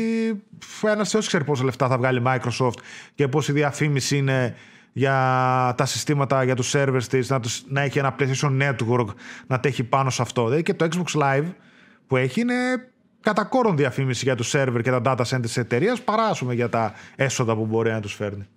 ένας 0.83 1.11
θεός 1.11 1.26
ξέρει 1.26 1.44
πόσα 1.44 1.64
λεφτά 1.64 1.88
θα 1.88 1.96
βγάλει 1.96 2.18
η 2.18 2.22
Microsoft 2.26 2.78
και 3.14 3.28
πώ 3.28 3.40
η 3.48 3.52
διαφήμιση 3.52 4.16
είναι 4.16 4.56
για 4.92 5.14
τα 5.76 5.87
συστήματα, 5.87 6.44
για 6.44 6.55
τους 6.57 6.72
servers 6.76 7.03
της, 7.09 7.31
να, 7.31 7.40
τους, 7.40 7.62
να 7.68 7.81
έχει 7.81 7.98
ένα 7.98 8.14
PlayStation 8.18 8.62
Network 8.62 9.07
να 9.46 9.61
τέχει 9.61 9.85
πάνω 9.85 10.11
σε 10.11 10.22
αυτό. 10.22 10.44
Δηλαδή 10.44 10.62
και 10.62 10.74
το 10.74 10.88
Xbox 10.90 11.20
Live 11.20 11.53
που 12.07 12.16
έχει 12.16 12.40
είναι 12.40 12.55
κατά 13.20 13.44
κόρον 13.44 13.76
διαφήμιση 13.76 14.24
για 14.24 14.37
τους 14.37 14.53
server 14.55 14.81
και 14.83 14.90
τα 14.90 15.00
data 15.05 15.24
centers 15.24 15.42
της 15.42 15.57
εταιρείας 15.57 16.03
παράσουμε 16.03 16.55
για 16.55 16.68
τα 16.68 16.94
έσοδα 17.16 17.55
που 17.55 17.66
μπορεί 17.66 17.90
να 17.90 18.00
τους 18.00 18.14
φέρνει. 18.14 18.48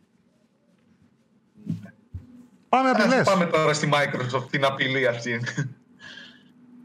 Πάμε 2.69 2.89
απειλές. 2.89 3.24
Πάμε 3.24 3.46
τώρα 3.46 3.74
στη 3.74 3.89
Microsoft, 3.93 4.48
την 4.50 4.65
απειλή 4.65 5.08
αυτή. 5.08 5.41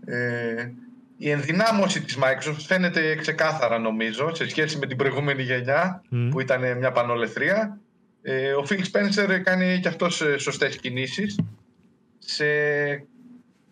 ε, 0.05 0.71
η 1.17 1.31
ενδυνάμωση 1.31 2.01
της 2.03 2.19
Microsoft 2.19 2.61
φαίνεται 2.67 3.15
ξεκάθαρα 3.15 3.79
νομίζω 3.79 4.35
σε 4.35 4.49
σχέση 4.49 4.79
με 4.79 4.87
την 4.87 4.97
προηγούμενη 4.97 5.43
γενιά 5.43 6.03
που 6.31 6.41
ήταν 6.41 6.79
μια 6.79 6.93
πανολεθρία 6.93 7.81
ε, 8.31 8.53
ο 8.53 8.65
Phil 8.69 8.81
Spencer 8.93 9.41
κάνει 9.43 9.81
και 9.81 9.89
αυτός 9.89 10.21
ε, 10.21 10.39
σωστές 10.39 10.77
κινήσεις. 10.77 11.39
Σε... 12.19 12.45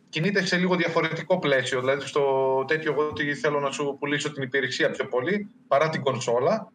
Κινείται 0.09 0.45
σε 0.45 0.57
λίγο 0.57 0.77
διαφορετικό 0.77 1.39
πλαίσιο. 1.39 1.81
Δηλαδή 1.81 2.07
στο 2.07 2.65
τέτοιο 2.67 2.93
εγώ 2.93 3.09
ότι 3.09 3.35
θέλω 3.35 3.61
να 3.61 3.71
σου 3.71 3.97
πουλήσω 3.99 4.33
την 4.33 4.43
υπηρεσία 4.43 4.91
πιο 4.91 5.09
πολύ 5.09 5.51
παρά 5.67 5.89
την 5.89 6.03
κονσόλα. 6.03 6.73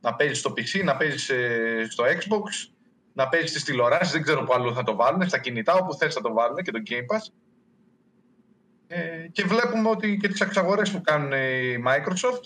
Να 0.00 0.14
παίζεις 0.14 0.38
στο 0.38 0.50
PC, 0.50 0.84
να 0.84 0.96
παίζεις 0.96 1.28
ε, 1.28 1.86
στο 1.88 2.04
Xbox, 2.04 2.72
να 3.12 3.28
παίζεις 3.28 3.50
στις 3.50 3.64
τηλεοράσεις. 3.64 4.12
Δεν 4.12 4.22
ξέρω 4.22 4.44
που 4.44 4.52
άλλο 4.52 4.72
θα 4.72 4.82
το 4.82 4.96
βάλουν. 4.96 5.28
Στα 5.28 5.38
κινητά, 5.38 5.74
όπου 5.74 5.94
θες 5.94 6.14
θα 6.14 6.20
το 6.20 6.32
βάλουν 6.32 6.56
και 6.56 6.70
το 6.70 6.82
Game 6.90 7.16
Pass. 7.16 7.32
Ε, 8.86 9.28
και 9.32 9.44
βλέπουμε 9.44 9.88
ότι 9.88 10.16
και 10.16 10.28
τις 10.28 10.40
εξαγορές 10.40 10.90
που 10.90 11.00
κάνουν 11.00 11.32
η 11.32 11.82
Microsoft 11.86 12.42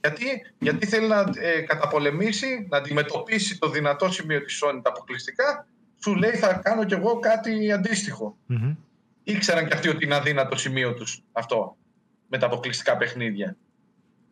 γιατί, 0.00 0.24
γιατί 0.58 0.86
θέλει 0.86 1.06
να 1.06 1.30
ε, 1.34 1.60
καταπολεμήσει, 1.60 2.66
να 2.70 2.76
αντιμετωπίσει 2.76 3.58
το 3.58 3.70
δυνατό 3.70 4.12
σημείο 4.12 4.42
της 4.42 4.62
Sony 4.64 4.80
τα 4.82 4.90
αποκλειστικά, 4.90 5.66
σου 5.98 6.14
λέει 6.14 6.30
θα 6.30 6.52
κάνω 6.52 6.84
κι 6.84 6.94
εγώ 6.94 7.18
κάτι 7.18 7.72
αντίστοιχο. 7.72 8.36
Mm-hmm. 8.50 8.76
Ήξεραν 9.22 9.66
κι 9.66 9.72
αυτοί 9.72 9.88
ότι 9.88 10.04
είναι 10.04 10.14
αδύνατο 10.14 10.56
σημείο 10.56 10.94
τους 10.94 11.22
αυτό 11.32 11.76
με 12.28 12.38
τα 12.38 12.46
αποκλειστικά 12.46 12.96
παιχνίδια. 12.96 13.56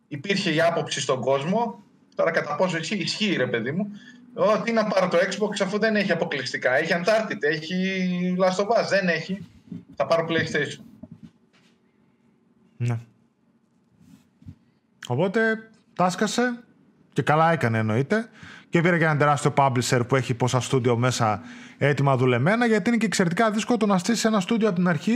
Υπήρχε 0.08 0.50
η 0.54 0.60
άποψη 0.60 1.00
στον 1.00 1.20
κόσμο, 1.20 1.84
τώρα 2.14 2.30
κατά 2.30 2.56
πόσο 2.56 2.78
ισχύει, 2.78 2.96
ισχύει 2.96 3.36
ρε 3.36 3.46
παιδί 3.46 3.72
μου, 3.72 3.90
ότι 4.34 4.72
να 4.72 4.86
πάρω 4.86 5.08
το 5.08 5.18
Xbox 5.18 5.62
αφού 5.62 5.78
δεν 5.78 5.96
έχει 5.96 6.12
αποκλειστικά. 6.12 6.76
Έχει 6.76 6.92
Uncharted, 6.94 7.38
έχει 7.40 8.36
Last 8.38 8.64
of 8.64 8.66
Us, 8.66 8.88
δεν 8.88 9.08
έχει. 9.08 9.46
Θα 9.96 10.06
πάρω 10.06 10.26
PlayStation. 10.28 10.84
Ναι. 12.76 12.98
Οπότε 15.06 15.40
τάσκασε 15.94 16.62
και 17.12 17.22
καλά 17.22 17.52
έκανε 17.52 17.78
εννοείται 17.78 18.28
και 18.68 18.80
πήρε 18.80 18.98
και 18.98 19.04
ένα 19.04 19.16
τεράστιο 19.16 19.52
publisher 19.56 20.00
που 20.08 20.16
έχει 20.16 20.34
πόσα 20.34 20.60
στούντιο 20.60 20.96
μέσα 20.96 21.40
έτοιμα 21.78 22.16
δουλεμένα 22.16 22.66
γιατί 22.66 22.88
είναι 22.88 22.98
και 22.98 23.06
εξαιρετικά 23.06 23.50
δύσκολο 23.50 23.78
το 23.78 23.86
να 23.86 23.98
στήσεις 23.98 24.24
ένα 24.24 24.40
στούντιο 24.40 24.68
από 24.68 24.76
την 24.76 24.88
αρχή 24.88 25.14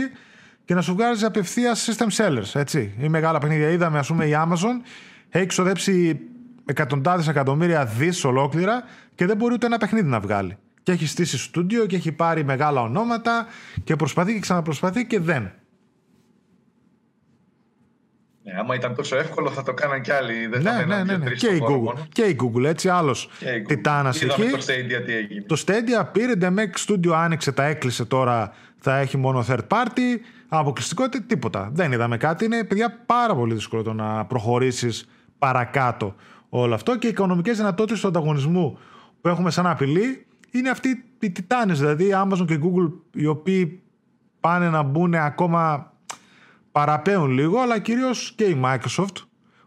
και 0.64 0.74
να 0.74 0.82
σου 0.82 0.94
βγάζει 0.94 1.24
απευθείας 1.24 1.88
system 1.90 2.06
sellers. 2.16 2.60
Έτσι. 2.60 2.94
Η 2.98 3.08
μεγάλα 3.08 3.38
παιχνίδια. 3.38 3.68
Είδαμε, 3.70 3.98
ας 3.98 4.06
πούμε, 4.06 4.26
η 4.26 4.32
Amazon 4.34 4.84
έχει 5.28 5.46
ξοδέψει 5.46 6.20
εκατοντάδες 6.64 7.28
εκατομμύρια 7.28 7.84
δις 7.84 8.24
ολόκληρα 8.24 8.82
και 9.14 9.26
δεν 9.26 9.36
μπορεί 9.36 9.54
ούτε 9.54 9.66
ένα 9.66 9.78
παιχνίδι 9.78 10.08
να 10.08 10.20
βγάλει. 10.20 10.56
Και 10.82 10.92
έχει 10.92 11.06
στήσει 11.06 11.38
στούντιο 11.38 11.86
και 11.86 11.96
έχει 11.96 12.12
πάρει 12.12 12.44
μεγάλα 12.44 12.80
ονόματα 12.82 13.46
και 13.84 13.96
προσπαθεί 13.96 14.32
και 14.32 14.40
ξαναπροσπαθεί 14.40 15.06
και 15.06 15.20
δεν. 15.20 15.52
Ναι, 18.42 18.52
άμα 18.58 18.74
ήταν 18.74 18.94
τόσο 18.94 19.16
εύκολο 19.16 19.50
θα 19.50 19.62
το 19.62 19.74
κάναν 19.74 20.02
κι 20.02 20.12
άλλοι. 20.12 20.46
Δεν 20.46 20.62
ναι, 20.62 20.70
θα 20.70 20.86
ναι, 20.86 21.04
ναι, 21.04 21.16
ναι. 21.16 21.30
Και, 21.30 21.46
η 21.46 21.62
Google, 21.68 21.98
και 22.12 22.22
η 22.22 22.36
Google, 22.42 22.64
έτσι, 22.64 22.88
άλλος 22.88 23.30
τιτάνας 23.66 24.22
εκεί. 24.22 24.50
το 24.50 24.58
Stadia 24.58 25.04
τι 25.06 25.14
έγινε. 25.14 25.42
Το 25.46 25.64
Stadia 25.66 26.06
πήρε, 26.12 26.32
Mac 26.40 26.88
Studio 26.88 27.10
άνοιξε, 27.14 27.52
τα 27.52 27.64
έκλεισε 27.64 28.04
τώρα, 28.04 28.52
θα 28.78 28.98
έχει 28.98 29.16
μόνο 29.16 29.44
third 29.48 29.66
party, 29.68 30.18
αποκλειστικότητα, 30.48 31.24
τίποτα. 31.26 31.70
Δεν 31.72 31.92
είδαμε 31.92 32.16
κάτι. 32.16 32.44
Είναι, 32.44 32.64
παιδιά, 32.64 32.98
πάρα 33.06 33.34
πολύ 33.34 33.54
δύσκολο 33.54 33.82
το 33.82 33.92
να 33.92 34.24
προχωρήσεις 34.24 35.08
παρακάτω 35.38 36.14
όλο 36.48 36.74
αυτό 36.74 36.98
και 36.98 37.06
οι 37.06 37.10
οικονομικές 37.10 37.56
δυνατότητες 37.56 38.00
του 38.00 38.08
ανταγωνισμού 38.08 38.78
που 39.20 39.28
έχουμε 39.28 39.50
σαν 39.50 39.66
απειλή 39.66 40.26
είναι 40.50 40.70
αυτοί 40.70 41.04
οι 41.18 41.30
τιτάνες, 41.30 41.78
δηλαδή 41.78 42.04
η 42.04 42.12
Amazon 42.14 42.44
και 42.46 42.54
η 42.54 42.60
Google, 42.62 42.92
οι 43.12 43.26
οποίοι 43.26 43.82
πάνε 44.40 44.70
να 44.70 44.82
μπουν 44.82 45.14
ακόμα 45.14 45.89
παραπέουν 46.72 47.30
λίγο, 47.30 47.60
αλλά 47.60 47.78
κυρίως 47.78 48.32
και 48.36 48.44
η 48.44 48.60
Microsoft 48.64 49.16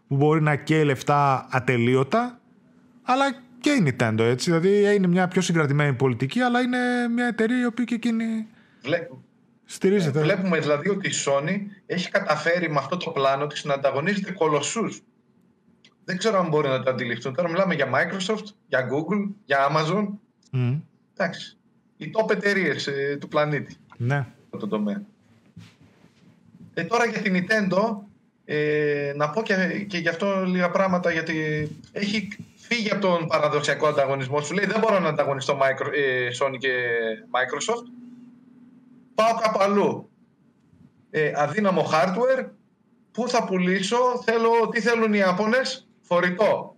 που 0.08 0.16
μπορεί 0.16 0.42
να 0.42 0.56
καίει 0.56 0.84
λεφτά 0.84 1.46
ατελείωτα, 1.50 2.40
αλλά 3.02 3.24
και 3.60 3.70
η 3.70 3.82
Nintendo 3.86 4.18
έτσι. 4.18 4.50
Δηλαδή 4.50 4.94
είναι 4.94 5.06
μια 5.06 5.28
πιο 5.28 5.40
συγκρατημένη 5.40 5.94
πολιτική, 5.94 6.40
αλλά 6.40 6.60
είναι 6.60 7.08
μια 7.14 7.26
εταιρεία 7.26 7.60
η 7.60 7.64
οποία 7.64 7.84
και 7.84 7.94
εκείνη. 7.94 8.46
Στηρίζεται. 9.64 10.20
Βλέπουμε 10.20 10.58
δηλαδή 10.58 10.88
ότι 10.88 11.08
η 11.08 11.12
Sony 11.26 11.58
έχει 11.86 12.10
καταφέρει 12.10 12.70
με 12.70 12.78
αυτό 12.78 12.96
το 12.96 13.10
πλάνο 13.10 13.46
της 13.46 13.64
να 13.64 13.74
ανταγωνίζεται 13.74 14.32
κολοσσούς. 14.32 15.02
Δεν 16.04 16.18
ξέρω 16.18 16.38
αν 16.38 16.48
μπορεί 16.48 16.68
να 16.68 16.82
το 16.82 16.90
αντιληφθούν. 16.90 17.34
Τώρα 17.34 17.48
μιλάμε 17.48 17.74
για 17.74 17.88
Microsoft, 17.92 18.44
για 18.66 18.88
Google, 18.90 19.30
για 19.44 19.68
Amazon. 19.70 20.08
Mm. 20.52 20.80
Εντάξει. 21.16 21.56
Οι 21.96 22.10
top 22.14 22.30
εταιρείες 22.30 22.86
ε, 22.86 23.16
του 23.20 23.28
πλανήτη. 23.28 23.76
Ναι. 23.96 24.26
Το 24.50 24.66
τομέα. 24.66 25.02
Ε, 26.74 26.84
τώρα 26.84 27.06
για 27.06 27.20
την 27.20 27.34
Nintendo, 27.36 27.96
ε, 28.44 29.12
να 29.16 29.30
πω 29.30 29.42
και, 29.42 29.84
και 29.88 29.98
γι' 29.98 30.08
αυτό 30.08 30.44
λίγα 30.44 30.70
πράγματα, 30.70 31.10
γιατί 31.10 31.68
έχει 31.92 32.28
φύγει 32.56 32.90
από 32.90 33.00
τον 33.00 33.26
παραδοσιακό 33.26 33.86
ανταγωνισμό. 33.86 34.40
Σου 34.40 34.54
λέει 34.54 34.66
δεν 34.66 34.80
μπορώ 34.80 34.98
να 34.98 35.08
ανταγωνιστώ 35.08 35.58
Micro, 35.58 35.92
ε, 35.94 36.28
Sony 36.40 36.56
και 36.58 36.72
Microsoft. 37.30 37.86
Πάω 39.14 39.34
κάπου 39.42 39.58
αλλού. 39.60 40.08
Ε, 41.10 41.32
αδύναμο 41.34 41.90
hardware, 41.92 42.46
πού 43.12 43.28
θα 43.28 43.44
πουλήσω, 43.44 43.98
θέλω, 44.24 44.50
τι 44.70 44.80
θέλουν 44.80 45.14
οι 45.14 45.18
Ιάπωνες, 45.18 45.88
φορητό. 46.00 46.76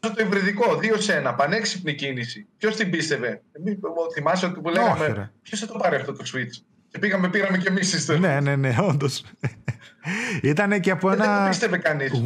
Το 0.00 0.12
υβριδικό, 0.18 0.76
δύο 0.76 1.00
σε 1.00 1.22
1, 1.26 1.34
πανέξυπνη 1.36 1.94
κίνηση. 1.94 2.46
Ποιος 2.56 2.76
την 2.76 2.90
πίστευε; 2.90 3.42
Εμείς, 3.52 3.78
θυμάσαι 4.12 4.46
ότι 4.46 4.60
που 4.60 4.68
λέγαμε, 4.68 5.32
ποιος 5.42 5.60
θα 5.60 5.66
το 5.66 5.78
πάρει 5.78 5.96
αυτό 5.96 6.12
το 6.12 6.24
Switch; 6.34 6.62
Και 6.92 6.98
πήγαμε, 6.98 7.28
πήραμε 7.28 7.58
και 7.58 7.68
εμείς 7.68 8.08
Ναι, 8.20 8.40
ναι, 8.40 8.56
ναι, 8.56 8.76
όντως. 8.80 9.24
ήταν 10.42 10.80
και 10.80 10.90
από 10.90 11.10
ένα 11.10 11.50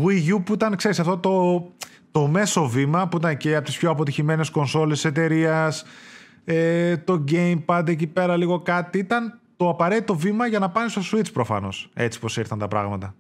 Wii 0.04 0.34
U 0.34 0.42
που 0.44 0.52
ήταν, 0.52 0.76
ξέρεις, 0.76 0.98
αυτό 0.98 1.18
το, 1.18 1.66
το 2.10 2.26
μέσο 2.26 2.68
βήμα 2.68 3.08
που 3.08 3.16
ήταν 3.16 3.36
και 3.36 3.56
από 3.56 3.64
τις 3.64 3.76
πιο 3.76 3.90
αποτυχημένες 3.90 4.50
κονσόλες 4.50 5.04
εταιρείας. 5.04 5.84
Ε, 6.44 6.96
το 6.96 7.24
Gamepad 7.30 7.88
εκεί 7.88 8.06
πέρα 8.06 8.36
λίγο 8.36 8.60
κάτι. 8.60 8.98
Ήταν 8.98 9.40
το 9.56 9.68
απαραίτητο 9.68 10.14
βήμα 10.14 10.46
για 10.46 10.58
να 10.58 10.70
πάνε 10.70 10.88
στο 10.88 11.02
Switch 11.12 11.32
προφανώς. 11.32 11.90
Έτσι 11.94 12.18
πως 12.18 12.36
ήρθαν 12.36 12.58
τα 12.58 12.68
πράγματα. 12.68 13.14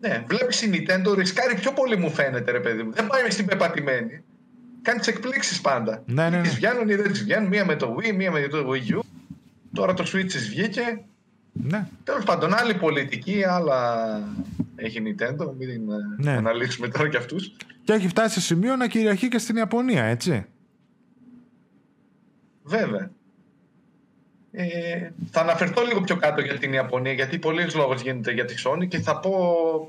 Ναι, 0.00 0.24
βλέπεις 0.26 0.62
η 0.62 0.70
Nintendo 0.72 1.14
ρισκάρει 1.16 1.54
πιο 1.54 1.72
πολύ 1.72 1.96
μου 1.96 2.10
φαίνεται 2.10 2.50
ρε 2.50 2.60
παιδί 2.60 2.82
μου. 2.82 2.92
Δεν 2.92 3.06
πάει 3.06 3.30
στην 3.30 3.46
πεπατημένη. 3.46 4.22
Κάνει 4.82 4.98
τις 4.98 5.08
εκπλήξεις 5.08 5.60
πάντα. 5.60 6.02
Ναι, 6.06 6.28
ναι, 6.28 6.36
ναι. 6.36 6.42
Τις 6.42 6.54
βγαίνουν 6.54 6.88
ή 6.88 6.94
δεν 6.94 7.12
τις 7.12 7.22
βγαίνουν. 7.22 7.48
Μία 7.48 7.64
με 7.64 7.76
το 7.76 7.96
Wii, 7.98 8.14
μία 8.14 8.30
με 8.30 8.40
το 8.40 8.58
Wii 8.70 8.94
U. 8.94 9.00
Τώρα 9.72 9.94
το 9.94 10.04
Switch 10.06 10.26
της 10.26 10.48
βγήκε. 10.48 11.04
Ναι. 11.52 11.88
Τέλος 12.04 12.24
πάντων, 12.24 12.54
άλλη 12.54 12.74
πολιτική, 12.74 13.44
άλλα 13.44 14.06
έχει 14.76 15.02
Nintendo. 15.04 15.52
Μην 15.58 15.80
ναι. 16.16 16.30
αναλύσουμε 16.30 16.88
τώρα 16.88 17.08
κι 17.08 17.16
αυτούς. 17.16 17.56
Και 17.84 17.92
έχει 17.92 18.08
φτάσει 18.08 18.34
σε 18.34 18.40
σημείο 18.40 18.76
να 18.76 18.86
κυριαρχεί 18.86 19.28
και 19.28 19.38
στην 19.38 19.56
Ιαπωνία, 19.56 20.04
έτσι. 20.04 20.46
Βέβαια. 22.62 23.10
Ε, 24.50 25.10
θα 25.30 25.40
αναφερθώ 25.40 25.82
λίγο 25.84 26.00
πιο 26.00 26.16
κάτω 26.16 26.40
για 26.40 26.58
την 26.58 26.72
Ιαπωνία, 26.72 27.12
γιατί 27.12 27.38
πολλοί 27.38 27.70
λόγος 27.74 28.02
γίνεται 28.02 28.32
για 28.32 28.44
τη 28.44 28.54
Sony 28.64 28.88
και 28.88 28.98
θα 28.98 29.20
πω 29.20 29.30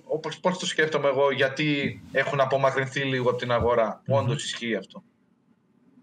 όπως, 0.04 0.40
πώς 0.40 0.60
το 0.60 0.66
σκέφτομαι 0.66 1.08
εγώ, 1.08 1.32
γιατί 1.32 2.02
έχουν 2.12 2.40
απομακρυνθεί 2.40 3.00
λίγο 3.00 3.30
από 3.30 3.40
την 3.40 3.52
αγορά. 3.52 4.02
Mm-hmm. 4.02 4.14
Όντως 4.14 4.44
ισχύει 4.44 4.76
αυτό. 4.76 5.04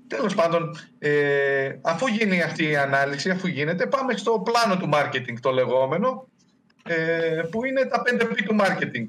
Τέλος 0.09 0.35
πάντων, 0.35 0.77
ε, 0.99 1.79
αφού 1.83 2.07
γίνει 2.07 2.43
αυτή 2.43 2.69
η 2.69 2.77
ανάλυση, 2.77 3.31
αφού 3.31 3.47
γίνεται, 3.47 3.87
πάμε 3.87 4.17
στο 4.17 4.43
πλάνο 4.45 4.77
του 4.77 4.89
marketing 4.93 5.41
το 5.41 5.51
λεγόμενο, 5.51 6.29
ε, 6.83 7.43
που 7.51 7.65
είναι 7.65 7.85
τα 7.85 8.03
5P 8.07 8.43
του 8.45 8.57
marketing. 8.61 9.07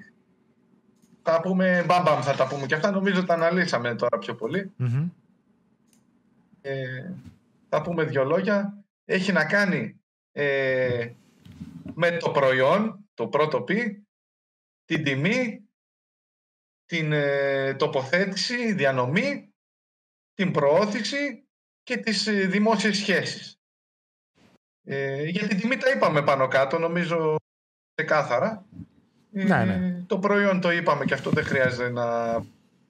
Θα 1.22 1.42
πούμε, 1.42 1.84
μπαμπαμ 1.88 2.22
θα 2.22 2.36
τα 2.36 2.48
πούμε 2.48 2.66
και 2.66 2.76
αυτά, 2.76 2.92
νομίζω 2.92 3.24
τα 3.24 3.34
αναλύσαμε 3.34 3.96
τώρα 3.96 4.18
πιο 4.18 4.36
πολυ 4.36 4.72
Ε, 6.62 7.12
θα 7.70 7.82
πούμε 7.82 8.04
δύο 8.04 8.24
λόγια. 8.24 8.84
Έχει 9.06 9.32
να 9.32 9.46
κάνει 9.46 10.00
ε, 10.32 11.10
με 11.94 12.18
το 12.18 12.30
προϊόν, 12.30 13.06
το 13.14 13.28
πρώτο 13.28 13.64
P, 13.68 13.74
την 14.86 15.04
τιμή, 15.04 15.62
την 16.86 17.12
ε, 17.12 17.74
τοποθέτηση, 17.74 18.74
διανομή 18.74 19.54
την 20.38 20.52
προώθηση 20.52 21.44
και 21.84 21.98
τις 21.98 22.28
ε, 22.28 22.32
δημόσιες 22.32 22.98
σχέσεις. 22.98 23.60
Ε, 24.84 25.24
για 25.24 25.48
την 25.48 25.60
τιμή 25.60 25.78
τα 25.78 25.90
είπαμε 25.90 26.22
πάνω 26.22 26.48
κάτω, 26.48 26.80
νομίζω 26.80 27.36
ξεκάθαρα. 27.96 28.66
Ε, 29.34 29.44
ναι, 29.44 29.66
ναι. 29.66 30.04
το 30.08 30.20
προϊόν 30.20 30.62
το 30.62 30.72
είπαμε 30.72 31.06
και 31.06 31.14
αυτό 31.14 31.30
δεν 31.30 31.44
χρειάζεται 31.44 31.90
να 31.90 32.06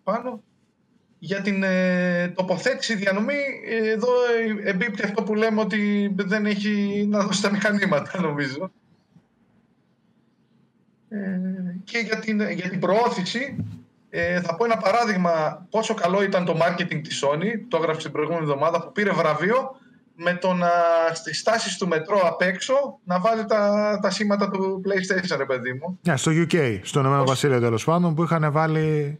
πάνω. 0.03 0.43
Για 1.19 1.41
την 1.41 1.63
ε, 1.63 2.27
τοποθέτηση 2.27 2.95
διανομή, 2.95 3.39
εδώ 3.65 4.11
εμπίπτει 4.63 5.03
αυτό 5.03 5.23
που 5.23 5.35
λέμε 5.35 5.61
ότι 5.61 6.13
δεν 6.15 6.45
έχει 6.45 7.05
να 7.09 7.23
δώσει 7.23 7.41
τα 7.41 7.51
μηχανήματα, 7.51 8.21
νομίζω. 8.27 8.71
και 11.83 11.97
για 11.97 12.19
την, 12.19 12.49
για 12.49 12.69
την 12.69 12.79
προώθηση, 12.79 13.65
ε, 14.09 14.41
θα 14.41 14.55
πω 14.55 14.65
ένα 14.65 14.77
παράδειγμα 14.77 15.65
πόσο 15.69 15.93
καλό 15.93 16.23
ήταν 16.23 16.45
το 16.45 16.57
marketing 16.61 17.01
της 17.03 17.23
Sony, 17.25 17.51
το 17.67 17.77
έγραψε 17.77 18.01
την 18.01 18.11
προηγούμενη 18.11 18.43
εβδομάδα 18.43 18.81
που 18.81 18.91
πήρε 18.91 19.11
βραβείο 19.11 19.75
με 20.15 20.33
το 20.33 20.53
να 20.53 20.69
στις 21.13 21.39
στάσεις 21.39 21.77
του 21.77 21.87
μετρό 21.87 22.19
απ' 22.23 22.41
έξω 22.41 22.99
να 23.03 23.19
βάζει 23.19 23.45
τα, 23.45 23.99
τα 24.01 24.09
σήματα 24.09 24.49
του 24.49 24.81
PlayStation, 24.85 25.37
ρε 25.37 25.45
παιδί 25.45 25.73
μου. 25.73 25.99
Ναι, 26.01 26.17
στο 26.17 26.31
UK, 26.31 26.79
στο 26.83 26.99
Ηνωμένο 26.99 27.23
Βασίλειο 27.23 27.59
τέλος 27.59 27.83
πάντων, 27.83 28.15
που 28.15 28.23
είχαν 28.23 28.51
βάλει 28.51 29.19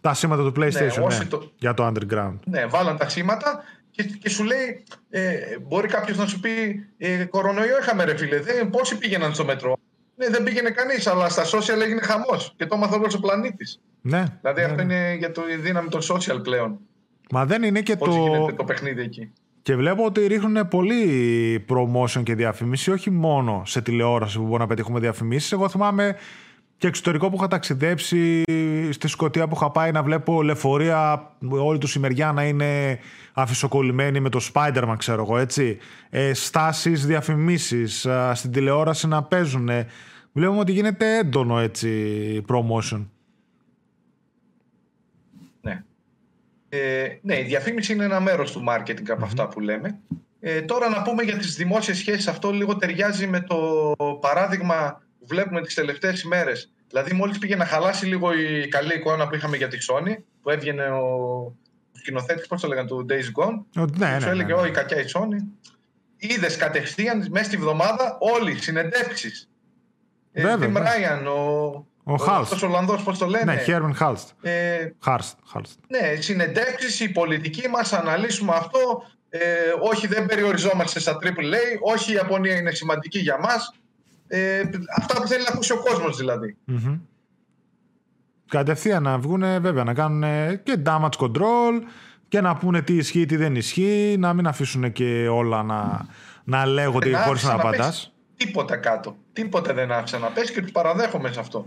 τα 0.00 0.14
σήματα 0.14 0.52
του 0.52 0.60
ναι, 0.60 0.66
PlayStation 0.66 1.18
ναι, 1.18 1.24
το... 1.24 1.52
για 1.58 1.74
το 1.74 1.86
Underground. 1.86 2.38
Ναι, 2.44 2.66
βάλαν 2.66 2.96
τα 2.96 3.08
σήματα 3.08 3.64
και, 3.90 4.02
και 4.02 4.28
σου 4.28 4.44
λέει, 4.44 4.84
ε, 5.10 5.58
μπορεί 5.62 5.88
κάποιος 5.88 6.16
να 6.16 6.26
σου 6.26 6.40
πει, 6.40 6.86
ε, 6.98 7.24
κορονοϊό 7.24 7.78
είχαμε 7.80 8.04
ρε 8.04 8.16
φίλε, 8.16 8.40
δεν, 8.40 8.70
πόσοι 8.70 8.98
πήγαιναν 8.98 9.34
στο 9.34 9.44
μετρό; 9.44 9.76
Ναι, 10.14 10.28
δεν 10.28 10.42
πήγαινε 10.42 10.70
κανείς, 10.70 11.06
αλλά 11.06 11.28
στα 11.28 11.44
social 11.44 11.80
έγινε 11.82 12.00
χαμός 12.00 12.54
και 12.56 12.66
το 12.66 12.74
έμαθε 12.74 12.94
όλο 12.94 13.12
ο 13.16 13.20
πλανήτης. 13.20 13.80
Ναι. 14.08 14.24
Δηλαδή 14.40 14.60
ναι, 14.60 14.66
αυτό 14.66 14.84
ναι. 14.84 14.94
είναι 14.94 15.14
για 15.18 15.32
το 15.32 15.42
δύναμη 15.62 15.88
των 15.88 16.00
social 16.00 16.42
πλέον. 16.42 16.78
Μα 17.30 17.46
δεν 17.46 17.62
είναι 17.62 17.80
και 17.80 17.96
Πώς 17.96 18.14
το. 18.14 18.22
γίνεται 18.22 18.52
το 18.52 18.64
παιχνίδι 18.64 19.02
εκεί. 19.02 19.32
Και 19.62 19.76
βλέπω 19.76 20.04
ότι 20.04 20.26
ρίχνουν 20.26 20.68
πολύ 20.68 21.64
promotion 21.68 22.22
και 22.22 22.34
διαφημίσει, 22.34 22.90
όχι 22.90 23.10
μόνο 23.10 23.62
σε 23.66 23.82
τηλεόραση 23.82 24.36
που 24.36 24.42
μπορούμε 24.42 24.58
να 24.58 24.66
πετύχουμε 24.66 25.00
διαφημίσεις. 25.00 25.52
Εγώ 25.52 25.68
θυμάμαι 25.68 26.16
και 26.78 26.86
εξωτερικό 26.86 27.28
που 27.30 27.36
είχα 27.36 27.48
ταξιδέψει 27.48 28.42
στη 28.90 29.08
Σκωτία 29.08 29.48
που 29.48 29.54
είχα 29.54 29.70
πάει 29.70 29.90
να 29.92 30.02
βλέπω 30.02 30.42
λεωφορεία 30.42 31.30
όλη 31.48 31.78
του 31.78 31.88
ημεριά 31.96 32.32
να 32.32 32.44
είναι 32.44 32.98
αφισοκολλημένοι 33.32 34.20
με 34.20 34.28
το 34.28 34.40
Spider-Man 34.52 34.94
ξέρω 34.96 35.22
εγώ 35.22 35.38
έτσι 35.38 35.78
ε, 36.10 36.34
στάσεις, 36.34 37.06
διαφημίσεις 37.06 38.06
στην 38.32 38.50
τηλεόραση 38.50 39.08
να 39.08 39.22
παίζουν 39.22 39.68
βλέπουμε 40.32 40.60
ότι 40.60 40.72
γίνεται 40.72 41.18
έντονο 41.18 41.58
έτσι 41.58 42.44
promotion 42.48 43.06
Ναι 45.60 45.84
ε, 46.68 47.06
ναι, 47.22 47.38
η 47.38 47.42
διαφήμιση 47.42 47.92
είναι 47.92 48.04
ένα 48.04 48.20
μέρος 48.20 48.52
του 48.52 48.64
marketing 48.68 49.10
από 49.10 49.24
αυτά 49.24 49.48
που 49.48 49.60
λέμε 49.60 50.00
ε, 50.48 50.62
τώρα 50.62 50.88
να 50.88 51.02
πούμε 51.02 51.22
για 51.22 51.36
τις 51.36 51.56
δημόσιες 51.56 51.96
σχέσεις 51.96 52.26
αυτό 52.28 52.50
λίγο 52.50 52.76
ταιριάζει 52.76 53.26
με 53.26 53.40
το 53.40 53.58
παράδειγμα 54.20 55.02
που 55.18 55.26
βλέπουμε 55.26 55.60
τις 55.60 55.74
τελευταίες 55.74 56.22
ημέρες. 56.22 56.72
Δηλαδή 56.88 57.12
μόλις 57.14 57.38
πήγε 57.38 57.56
να 57.56 57.64
χαλάσει 57.66 58.06
λίγο 58.06 58.32
η 58.32 58.68
καλή 58.68 58.94
εικόνα 58.94 59.28
που 59.28 59.34
είχαμε 59.34 59.56
για 59.56 59.68
τη 59.68 59.78
Sony, 59.90 60.16
που 60.42 60.50
έβγαινε 60.50 60.88
ο 60.88 61.56
σκηνοθέτης, 61.92 62.46
πώς 62.46 62.60
το 62.60 62.68
λέγανε, 62.68 62.88
του 62.88 63.06
Days 63.08 63.42
Gone, 63.42 63.86
ναι, 63.98 64.10
ναι, 64.10 64.20
σου 64.20 64.28
έλεγε, 64.28 64.54
ναι, 64.54 64.60
ναι. 64.60 64.68
η 64.68 64.70
κακιά 64.70 65.00
η 65.00 65.04
Sony. 65.14 65.44
Είδες 66.16 66.56
κατευθείαν 66.56 67.26
μέσα 67.30 67.44
στη 67.44 67.56
βδομάδα 67.56 68.16
όλοι 68.20 68.54
συνεντεύξεις. 68.54 69.50
Βέβαια, 70.32 70.68
Ε, 70.68 70.70
Tim 70.70 70.72
ναι. 70.72 70.80
Ryan, 70.80 71.26
ο, 71.26 71.86
Ο 72.08 72.14
Halst. 72.14 72.38
αυτός 72.40 72.62
ο 72.62 72.66
Ολλανδός, 72.66 73.02
πώς 73.02 73.18
το 73.18 73.26
λένε; 73.26 73.52
Ναι, 73.54 73.62
Χέρμαν 73.62 73.94
Χάλστ. 73.94 74.28
Ε, 74.42 74.90
Χάρστ. 75.00 75.38
Χάλστ. 75.46 75.78
ναι, 75.88 76.20
συνεντεύξεις, 76.20 77.00
η 77.00 77.12
πολιτική 77.12 77.68
μας, 77.68 77.92
αναλύσουμε 77.92 78.52
αυτό. 78.54 79.02
Ε, 79.28 79.38
όχι, 79.80 80.06
δεν 80.06 80.26
περιοριζόμαστε 80.26 81.00
στα 81.00 81.18
AAA. 81.22 81.78
Όχι, 81.80 82.10
η 82.10 82.14
Ιαπωνία 82.14 82.56
είναι 82.56 82.70
σημαντική 82.70 83.18
για 83.18 83.38
μας. 83.40 83.74
Ε, 84.28 84.60
αυτά 84.96 85.20
που 85.20 85.26
θέλει 85.26 85.42
να 85.42 85.48
ακούσει 85.52 85.72
ο 85.72 85.78
κόσμος 85.78 86.16
δηλαδή. 86.16 86.56
Μμμ. 86.64 86.98
Κατευθείαν 88.48 89.02
να 89.02 89.18
βγουν, 89.18 89.40
βέβαια, 89.60 89.84
να 89.84 89.94
κάνουν 89.94 90.22
και 90.62 90.76
damage 90.86 91.18
control 91.18 91.82
και 92.28 92.40
να 92.40 92.56
πούνε 92.56 92.82
τι 92.82 92.96
ισχύει, 92.96 93.26
τι 93.26 93.36
δεν 93.36 93.56
ισχύει, 93.56 94.16
να 94.18 94.32
μην 94.32 94.46
αφήσουν 94.46 94.92
και 94.92 95.28
όλα 95.28 95.62
να, 95.62 96.06
να 96.44 96.66
λέγονται 96.66 97.10
Δεν 97.10 97.18
χωρίς 97.18 97.42
να 97.42 97.50
άφησαν 97.52 97.68
απαντάς. 97.68 97.86
πέσει 97.96 98.12
Τίποτα 98.36 98.76
κάτω. 98.76 99.16
Τίποτα 99.32 99.74
δεν 99.74 99.92
άφησα 99.92 100.18
να 100.18 100.28
πέσει 100.28 100.52
και 100.52 100.60
τους 100.60 100.72
παραδέχομαι 100.72 101.32
σε 101.32 101.40
αυτό. 101.40 101.66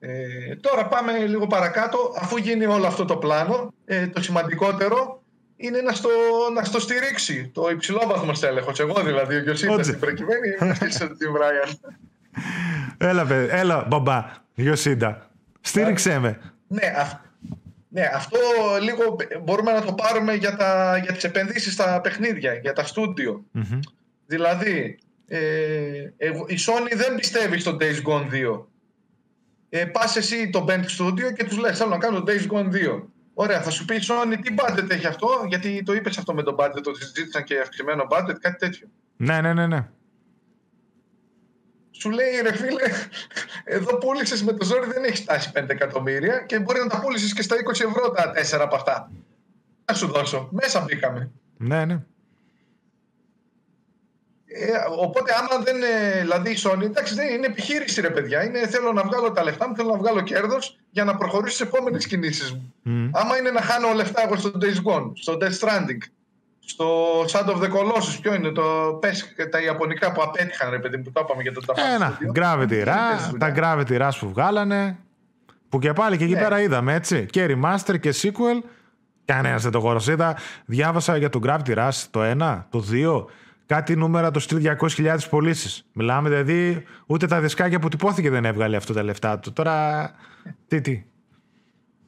Ε, 0.00 0.56
τώρα 0.60 0.86
πάμε 0.86 1.12
λίγο 1.26 1.46
παρακάτω. 1.46 2.12
Αφού 2.20 2.36
γίνει 2.36 2.66
όλο 2.66 2.86
αυτό 2.86 3.04
το 3.04 3.16
πλάνο, 3.16 3.72
ε, 3.84 4.06
το 4.06 4.22
σημαντικότερο 4.22 5.22
είναι 5.56 5.80
να 5.80 5.92
στο, 5.92 6.08
να 6.54 6.64
στο 6.64 6.80
στηρίξει 6.80 7.50
το 7.54 7.68
υψηλόβαθμο 7.70 8.34
στέλεχος. 8.34 8.80
Εγώ 8.80 9.02
δηλαδή, 9.02 9.34
ο 9.34 9.40
Γιωσίτα 9.40 9.72
Ότζε. 9.72 9.84
στην 9.84 10.00
προκειμένη, 10.00 10.48
είσαι 10.88 11.06
την 11.06 11.28
Brian. 11.36 11.74
Έλα, 12.98 13.26
παιδί, 13.26 13.48
έλα, 13.50 13.84
μπαμπά, 13.88 14.24
Γιωσίντα. 14.54 15.30
Στήριξέ 15.60 16.18
με. 16.18 16.40
Ναι, 16.68 16.94
αυ- 16.98 17.20
Ναι, 17.88 18.10
αυτό 18.14 18.38
λίγο 18.82 19.16
μπορούμε 19.42 19.72
να 19.72 19.82
το 19.82 19.92
πάρουμε 19.92 20.34
για, 20.34 20.56
τα, 20.56 20.96
για 21.02 21.12
τις 21.12 21.24
επενδύσεις 21.24 21.72
στα 21.72 22.00
παιχνίδια, 22.00 22.54
για 22.54 22.72
τα 22.72 22.84
στουντιο 22.84 23.44
Δηλαδή, 24.26 24.98
ε, 25.28 25.38
η 26.46 26.56
Sony 26.66 26.92
δεν 26.96 27.14
πιστεύει 27.14 27.58
στο 27.58 27.76
Days 27.80 28.08
Gone 28.08 28.26
2. 28.32 28.66
Ε, 29.72 29.84
πας 29.84 30.16
εσύ 30.16 30.50
το 30.50 30.64
Band 30.68 30.84
Studio 30.98 31.32
και 31.36 31.44
τους 31.44 31.58
λες 31.58 31.78
θέλω 31.78 31.90
να 31.90 31.98
κάνω 31.98 32.22
το 32.22 32.32
Days 32.32 32.52
Gone 32.52 32.72
2. 32.98 33.02
Ωραία, 33.34 33.62
θα 33.62 33.70
σου 33.70 33.84
πει 33.84 33.94
η 33.94 34.00
Sony 34.02 34.38
τι 34.42 34.54
budget 34.58 34.90
έχει 34.90 35.06
αυτό, 35.06 35.28
γιατί 35.48 35.82
το 35.82 35.92
είπες 35.92 36.18
αυτό 36.18 36.34
με 36.34 36.42
το 36.42 36.56
budget, 36.58 36.82
το 36.82 36.94
συζήτησαν 36.94 37.44
και 37.44 37.60
αυξημένο 37.60 38.06
budget, 38.10 38.36
κάτι 38.40 38.56
τέτοιο. 38.58 38.88
Ναι, 39.16 39.40
ναι, 39.40 39.52
ναι, 39.52 39.66
ναι. 39.66 39.88
Σου 41.90 42.10
λέει 42.10 42.40
ρε 42.42 42.52
φίλε, 42.52 42.82
εδώ 43.64 43.98
πούλησες 43.98 44.42
με 44.42 44.52
το 44.52 44.64
ζόρι 44.64 44.86
δεν 44.86 45.04
έχεις 45.04 45.20
φτάσει 45.20 45.50
5 45.54 45.64
εκατομμύρια 45.68 46.40
και 46.40 46.58
μπορεί 46.58 46.80
να 46.80 46.86
τα 46.86 47.00
πούλησες 47.00 47.32
και 47.32 47.42
στα 47.42 47.56
20 47.56 47.70
ευρώ 47.70 48.10
τα 48.10 48.32
4 48.58 48.60
από 48.60 48.76
αυτά. 48.76 49.10
Να 49.84 49.94
σου 49.94 50.06
δώσω. 50.06 50.48
Μέσα 50.50 50.80
μπήκαμε. 50.80 51.30
Ναι, 51.56 51.84
ναι. 51.84 52.04
Ε, 54.52 54.70
οπότε 54.98 55.32
άμα 55.38 55.64
δεν. 55.64 55.76
Δηλαδή 56.20 56.50
η 56.50 56.56
Sony, 56.62 56.82
εντάξει, 56.82 57.14
δεν 57.14 57.28
είναι 57.28 57.46
επιχείρηση 57.46 58.00
ρε 58.00 58.10
παιδιά. 58.10 58.44
Είναι, 58.44 58.66
θέλω 58.66 58.92
να 58.92 59.02
βγάλω 59.02 59.32
τα 59.32 59.42
λεφτά 59.44 59.68
μου, 59.68 59.76
θέλω 59.76 59.90
να 59.90 59.98
βγάλω 59.98 60.20
κέρδος 60.20 60.78
για 60.90 61.04
να 61.04 61.16
προχωρήσω 61.16 61.54
στις 61.54 61.66
επόμενες 61.66 62.06
κινήσεις 62.06 62.52
μου. 62.52 62.74
Mm. 62.86 63.10
Άμα 63.12 63.36
είναι 63.36 63.50
να 63.50 63.60
χάνω 63.60 63.92
λεφτά 63.92 64.22
εγώ 64.24 64.36
στο 64.36 64.50
Days 64.60 64.90
Gone, 64.90 65.12
στο 65.14 65.36
Death 65.40 65.58
Stranding, 65.60 66.02
στο 66.60 67.20
Shadow 67.22 67.54
of 67.54 67.62
the 67.62 67.68
Colossus, 67.68 68.18
ποιο 68.20 68.34
είναι 68.34 68.50
το 68.50 68.98
πες 69.00 69.34
τα 69.50 69.62
Ιαπωνικά 69.62 70.12
που 70.12 70.22
απέτυχαν, 70.22 70.70
ρε 70.70 70.78
παιδί 70.78 70.98
που 70.98 71.12
το 71.12 71.20
είπαμε 71.24 71.42
για 71.42 71.52
το 71.52 71.60
ταφάκι. 71.60 71.94
Ένα, 71.94 72.18
Gravity 72.34 72.86
Rush, 72.86 73.38
τα 73.38 73.54
Gravity 73.56 74.00
Rush 74.00 74.16
που 74.20 74.28
βγάλανε, 74.28 74.98
που 75.68 75.78
και 75.78 75.92
πάλι 75.92 76.16
και 76.16 76.24
εκεί 76.24 76.32
ναι. 76.32 76.40
πέρα 76.40 76.60
είδαμε, 76.60 76.94
έτσι, 76.94 77.26
και 77.30 77.46
remaster 77.50 78.00
και 78.00 78.14
sequel, 78.22 78.68
κανένας 79.24 79.62
δεν 79.62 79.72
το 79.72 79.78
γοροσίδα. 79.78 80.36
Διάβασα 80.64 81.16
για 81.16 81.28
το 81.28 81.40
Gravity 81.46 81.76
Rush 81.76 82.04
το 82.10 82.20
1, 82.38 82.64
το 82.70 82.84
2, 82.90 83.24
κάτι 83.70 83.96
νούμερα 83.96 84.30
το 84.30 84.40
200.000 84.50 85.16
πωλήσεις. 85.30 85.86
Μιλάμε 85.92 86.28
δηλαδή, 86.28 86.84
ούτε 87.06 87.26
τα 87.26 87.40
δισκάκια 87.40 87.78
που 87.78 87.88
τυπώθηκε 87.88 88.30
δεν 88.30 88.44
έβγαλε 88.44 88.76
αυτό 88.76 88.92
τα 88.92 89.02
λεφτά 89.02 89.38
του. 89.38 89.52
Τώρα, 89.52 90.10
τι, 90.68 90.80
τι. 90.80 91.04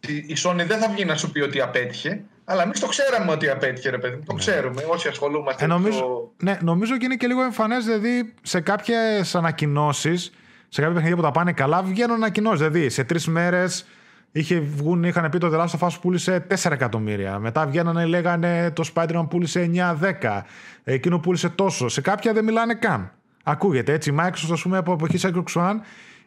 Η 0.06 0.36
Sony 0.44 0.64
δεν 0.66 0.78
θα 0.78 0.88
βγει 0.88 1.04
να 1.04 1.16
σου 1.16 1.30
πει 1.32 1.40
ότι 1.40 1.60
απέτυχε, 1.60 2.22
αλλά 2.44 2.62
εμείς 2.62 2.80
το 2.80 2.86
ξέραμε 2.86 3.32
ότι 3.32 3.48
απέτυχε, 3.48 3.90
ρε 3.90 3.98
παιδί. 3.98 4.22
Το 4.26 4.32
ναι. 4.32 4.38
ξέρουμε, 4.38 4.82
όσοι 4.88 5.08
ασχολούμαστε. 5.08 5.64
Ε, 5.64 5.66
νομίζω, 5.66 6.00
το... 6.00 6.32
ναι, 6.36 6.58
νομίζω 6.62 6.96
και 6.96 7.04
είναι 7.04 7.16
και 7.16 7.26
λίγο 7.26 7.42
εμφανές, 7.42 7.84
δηλαδή 7.84 8.34
σε 8.42 8.60
κάποιες 8.60 9.34
ανακοινώσεις, 9.34 10.32
σε 10.68 10.80
κάποια 10.80 10.94
παιχνίδια 10.94 11.16
που 11.16 11.22
τα 11.22 11.30
πάνε 11.30 11.52
καλά, 11.52 11.82
βγαίνουν 11.82 12.16
ανακοινώσεις. 12.16 12.58
Δηλαδή 12.58 12.88
σε 12.88 13.04
τρεις 13.04 13.26
μέρες 13.26 13.86
είχε 14.32 14.60
βγουν, 14.60 15.04
είχαν 15.04 15.30
πει 15.30 15.38
το 15.38 15.50
The 15.52 15.64
Last 15.64 15.78
of 15.78 15.88
Us 15.88 15.96
πούλησε 16.00 16.46
4 16.62 16.70
εκατομμύρια. 16.70 17.38
Μετά 17.38 17.66
βγαίνανε, 17.66 18.04
λέγανε 18.04 18.70
το 18.70 18.90
Spider-Man 18.94 19.26
πούλησε 19.30 19.70
9-10. 19.74 20.42
Εκείνο 20.84 21.18
πούλησε 21.18 21.48
τόσο. 21.48 21.88
Σε 21.88 22.00
κάποια 22.00 22.32
δεν 22.32 22.44
μιλάνε 22.44 22.74
καν. 22.74 23.12
Ακούγεται 23.42 23.92
έτσι. 23.92 24.10
Η 24.10 24.14
Microsoft, 24.18 24.52
ας 24.52 24.62
πούμε, 24.62 24.76
από 24.76 24.92
εποχή 24.92 25.18
Xbox 25.22 25.60
One 25.60 25.76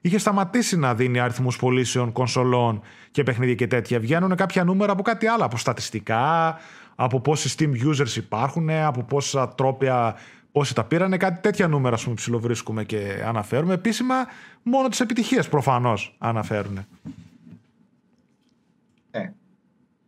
είχε 0.02 0.18
σταματήσει 0.18 0.78
να 0.78 0.96
δίνει 0.96 1.20
αριθμούς 1.20 1.58
πωλήσεων 1.58 2.12
κονσολών 2.12 2.82
και 3.12 3.24
παιχνίδια 3.24 3.56
και 3.56 3.68
τέτοια. 3.68 4.00
Βγαίνουν 4.00 4.36
κάποια 4.36 4.64
νούμερα 4.64 4.92
από 4.92 5.02
κάτι 5.02 5.28
άλλο, 5.28 5.46
από 5.46 5.58
στατιστικά, 5.58 6.58
από 6.96 7.20
πόσοι 7.20 7.56
Steam 7.58 7.88
users 7.90 8.16
υπάρχουν, 8.16 8.70
από 8.70 9.04
πόσα 9.04 9.50
τρόπια 9.50 10.16
πόσοι 10.52 10.76
τα 10.76 10.84
πήραν. 10.84 11.18
Κάτι 11.18 11.42
τέτοια 11.42 11.68
νούμερα, 11.68 11.96
ας 11.96 12.04
πούμε, 12.04 12.16
ψηλοβρίσκουμε 12.16 12.84
και 12.84 13.24
αναφέρουμε. 13.28 13.74
Επίσημα, 13.74 14.16
μόνο 14.64 14.88
τις 14.88 15.00
επιτυχίες 15.00 15.50
προφανώς 15.50 16.16
αναφέρουν. 16.18 16.86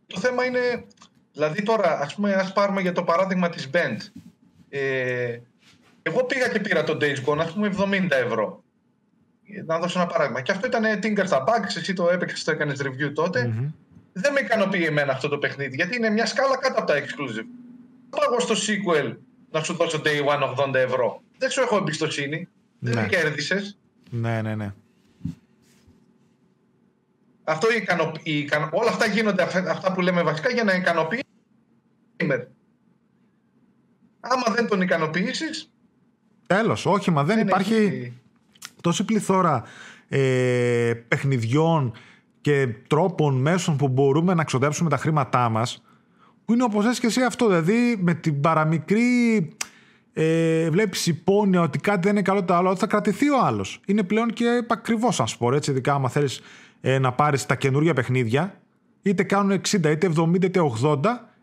Ναι. 0.08 0.14
Το 0.14 0.20
θέμα 0.20 0.44
είναι, 0.44 0.84
δηλαδή 1.32 1.62
τώρα, 1.62 2.00
ας 2.00 2.14
πούμε, 2.14 2.34
ας 2.34 2.52
πάρουμε 2.52 2.80
για 2.80 2.92
το 2.92 3.02
παράδειγμα 3.02 3.48
της 3.48 3.70
Band. 3.72 3.96
Ε, 4.68 5.38
εγώ 6.02 6.24
πήγα 6.24 6.48
και 6.48 6.60
πήρα 6.60 6.84
το 6.84 6.98
Days 7.00 7.24
Gone, 7.24 7.38
ας 7.38 7.52
πούμε, 7.52 7.68
70 7.68 8.10
ευρώ 8.10 8.62
να 9.66 9.78
δώσω 9.78 9.98
ένα 9.98 10.08
παράδειγμα. 10.08 10.40
Και 10.40 10.52
αυτό 10.52 10.66
ήταν 10.66 10.84
Tinker 11.02 11.26
στα 11.26 11.44
Bugs, 11.46 11.76
εσύ 11.76 11.92
το 11.92 12.08
έπαιξες, 12.10 12.44
το 12.44 12.50
έκανες 12.50 12.82
review 12.82 13.12
τοτε 13.14 13.72
Δεν 14.12 14.32
με 14.32 14.40
ικανοποιεί 14.40 14.84
εμένα 14.88 15.12
αυτό 15.12 15.28
το 15.28 15.38
παιχνίδι, 15.38 15.76
γιατί 15.76 15.96
είναι 15.96 16.10
μια 16.10 16.26
σκάλα 16.26 16.56
κάτω 16.56 16.78
από 16.80 16.92
τα 16.92 16.98
exclusive. 16.98 17.46
Πάω 18.10 18.40
στο 18.40 18.54
sequel 18.54 19.16
να 19.50 19.62
σου 19.62 19.74
δώσω 19.74 20.02
day 20.04 20.26
one 20.26 20.68
80 20.68 20.74
ευρώ. 20.74 21.22
Δεν 21.38 21.50
σου 21.50 21.60
έχω 21.60 21.76
εμπιστοσύνη. 21.76 22.48
Ναι. 22.78 22.90
Δεν 22.90 23.08
κέρδισες. 23.08 23.78
Ναι, 24.10 24.42
ναι, 24.42 24.54
ναι. 24.54 24.74
Αυτό 27.48 27.68
Όλα 28.70 28.90
αυτά 28.90 29.06
γίνονται, 29.06 29.42
αυτά 29.68 29.92
που 29.92 30.00
λέμε 30.00 30.22
βασικά, 30.22 30.50
για 30.50 30.64
να 30.64 30.74
ικανοποιεί 30.74 31.20
Άμα 34.20 34.54
δεν 34.54 34.68
τον 34.68 34.80
ικανοποιήσεις. 34.80 35.70
Τέλος, 36.46 36.86
όχι, 36.86 37.10
μα 37.10 37.24
δεν, 37.24 37.36
δεν 37.36 37.46
υπάρχει. 37.46 37.74
Έχεις 37.74 38.12
τόση 38.80 39.04
πληθώρα 39.04 39.62
ε, 40.08 40.92
παιχνιδιών 41.08 41.92
και 42.40 42.68
τρόπων 42.86 43.34
μέσων 43.34 43.76
που 43.76 43.88
μπορούμε 43.88 44.34
να 44.34 44.44
ξοδέψουμε 44.44 44.90
τα 44.90 44.96
χρήματά 44.96 45.48
μας 45.48 45.82
που 46.44 46.52
είναι 46.52 46.62
όπως 46.62 46.84
λες 46.84 47.00
και 47.00 47.06
εσύ 47.06 47.22
αυτό 47.22 47.46
δηλαδή 47.46 47.98
με 48.00 48.14
την 48.14 48.40
παραμικρή 48.40 49.48
ε, 50.12 50.70
βλέπεις 50.70 51.06
υπόνοια 51.06 51.60
ότι 51.60 51.78
κάτι 51.78 52.00
δεν 52.00 52.10
είναι 52.10 52.22
καλό 52.22 52.44
το 52.44 52.54
άλλο 52.54 52.70
ότι 52.70 52.78
θα 52.80 52.86
κρατηθεί 52.86 53.30
ο 53.30 53.44
άλλος 53.44 53.80
είναι 53.86 54.02
πλέον 54.02 54.32
και 54.32 54.64
ακριβώς 54.68 55.20
αν 55.20 55.26
σου 55.26 55.38
πω 55.38 55.54
έτσι 55.54 55.70
ειδικά 55.70 55.94
άμα 55.94 56.08
θέλεις 56.08 56.40
ε, 56.80 56.98
να 56.98 57.12
πάρεις 57.12 57.46
τα 57.46 57.56
καινούργια 57.56 57.94
παιχνίδια 57.94 58.60
είτε 59.02 59.22
κάνουν 59.22 59.60
60 59.68 59.72
είτε 59.72 60.12
70 60.16 60.44
είτε 60.44 60.60
80 60.82 60.98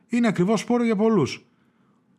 είναι 0.08 0.28
ακριβώς 0.28 0.60
σπόρο 0.60 0.84
για 0.84 0.96
πολλούς 0.96 1.46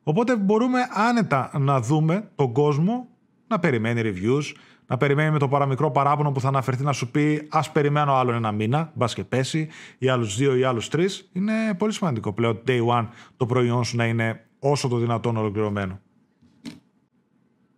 οπότε 0.03 0.37
μπορούμε 0.37 0.79
άνετα 1.09 1.51
να 1.59 1.81
δούμε 1.81 2.31
τον 2.35 2.53
κόσμο 2.53 3.09
να 3.47 3.59
περιμένει 3.59 4.01
reviews 4.05 4.55
να 4.87 4.97
περιμένει 4.97 5.31
με 5.31 5.39
το 5.39 5.49
παραμικρό 5.49 5.91
παράπονο 5.91 6.33
που 6.33 6.41
θα 6.41 6.49
αναφερθεί 6.49 6.83
να 6.83 6.93
σου 6.93 7.11
πει 7.11 7.47
Α 7.51 7.71
περιμένω 7.71 8.15
άλλο 8.15 8.33
ένα 8.33 8.53
μήνα, 8.53 8.93
μπας 8.95 9.15
και 9.15 9.25
πέσει, 9.25 9.69
ή 9.99 10.09
άλλους 10.09 10.37
δύο 10.37 10.57
ή 10.57 10.65
άλλους 10.65 10.89
τρεις. 10.89 11.31
Είναι 11.33 11.53
πολύ 11.79 11.93
σημαντικό 11.93 12.33
πλέον 12.33 12.63
day 12.67 12.87
one 12.87 13.07
το 13.37 13.47
προϊόν 13.47 13.85
σου 13.85 13.97
να 13.97 14.07
είναι 14.07 14.47
όσο 14.59 14.89
το 14.89 14.97
δυνατόν 14.97 15.37
ολοκληρωμένο. 15.37 16.01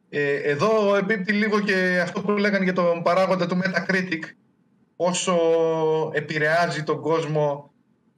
Ε, 0.09 0.35
εδώ 0.35 0.97
εμπίπτει 0.97 1.33
λίγο 1.33 1.61
και 1.61 2.01
αυτό 2.03 2.21
που 2.21 2.31
λέγανε 2.31 2.65
για 2.65 2.73
τον 2.73 3.03
παράγοντα 3.03 3.47
του 3.47 3.59
Metacritic 3.59 4.23
όσο 5.01 5.37
επηρεάζει 6.13 6.83
τον 6.83 7.01
κόσμο 7.01 7.73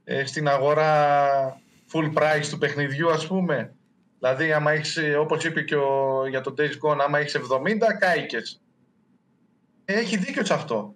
ε, 0.05 0.25
στην 0.25 0.49
αγορά 0.49 1.37
full 1.93 2.13
price 2.15 2.47
του 2.51 2.59
παιχνιδιού 2.59 3.11
ας 3.11 3.27
πούμε. 3.27 3.75
Δηλαδή, 4.19 4.53
άμα 4.53 4.73
έχεις, 4.73 4.99
όπως 5.21 5.45
είπε 5.45 5.63
και 5.63 5.77
ο, 5.77 6.27
για 6.29 6.41
το 6.41 6.55
Days 6.59 6.63
Gone, 6.63 6.99
άμα 6.99 7.19
έχεις 7.19 7.37
70, 7.37 7.41
κάηκες. 7.99 8.63
Έχει 9.85 10.17
δίκιο 10.17 10.45
σε 10.45 10.55
αυτό. 10.55 10.95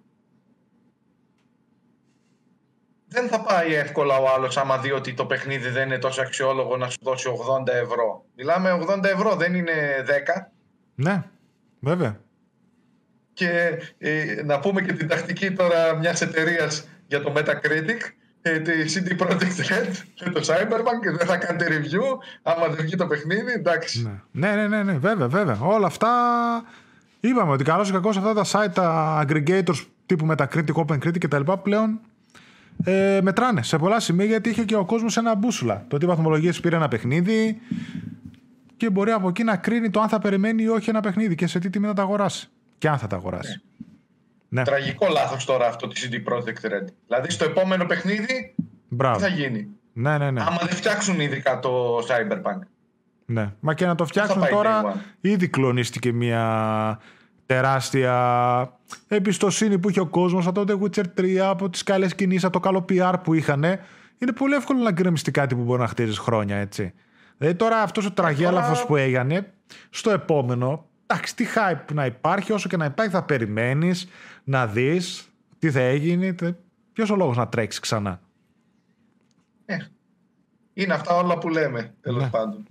Δεν 3.07 3.27
θα 3.27 3.41
πάει 3.41 3.73
εύκολα 3.73 4.17
ο 4.17 4.27
άλλος 4.27 4.57
άμα 4.57 4.77
δει 4.77 4.91
ότι 4.91 5.13
το 5.13 5.25
παιχνίδι 5.25 5.69
δεν 5.69 5.85
είναι 5.85 5.97
τόσο 5.97 6.21
αξιόλογο 6.21 6.77
να 6.77 6.89
σου 6.89 6.97
δώσει 7.01 7.29
80 7.63 7.67
ευρώ. 7.67 8.25
Μιλάμε 8.35 8.85
80 8.87 9.03
ευρώ, 9.03 9.35
δεν 9.35 9.55
είναι 9.55 10.05
10. 10.07 10.51
Ναι, 10.95 11.23
βέβαια. 11.79 12.24
Και 13.35 13.49
ε, 13.97 14.41
να 14.45 14.59
πούμε 14.59 14.81
και 14.81 14.93
την 14.93 15.07
τακτική 15.07 15.51
τώρα 15.51 15.97
μιας 15.99 16.21
εταιρείας 16.21 16.87
για 17.07 17.21
το 17.21 17.33
Metacritic, 17.35 17.99
ε, 18.41 18.59
τη 18.59 18.71
CD 18.87 19.21
Projekt 19.21 19.61
Red 19.69 19.91
και 20.13 20.29
το 20.29 20.41
Cyberpunk 20.45 20.99
και 21.01 21.11
δεν 21.17 21.27
θα 21.27 21.37
κάνετε 21.37 21.67
review 21.69 22.17
άμα 22.43 22.67
δεν 22.67 22.85
βγει 22.85 22.95
το 22.95 23.07
παιχνίδι, 23.07 23.51
εντάξει. 23.51 24.21
Ναι, 24.31 24.47
ναι, 24.47 24.55
ναι, 24.55 24.67
ναι, 24.67 24.83
ναι 24.83 24.97
βέβαια, 24.97 25.27
βέβαια. 25.27 25.57
Όλα 25.61 25.87
αυτά 25.87 26.09
Είπαμε 27.27 27.51
ότι 27.51 27.63
καλό 27.63 27.85
ή 27.87 27.91
κακό 27.91 28.09
αυτά 28.09 28.33
τα 28.33 28.45
site, 28.45 28.73
τα 28.73 29.25
aggregators 29.25 29.85
τύπου 30.05 30.27
Metacritic, 30.29 30.73
OpenCritic 30.73 31.19
κτλ. 31.19 31.51
πλέον 31.63 31.99
ε, 32.83 33.19
μετράνε 33.21 33.63
σε 33.63 33.77
πολλά 33.77 33.99
σημεία 33.99 34.25
γιατί 34.25 34.49
είχε 34.49 34.63
και 34.63 34.75
ο 34.75 34.85
κόσμος 34.85 35.17
ένα 35.17 35.35
μπούσουλα. 35.35 35.85
Το 35.87 35.97
τι 35.97 36.05
βαθμολογίες 36.05 36.59
πήρε 36.59 36.75
ένα 36.75 36.87
παιχνίδι 36.87 37.59
και 38.77 38.89
μπορεί 38.89 39.11
από 39.11 39.27
εκεί 39.27 39.43
να 39.43 39.55
κρίνει 39.55 39.89
το 39.89 39.99
αν 39.99 40.09
θα 40.09 40.19
περιμένει 40.19 40.63
ή 40.63 40.67
όχι 40.67 40.89
ένα 40.89 40.99
παιχνίδι 40.99 41.35
και 41.35 41.47
σε 41.47 41.59
τι 41.59 41.69
τιμή 41.69 41.87
θα 41.87 41.93
τα 41.93 42.01
αγοράσει. 42.01 42.49
Και 42.77 42.89
αν 42.89 42.97
θα 42.97 43.07
τα 43.07 43.15
αγοράσει. 43.15 43.61
Ναι. 44.47 44.59
ναι. 44.59 44.65
Τραγικό 44.65 45.07
λάθος 45.07 45.45
τώρα 45.45 45.67
αυτό 45.67 45.87
της 45.87 46.09
CD 46.09 46.33
Projekt 46.33 46.65
Red. 46.65 46.87
Δηλαδή 47.07 47.29
στο 47.29 47.45
επόμενο 47.45 47.85
παιχνίδι 47.85 48.55
Μπράβο. 48.87 49.17
τι 49.17 49.21
θα 49.21 49.27
γίνει; 49.27 49.67
Ναι, 49.93 50.17
ναι, 50.17 50.31
ναι. 50.31 50.41
Άμα 50.41 50.57
δεν 50.57 50.75
φτιάξουν 50.75 51.19
ειδικά 51.19 51.59
το 51.59 51.97
Cyberpunk. 51.97 52.59
Ναι. 53.25 53.53
Μα 53.59 53.73
και 53.73 53.85
να 53.85 53.95
το 53.95 54.05
φτιάξουν 54.05 54.47
τώρα, 54.49 55.03
ήδη 55.21 55.47
κλονίστηκε 55.47 56.11
μια 56.11 56.99
τεράστια 57.45 58.79
εμπιστοσύνη 59.07 59.79
που 59.79 59.89
είχε 59.89 59.99
ο 59.99 60.07
κόσμος 60.07 60.47
από 60.47 60.65
το 60.65 60.79
The 60.79 60.83
Witcher 60.83 61.03
3, 61.21 61.35
από 61.35 61.69
τις 61.69 61.83
καλές 61.83 62.15
κινήσεις, 62.15 62.43
από 62.43 62.53
το 62.53 62.59
καλό 62.59 62.85
PR 62.89 63.13
που 63.23 63.33
είχαν. 63.33 63.63
Είναι 64.17 64.31
πολύ 64.35 64.55
εύκολο 64.55 64.79
να 64.79 64.91
γκρεμιστεί 64.91 65.31
κάτι 65.31 65.55
που 65.55 65.61
μπορεί 65.61 65.81
να 65.81 65.87
χτίζεις 65.87 66.17
χρόνια, 66.17 66.55
έτσι. 66.55 66.93
Δηλαδή 67.37 67.55
τώρα 67.57 67.81
αυτός 67.81 68.05
ο 68.05 68.11
τραγέλαφος 68.11 68.85
που 68.85 68.95
έγινε, 68.95 69.53
στο 69.89 70.09
επόμενο, 70.09 70.85
εντάξει, 71.07 71.35
τι 71.35 71.45
hype 71.55 71.93
να 71.93 72.05
υπάρχει, 72.05 72.51
όσο 72.51 72.69
και 72.69 72.77
να 72.77 72.85
υπάρχει, 72.85 73.11
θα 73.11 73.23
περιμένεις 73.23 74.07
να 74.43 74.67
δεις 74.67 75.29
τι 75.59 75.71
θα 75.71 75.79
έγινε. 75.79 76.35
Ποιος 76.93 77.09
ο 77.09 77.15
λόγος 77.15 77.37
να 77.37 77.47
τρέξεις 77.47 77.81
ξανά. 77.81 78.21
Ε, 79.65 79.77
είναι 80.73 80.93
αυτά 80.93 81.15
όλα 81.15 81.37
που 81.37 81.49
λέμε, 81.49 81.93
τέλος 82.01 82.23
ναι. 82.23 82.29
πάντων. 82.29 82.67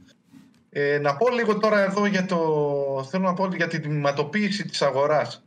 Ε, 0.70 0.98
να 0.98 1.16
πω 1.16 1.30
λίγο 1.30 1.58
τώρα 1.58 1.80
εδώ 1.80 2.06
για 2.06 2.26
το... 2.26 2.38
Θέλω 3.10 3.24
να 3.24 3.34
πω 3.34 3.48
για 3.54 3.66
την 3.66 3.82
τιμηματοποίηση 3.82 4.64
της 4.64 4.82
αγοράς 4.82 5.44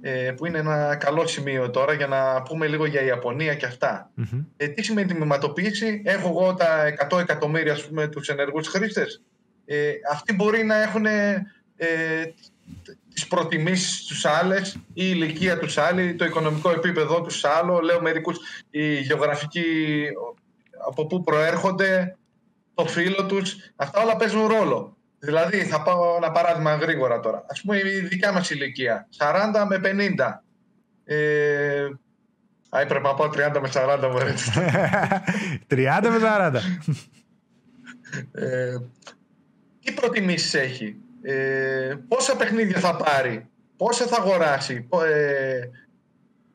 ε, 0.00 0.32
που 0.36 0.46
είναι 0.46 0.58
ένα 0.58 0.96
καλό 0.96 1.26
σημείο 1.26 1.70
τώρα 1.70 1.92
για 1.92 2.06
να 2.06 2.42
πούμε 2.42 2.66
λίγο 2.66 2.86
για 2.86 3.02
Ιαπωνία 3.02 3.54
και 3.54 3.66
αυτά. 3.66 4.10
Ε, 4.56 4.68
τι 4.68 4.82
σημαίνει 4.82 5.12
τιμηματοποίηση. 5.12 6.02
Έχω 6.04 6.28
εγώ 6.28 6.54
τα 6.54 6.94
100 7.10 7.18
εκατομμύρια 7.18 7.72
ας 7.72 7.86
πούμε, 7.86 8.08
τους 8.08 8.28
ενεργούς 8.28 8.68
χρήστες. 8.68 9.22
Ε, 9.64 9.92
αυτοί 10.12 10.34
μπορεί 10.34 10.64
να 10.64 10.82
έχουν 10.82 11.06
ε, 11.78 12.24
τις 13.14 13.26
προτιμήσεις 13.26 14.04
τους 14.04 14.24
άλλες, 14.24 14.74
η 14.74 14.80
ηλικία 14.94 15.58
τους 15.58 15.78
άλλη, 15.78 16.14
το 16.14 16.24
οικονομικό 16.24 16.70
επίπεδο 16.70 17.22
τους 17.22 17.44
άλλο. 17.44 17.80
Λέω 17.80 18.00
μερικούς, 18.00 18.38
η 18.70 19.00
γεωγραφική 19.00 20.06
από 20.86 21.06
πού 21.06 21.22
προέρχονται, 21.22 22.16
το 22.74 22.86
φίλο 22.86 23.26
τους. 23.26 23.56
Αυτά 23.76 24.02
όλα 24.02 24.16
παίζουν 24.16 24.46
ρόλο. 24.46 24.96
Δηλαδή, 25.18 25.64
θα 25.64 25.82
πάω 25.82 26.16
ένα 26.16 26.30
παράδειγμα 26.30 26.74
γρήγορα 26.74 27.20
τώρα. 27.20 27.44
Ας 27.48 27.60
πούμε 27.60 27.78
η 27.78 28.00
δικιά 28.00 28.32
μας 28.32 28.50
ηλικία, 28.50 29.08
40 29.16 29.66
με 29.68 29.78
50. 29.78 30.42
Ε, 31.04 31.88
Α, 32.70 32.80
έπρεπε 32.80 33.08
να 33.08 33.14
πάω 33.14 33.28
30 33.28 33.60
με 33.60 33.70
40 33.72 33.98
μου 34.12 34.18
30 35.68 36.08
με 36.10 36.18
40. 36.22 36.60
Ε, 38.32 38.76
τι 39.80 39.92
προτιμήσεις 39.92 40.54
έχει, 40.54 40.96
ε, 41.22 41.94
πόσα 42.08 42.36
παιχνίδια 42.36 42.80
θα 42.80 42.96
πάρει, 42.96 43.48
πόσα 43.76 44.06
θα 44.06 44.16
αγοράσει, 44.16 44.88
ε, 45.04 45.60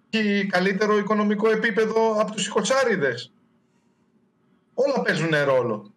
και 0.10 0.46
καλύτερο 0.50 0.98
οικονομικό 0.98 1.50
επίπεδο 1.50 2.22
από 2.22 2.32
τους 2.32 2.48
20 2.48 2.62
Όλα 4.74 5.02
παίζουν 5.02 5.32
ρόλο 5.46 5.94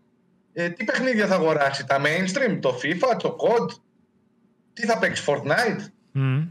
ε, 0.58 0.70
τι 0.70 0.84
παιχνίδια 0.84 1.26
θα 1.26 1.34
αγοράσει, 1.34 1.86
τα 1.86 2.00
mainstream, 2.00 2.58
το 2.60 2.78
FIFA, 2.82 3.16
το 3.18 3.36
COD, 3.40 3.70
τι 4.72 4.86
θα 4.86 4.98
παίξει 4.98 5.24
Fortnite. 5.26 5.80
Mm. 6.14 6.48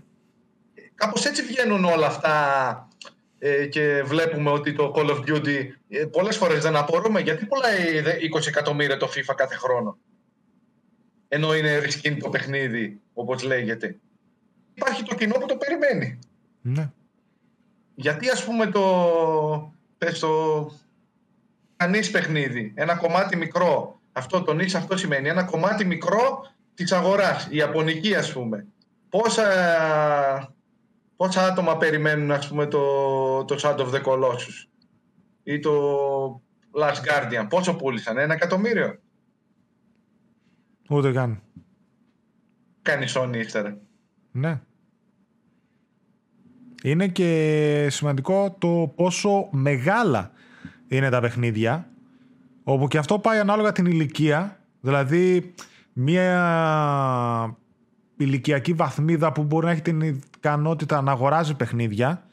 Κάπως 0.95 1.25
έτσι 1.25 1.43
βγαίνουν 1.43 1.85
όλα 1.85 2.07
αυτά 2.07 2.89
ε, 3.39 3.65
και 3.65 4.03
βλέπουμε 4.05 4.49
ότι 4.49 4.73
το 4.73 4.93
Call 4.95 5.09
of 5.09 5.19
Duty 5.29 5.67
ε, 5.89 6.05
πολλές 6.05 6.37
φορές 6.37 6.63
δεν 6.63 6.75
απορούμε 6.75 7.19
γιατί 7.19 7.45
πουλάει 7.45 8.01
20 8.39 8.47
εκατομμύρια 8.47 8.97
το 8.97 9.09
FIFA 9.15 9.33
κάθε 9.35 9.55
χρόνο. 9.55 9.97
Ενώ 11.35 11.55
είναι 11.55 11.77
ρισκίνη 11.77 12.17
το 12.17 12.29
παιχνίδι, 12.29 12.99
όπως 13.13 13.43
λέγεται. 13.43 13.97
Υπάρχει 14.73 15.03
το 15.03 15.15
κοινό 15.15 15.33
που 15.33 15.45
το 15.45 15.55
περιμένει. 15.55 16.19
Ναι. 16.61 16.89
Γιατί 17.95 18.29
ας 18.29 18.45
πούμε 18.45 18.65
το, 18.65 19.73
πες 19.97 20.19
το 20.19 20.71
κανείς 21.75 22.11
παιχνίδι, 22.11 22.73
ένα 22.75 22.95
κομμάτι 22.95 23.35
μικρό 23.35 23.99
αυτό 24.17 24.41
το 24.41 24.53
νης 24.53 24.75
αυτό 24.75 24.97
σημαίνει 24.97 25.29
ένα 25.29 25.43
κομμάτι 25.43 25.85
μικρό 25.85 26.47
της 26.73 26.91
αγοράς, 26.91 27.47
η 27.49 27.55
Ιαπωνική 27.55 28.15
ας 28.15 28.33
πούμε. 28.33 28.65
Πόσα, 29.09 29.45
πόσα 31.15 31.45
άτομα 31.45 31.77
περιμένουν 31.77 32.31
ας 32.31 32.47
πούμε 32.47 32.65
το, 32.65 33.45
το 33.45 33.55
Shadow 33.61 33.79
of 33.79 33.93
the 33.93 34.01
Colossus 34.03 34.67
ή 35.43 35.59
το 35.59 35.71
Last 36.79 37.01
Guardian. 37.07 37.47
Πόσο 37.49 37.75
πούλησαν, 37.75 38.17
ένα 38.17 38.33
εκατομμύριο; 38.33 38.99
Ούτε 40.89 41.11
καν. 41.11 41.41
Κάνει 42.81 43.05
Sony 43.09 43.35
ύστερα. 43.35 43.77
Ναι. 44.31 44.61
Είναι 46.83 47.07
και 47.07 47.87
σημαντικό 47.91 48.55
το 48.59 48.93
πόσο 48.95 49.47
μεγάλα 49.51 50.31
είναι 50.87 51.09
τα 51.09 51.19
παιχνίδια 51.19 51.89
Όπου 52.67 52.87
και 52.87 52.97
αυτό 52.97 53.19
πάει 53.19 53.39
ανάλογα 53.39 53.71
την 53.71 53.85
ηλικία. 53.85 54.59
Δηλαδή, 54.81 55.53
μια 55.93 57.57
ηλικιακή 58.17 58.73
βαθμίδα 58.73 59.31
που 59.31 59.43
μπορεί 59.43 59.65
να 59.65 59.71
έχει 59.71 59.81
την 59.81 60.01
ικανότητα 60.01 61.01
να 61.01 61.11
αγοράζει 61.11 61.55
παιχνίδια, 61.55 62.23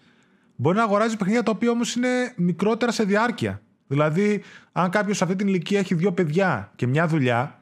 μπορεί 0.57 0.77
να 0.77 0.83
αγοράζει 0.83 1.17
παιχνίδια 1.17 1.43
τα 1.43 1.51
οποία 1.51 1.71
όμως 1.71 1.95
είναι 1.95 2.33
μικρότερα 2.37 2.93
σε 2.93 3.05
διάρκεια. 3.05 3.61
Δηλαδή, 3.87 4.43
αν 4.73 4.91
κάποιος 4.91 5.17
σε 5.17 5.25
αυτή 5.25 5.37
την 5.37 5.49
ηλικία 5.49 5.79
έχει 5.79 5.95
δύο 5.95 6.13
παιδιά 6.13 6.73
και 6.77 6.87
μια 6.87 7.07
δουλειά, 7.07 7.62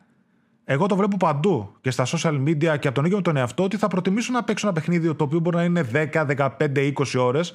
εγώ 0.65 0.87
το 0.87 0.97
βλέπω 0.97 1.17
παντού 1.17 1.75
και 1.81 1.91
στα 1.91 2.07
social 2.07 2.43
media 2.47 2.79
και 2.79 2.89
από 2.89 2.93
τον 2.93 3.05
ίδιο 3.05 3.17
μου 3.17 3.23
τον 3.23 3.37
εαυτό 3.37 3.63
ότι 3.63 3.77
θα 3.77 3.89
προτιμήσω 3.89 4.33
να 4.33 4.45
παίξω 4.45 4.67
ένα 4.67 4.75
παιχνίδι 4.75 5.15
το 5.15 5.25
οποίο 5.25 5.39
μπορεί 5.39 5.57
να 5.57 5.65
είναι 5.65 5.89
10, 5.93 6.27
15, 6.37 6.93
20 6.93 6.93
ώρες, 7.17 7.55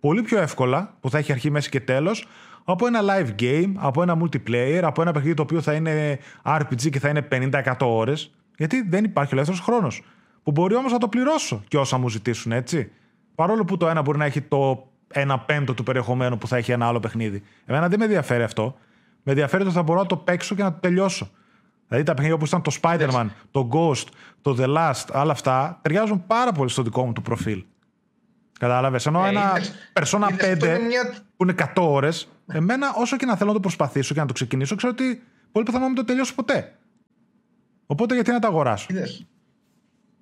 πολύ 0.00 0.22
πιο 0.22 0.38
εύκολα, 0.38 0.94
που 1.00 1.10
θα 1.10 1.18
έχει 1.18 1.32
αρχή, 1.32 1.50
μέση 1.50 1.68
και 1.68 1.80
τέλος, 1.80 2.26
από 2.64 2.86
ένα 2.86 3.00
live 3.02 3.42
game, 3.42 3.72
από 3.76 4.02
ένα 4.02 4.16
multiplayer, 4.22 4.80
από 4.82 5.02
ένα 5.02 5.12
παιχνίδι 5.12 5.34
το 5.34 5.42
οποίο 5.42 5.60
θα 5.60 5.72
είναι 5.72 6.18
RPG 6.42 6.90
και 6.90 6.98
θα 6.98 7.08
είναι 7.08 7.28
50-100 7.30 7.74
ώρες. 7.80 8.30
Γιατί 8.56 8.86
δεν 8.88 9.04
υπάρχει 9.04 9.34
ελεύθερος 9.34 9.60
χρόνος. 9.60 10.02
Που 10.42 10.50
μπορεί 10.50 10.74
όμως 10.74 10.92
να 10.92 10.98
το 10.98 11.08
πληρώσω 11.08 11.62
και 11.68 11.78
όσα 11.78 11.98
μου 11.98 12.08
ζητήσουν, 12.08 12.52
έτσι. 12.52 12.90
Παρόλο 13.34 13.64
που 13.64 13.76
το 13.76 13.88
ένα 13.88 14.02
μπορεί 14.02 14.18
να 14.18 14.24
έχει 14.24 14.40
το 14.40 14.90
ένα 15.08 15.38
πέμπτο 15.38 15.74
του 15.74 15.82
περιεχομένου 15.82 16.38
που 16.38 16.48
θα 16.48 16.56
έχει 16.56 16.72
ένα 16.72 16.86
άλλο 16.86 17.00
παιχνίδι. 17.00 17.42
Εμένα 17.66 17.88
δεν 17.88 17.98
με 17.98 18.04
ενδιαφέρει 18.04 18.42
αυτό. 18.42 18.76
Με 19.22 19.32
ενδιαφέρει 19.32 19.64
το 19.64 19.70
θα 19.70 19.82
μπορώ 19.82 20.00
να 20.00 20.06
το 20.06 20.16
παίξω 20.16 20.54
και 20.54 20.62
να 20.62 20.72
το 20.72 20.78
τελειώσω. 20.80 21.30
Δηλαδή 21.88 22.04
τα 22.04 22.14
παιχνίδια 22.14 22.34
όπως 22.34 22.48
ήταν 22.48 22.62
το 22.62 22.76
Spider-Man, 22.82 23.26
το 23.50 23.68
Ghost, 23.72 24.06
το 24.42 24.56
The 24.58 24.76
Last, 24.76 25.22
όλα 25.22 25.32
αυτά 25.32 25.78
ταιριάζουν 25.82 26.26
πάρα 26.26 26.52
πολύ 26.52 26.70
στο 26.70 26.82
δικό 26.82 27.06
μου 27.06 27.12
του 27.12 27.22
προφίλ. 27.22 27.64
Κατάλαβες; 28.58 29.06
Ενώ 29.06 29.24
ε, 29.24 29.28
ένα 29.28 29.52
Persona 29.92 30.28
5 30.40 30.58
που 31.36 31.42
είναι 31.42 31.54
100 31.58 31.66
ώρες, 31.76 32.28
εμένα 32.52 32.92
όσο 32.94 33.16
και 33.16 33.26
να 33.26 33.36
θέλω 33.36 33.48
να 33.48 33.54
το 33.54 33.60
προσπαθήσω 33.60 34.14
και 34.14 34.20
να 34.20 34.26
το 34.26 34.32
ξεκινήσω, 34.32 34.74
ξέρω 34.74 34.92
ότι 34.92 35.22
πολύ 35.52 35.64
πιθανό 35.64 35.82
να 35.82 35.88
μην 35.88 35.96
το 35.96 36.04
τελειώσω 36.04 36.34
ποτέ. 36.34 36.76
Οπότε 37.86 38.14
γιατί 38.14 38.30
να 38.30 38.38
το 38.38 38.46
αγοράσω; 38.46 38.86
Είδες. 38.90 39.26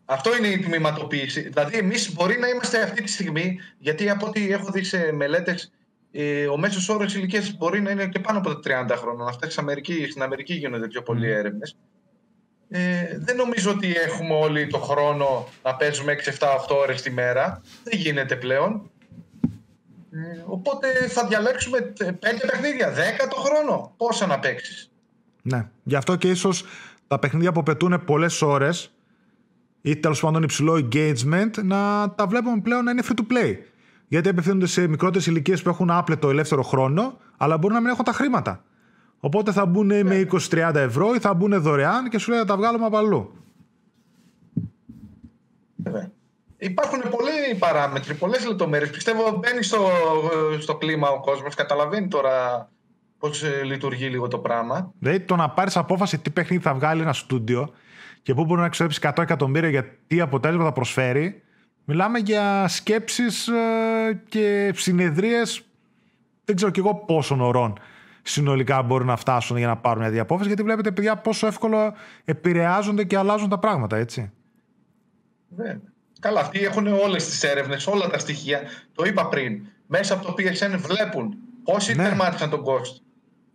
Αυτό 0.04 0.36
είναι 0.36 0.46
η 0.46 0.58
τμήματοποίηση. 0.58 1.40
Δηλαδή, 1.40 1.76
εμείς 1.76 2.12
μπορεί 2.12 2.38
να 2.38 2.48
είμαστε 2.48 2.82
αυτή 2.82 3.02
τη 3.02 3.10
στιγμή, 3.10 3.58
γιατί 3.78 4.10
από 4.10 4.26
ό,τι 4.26 4.50
έχω 4.50 4.70
δει 4.70 4.84
σε 4.84 5.12
μελέτες, 5.12 5.72
ε, 6.16 6.46
ο 6.46 6.56
μέσος 6.56 6.88
όρος 6.88 7.14
ηλικίας 7.14 7.56
μπορεί 7.56 7.80
να 7.80 7.90
είναι 7.90 8.06
και 8.06 8.18
πάνω 8.18 8.38
από 8.38 8.56
τα 8.56 8.86
30 8.86 8.96
χρόνια. 8.96 9.24
Αυτά 9.24 9.50
στην 9.50 9.62
Αμερική, 9.62 10.06
στην 10.10 10.22
Αμερική 10.22 10.54
γίνονται 10.54 10.86
πιο 10.86 11.02
πολλοί 11.02 11.26
mm. 11.26 11.36
έρευνες. 11.38 11.76
Ε, 12.68 13.18
δεν 13.18 13.36
νομίζω 13.36 13.70
ότι 13.70 13.94
έχουμε 13.96 14.34
όλοι 14.34 14.66
το 14.66 14.78
χρόνο 14.78 15.48
να 15.62 15.74
παίζουμε 15.74 16.16
6, 16.24 16.28
7, 16.28 16.48
8 16.68 16.76
ώρες 16.76 17.02
τη 17.02 17.10
μέρα. 17.10 17.60
Δεν 17.84 17.98
γίνεται 17.98 18.36
πλέον. 18.36 18.90
Ε, 20.10 20.42
οπότε 20.46 20.88
θα 21.08 21.26
διαλέξουμε 21.26 21.92
5 21.98 22.04
παιχνίδια, 22.20 22.92
10 22.94 22.96
το 23.30 23.36
χρόνο. 23.36 23.92
Πόσα 23.96 24.26
να 24.26 24.38
παίξεις. 24.38 24.90
Ναι. 25.42 25.68
Γι' 25.82 25.96
αυτό 25.96 26.16
και 26.16 26.28
ίσως 26.28 26.64
τα 27.06 27.18
παιχνίδια 27.18 27.52
που 27.52 27.62
πετούν 27.62 28.04
πολλές 28.04 28.42
ώρες 28.42 28.92
ή 29.80 29.96
τέλος 29.96 30.20
πάντων 30.20 30.42
υψηλό 30.42 30.74
engagement 30.74 31.62
να 31.62 32.10
τα 32.14 32.26
βλέπουμε 32.26 32.60
πλέον 32.60 32.84
να 32.84 32.90
είναι 32.90 33.02
free 33.08 33.18
to 33.18 33.32
play. 33.32 33.56
Γιατί 34.08 34.28
απευθύνονται 34.28 34.66
σε 34.66 34.86
μικρότερες 34.86 35.26
ηλικίες 35.26 35.62
που 35.62 35.68
έχουν 35.68 35.90
άπλετο 35.90 36.30
ελεύθερο 36.30 36.62
χρόνο, 36.62 37.16
αλλά 37.36 37.58
μπορεί 37.58 37.74
να 37.74 37.80
μην 37.80 37.90
έχουν 37.90 38.04
τα 38.04 38.12
χρήματα. 38.12 38.64
Οπότε 39.20 39.52
θα 39.52 39.66
μπουν 39.66 39.86
με 39.86 40.26
20-30 40.30 40.70
ναι. 40.72 40.80
ευρώ 40.80 41.14
ή 41.14 41.18
θα 41.18 41.34
μπουν 41.34 41.60
δωρεάν 41.60 42.08
και 42.08 42.18
σου 42.18 42.30
λέει 42.30 42.38
να 42.38 42.46
τα 42.46 42.56
βγάλουμε 42.56 42.84
από 42.86 42.96
αλλού. 42.96 43.32
Υπάρχουν 46.56 47.00
πολλοί 47.00 47.58
παράμετροι, 47.58 48.14
πολλές 48.14 48.46
λεπτομέρειες. 48.46 48.90
Πιστεύω 48.90 49.38
μπαίνει 49.38 49.62
στο, 49.62 49.88
στο 50.60 50.76
κλίμα 50.76 51.08
ο 51.08 51.20
κόσμος, 51.20 51.54
καταλαβαίνει 51.54 52.08
τώρα 52.08 52.68
πώς 53.18 53.42
ε, 53.42 53.62
λειτουργεί 53.64 54.06
λίγο 54.06 54.28
το 54.28 54.38
πράγμα. 54.38 54.92
Δηλαδή 54.98 55.20
το 55.20 55.36
να 55.36 55.50
πάρεις 55.50 55.76
απόφαση 55.76 56.18
τι 56.18 56.30
παιχνίδι 56.30 56.62
θα 56.62 56.74
βγάλει 56.74 57.02
ένα 57.02 57.12
στούντιο 57.12 57.70
και 58.22 58.34
πού 58.34 58.44
μπορεί 58.44 58.60
να 58.60 58.66
εξοδέψει 58.66 59.00
100 59.02 59.18
εκατομμύρια 59.18 59.68
για 59.68 59.98
τι 60.06 60.20
αποτέλεσμα 60.20 60.64
θα 60.64 60.72
προσφέρει. 60.72 61.42
Μιλάμε 61.84 62.18
για 62.18 62.68
σκέψεις 62.68 63.48
ε, 63.48 64.22
και 64.28 64.72
συνεδρίες 64.74 65.62
δεν 66.44 66.56
ξέρω 66.56 66.70
κι 66.70 66.78
εγώ 66.78 66.94
πόσων 66.94 67.40
ωρών 67.40 67.78
συνολικά 68.24 68.82
μπορούν 68.82 69.06
να 69.06 69.16
φτάσουν 69.16 69.56
για 69.56 69.66
να 69.66 69.76
πάρουν 69.76 70.02
μια 70.02 70.10
διαπόφαση, 70.10 70.46
γιατί 70.46 70.62
βλέπετε, 70.62 70.90
παιδιά, 70.90 71.16
πόσο 71.16 71.46
εύκολο 71.46 71.94
επηρεάζονται 72.24 73.04
και 73.04 73.16
αλλάζουν 73.16 73.48
τα 73.48 73.58
πράγματα, 73.58 73.96
έτσι. 73.96 74.32
Ναι. 75.48 75.78
Καλά, 76.20 76.40
αυτοί 76.40 76.64
έχουν 76.64 76.86
όλες 76.86 77.28
τις 77.28 77.42
έρευνες, 77.42 77.86
όλα 77.86 78.10
τα 78.10 78.18
στοιχεία. 78.18 78.60
Το 78.94 79.04
είπα 79.04 79.28
πριν. 79.28 79.66
Μέσα 79.86 80.14
από 80.14 80.24
το 80.24 80.34
PSN 80.38 80.78
βλέπουν 80.78 81.36
πόσοι 81.64 81.94
ναι. 81.94 82.02
τερμάτισαν 82.02 82.50
τον 82.50 82.62
Ghost, 82.64 83.00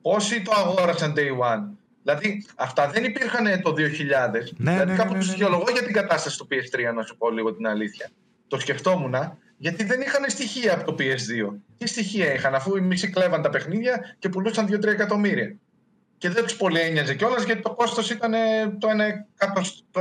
πόσοι 0.02 0.42
το 0.42 0.52
αγόρασαν 0.56 1.14
day 1.18 1.56
one. 1.56 1.64
Δηλαδή, 2.10 2.46
αυτά 2.56 2.90
δεν 2.90 3.04
υπήρχαν 3.04 3.62
το 3.62 3.70
2000. 3.70 3.76
Ναι, 3.78 4.72
δηλαδή, 4.72 4.92
ναι, 4.92 4.98
κάπου 4.98 5.14
ναι, 5.14 5.20
ναι, 5.20 5.48
ναι. 5.48 5.72
για 5.74 5.84
την 5.84 5.94
κατάσταση 5.94 6.38
του 6.38 6.48
PS3, 6.52 6.94
να 6.96 7.04
σου 7.04 7.18
πω 7.18 7.32
λίγο 7.32 7.54
την 7.54 7.68
αλήθεια. 7.68 8.10
Το 8.48 8.60
σκεφτόμουν 8.60 9.16
γιατί 9.58 9.84
δεν 9.84 10.02
είχαν 10.02 10.30
στοιχεία 10.30 10.74
από 10.74 10.84
το 10.84 10.96
PS2. 11.00 11.56
Τι 11.78 11.88
στοιχεία 11.88 12.34
είχαν, 12.34 12.56
αφού 12.56 12.78
οι 12.78 12.82
μισοί 12.82 13.10
κλέβαν 13.10 13.42
τα 13.42 13.50
παιχνίδια 13.50 14.16
και 14.20 14.30
πουλούσαν 14.30 14.68
2-3 14.72 14.84
εκατομμύρια. 14.84 15.56
Και 16.18 16.30
δεν 16.30 16.44
τους 16.44 16.56
πολύ 16.56 16.80
ένοιαζε 16.80 17.16
κιόλας 17.16 17.44
γιατί 17.44 17.62
το 17.62 17.70
κόστος 17.70 18.10
ήταν 18.10 18.32
το 18.80 18.88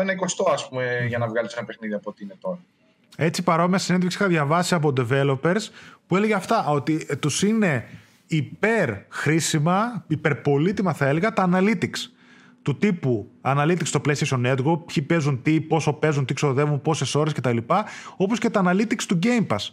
1, 0.03 0.09
εικοστό, 0.13 0.51
ας 0.53 0.69
πούμε, 0.69 1.05
για 1.09 1.19
να 1.19 1.29
βγάλεις 1.29 1.53
ένα 1.53 1.67
παιχνίδι 1.67 1.95
από 1.95 2.11
ό,τι 2.11 2.25
είναι 2.25 2.37
τώρα. 2.41 2.59
Έτσι, 3.17 3.43
παρόμοια 3.43 3.79
συνέντευξη 3.79 4.19
είχα 4.19 4.29
διαβάσει 4.29 4.75
από 4.75 4.93
developers 4.97 5.69
που 6.07 6.17
έλεγε 6.17 6.35
αυτά, 6.35 6.67
ότι 6.67 7.17
τους 7.21 7.43
είναι 7.43 7.85
υπερ 8.29 8.91
χρήσιμα, 9.09 10.05
υπερπολίτημα 10.07 10.93
θα 10.93 11.07
έλεγα, 11.07 11.33
τα 11.33 11.49
analytics. 11.53 12.11
Του 12.63 12.77
τύπου 12.77 13.31
analytics 13.43 13.85
στο 13.85 14.01
PlayStation 14.05 14.47
Network, 14.47 14.79
ποιοι 14.87 15.05
παίζουν 15.07 15.43
τι, 15.43 15.61
πόσο 15.61 15.93
παίζουν, 15.93 16.25
τι 16.25 16.35
ξοδεύουν, 16.35 16.83
πόσες 16.83 17.15
ώρες 17.15 17.33
κτλ. 17.33 17.57
Όπως 18.17 18.39
και 18.39 18.51
τα 18.51 18.63
analytics 18.65 19.03
του 19.09 19.19
Game 19.23 19.47
Pass. 19.47 19.71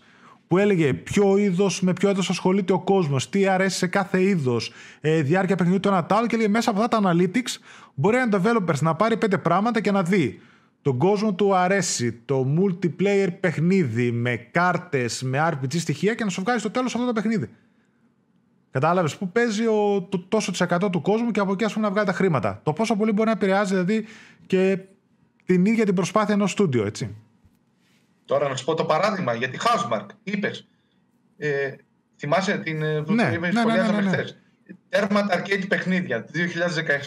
Που 0.47 0.57
έλεγε 0.57 0.93
ποιο 0.93 1.37
είδος, 1.37 1.81
με 1.81 1.93
ποιο 1.93 2.09
είδος 2.09 2.29
ασχολείται 2.29 2.73
ο 2.73 2.79
κόσμος, 2.79 3.29
τι 3.29 3.47
αρέσει 3.47 3.77
σε 3.77 3.87
κάθε 3.87 4.21
είδος, 4.21 4.71
ε, 5.01 5.21
διάρκεια 5.21 5.55
παιχνιδιού 5.55 5.79
του 5.79 5.87
ένα 5.87 6.05
και 6.27 6.35
έλεγε 6.35 6.49
μέσα 6.49 6.69
από 6.69 6.81
αυτά 6.81 7.01
τα 7.01 7.11
analytics 7.11 7.59
μπορεί 7.93 8.17
ένα 8.17 8.41
developers 8.41 8.79
να 8.79 8.95
πάρει 8.95 9.17
πέντε 9.17 9.37
πράγματα 9.37 9.81
και 9.81 9.91
να 9.91 10.03
δει 10.03 10.41
τον 10.81 10.97
κόσμο 10.97 11.33
του 11.33 11.55
αρέσει 11.55 12.11
το 12.25 12.47
multiplayer 12.59 13.27
παιχνίδι 13.39 14.11
με 14.11 14.35
κάρτες, 14.35 15.23
με 15.23 15.49
RPG 15.51 15.75
στοιχεία 15.77 16.13
και 16.13 16.23
να 16.23 16.29
σου 16.29 16.41
βγάλει 16.41 16.59
στο 16.59 16.69
τέλος 16.69 16.93
αυτό 16.95 17.05
το 17.05 17.13
παιχνίδι. 17.13 17.49
Κατάλαβες 18.75 19.17
που 19.17 19.31
παίζει 19.31 19.65
ο, 19.65 20.07
το 20.09 20.19
τόσο 20.19 20.51
τη 20.51 20.57
εκατό 20.63 20.89
του 20.89 21.01
κόσμου 21.01 21.31
και 21.31 21.39
από 21.39 21.51
εκεί 21.51 21.63
ας 21.63 21.73
πούμε 21.73 21.85
να 21.85 21.91
βγάλει 21.91 22.07
τα 22.07 22.13
χρήματα. 22.13 22.59
Το 22.63 22.73
πόσο 22.73 22.95
πολύ 22.95 23.11
μπορεί 23.11 23.27
να 23.27 23.31
επηρεάζει 23.31 23.73
δηλαδή 23.73 24.05
και 24.45 24.79
την 25.45 25.65
ίδια 25.65 25.85
την 25.85 25.95
προσπάθεια 25.95 26.33
ενός 26.33 26.51
στούντιο, 26.51 26.85
έτσι. 26.85 27.15
Τώρα 28.25 28.49
να 28.49 28.55
σου 28.55 28.65
πω 28.65 28.73
το 28.73 28.85
παράδειγμα 28.85 29.33
για 29.33 29.49
τη 29.49 29.57
Housemark. 29.61 30.05
Είπες. 30.23 30.67
Ε, 31.37 31.71
θυμάσαι 32.17 32.57
την 32.57 32.77
ναι, 32.77 32.99
ναι, 32.99 33.37
ναι, 33.37 33.37
ναι, 33.37 34.01
ναι, 34.01 34.09
ναι. 34.09 34.23
Τέρμα 34.89 35.25
τα 35.25 35.41
arcade 35.41 35.65
παιχνίδια. 35.67 36.25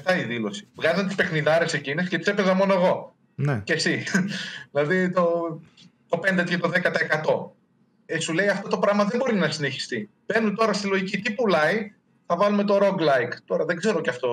2017 0.05 0.19
η 0.19 0.23
δήλωση. 0.23 0.69
Βγάζαν 0.75 1.07
τις 1.07 1.15
παιχνιδάρες 1.15 1.73
εκείνες 1.73 2.09
και 2.09 2.19
τις 2.19 2.27
έπαιζα 2.27 2.55
μόνο 2.55 2.73
εγώ. 2.73 3.15
Ναι. 3.35 3.61
Και 3.65 3.73
εσύ. 3.73 4.05
δηλαδή 4.73 5.11
το, 5.11 5.61
το 6.09 6.21
5 6.41 6.45
και 6.45 6.59
το 6.59 6.71
10%. 6.75 7.51
Ε, 8.11 8.21
σου 8.21 8.33
λέει 8.33 8.49
αυτό 8.49 8.69
το 8.69 8.79
πράγμα 8.79 9.05
δεν 9.05 9.19
μπορεί 9.19 9.35
να 9.35 9.51
συνεχιστεί. 9.51 10.11
Παίρνουν 10.27 10.55
τώρα 10.55 10.73
στη 10.73 10.87
λογική 10.87 11.19
τι 11.19 11.33
πουλάει, 11.33 11.93
θα 12.27 12.37
βάλουμε 12.37 12.65
το 12.65 12.79
roguelike. 12.83 13.37
Τώρα 13.45 13.65
δεν 13.65 13.77
ξέρω 13.77 14.01
και 14.01 14.11
αυτό 14.11 14.29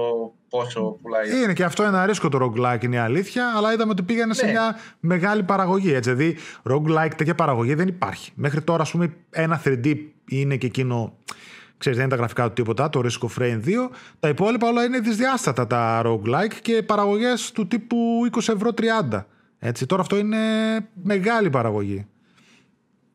πόσο 0.49 0.81
πουλάει. 1.01 1.43
Είναι 1.43 1.53
και 1.53 1.63
αυτό 1.63 1.83
ένα 1.83 2.05
ρίσκο 2.05 2.29
το 2.29 2.37
roguelike, 2.41 2.83
είναι 2.83 2.95
η 2.95 2.99
αλήθεια, 2.99 3.53
αλλά 3.55 3.73
είδαμε 3.73 3.91
ότι 3.91 4.03
πήγανε 4.03 4.33
σε 4.33 4.45
ναι. 4.45 4.51
μια 4.51 4.75
μεγάλη 4.99 5.43
παραγωγή. 5.43 5.93
Έτσι. 5.93 6.13
Δηλαδή, 6.13 6.37
roguelike 6.69 7.13
τέτοια 7.15 7.35
παραγωγή 7.35 7.73
δεν 7.73 7.87
υπάρχει. 7.87 8.31
Μέχρι 8.35 8.61
τώρα, 8.61 8.81
ας 8.81 8.91
πούμε, 8.91 9.13
ένα 9.29 9.61
3D 9.65 9.95
είναι 10.29 10.55
και 10.55 10.65
εκείνο. 10.65 11.17
Ξέρεις, 11.77 11.97
δεν 11.97 12.07
είναι 12.07 12.15
τα 12.15 12.21
γραφικά 12.21 12.47
του 12.47 12.53
τίποτα, 12.53 12.89
το 12.89 13.01
Risk 13.03 13.27
of 13.27 13.43
Rain 13.43 13.59
2. 13.65 13.89
Τα 14.19 14.27
υπόλοιπα 14.27 14.67
όλα 14.67 14.83
είναι 14.83 14.99
δυσδιάστατα 14.99 15.67
τα 15.67 16.01
roguelike 16.05 16.53
και 16.61 16.83
παραγωγές 16.83 17.51
του 17.51 17.67
τύπου 17.67 17.97
20 18.31 18.37
ευρώ 18.37 18.71
30. 19.11 19.25
Έτσι, 19.59 19.85
τώρα 19.85 20.01
αυτό 20.01 20.17
είναι 20.17 20.37
μεγάλη 21.03 21.49
παραγωγή. 21.49 22.07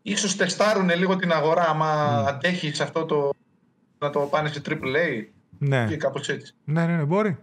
Ίσως 0.03 0.37
τεστάρουν 0.37 0.91
λίγο 0.97 1.17
την 1.17 1.33
αγορά 1.33 1.69
άμα 1.69 2.23
mm. 2.23 2.29
αντέχει 2.29 2.75
σε 2.75 2.83
αυτό 2.83 3.05
το 3.05 3.31
να 3.99 4.11
το 4.11 4.21
πάνε 4.21 4.49
σε 4.49 4.63
AAA 4.69 5.25
ναι. 5.59 5.87
και 5.89 5.97
κάπως 5.97 6.29
έτσι. 6.29 6.55
Ναι, 6.65 6.87
ναι, 6.87 6.97
ναι, 6.97 7.05
μπορεί. 7.05 7.39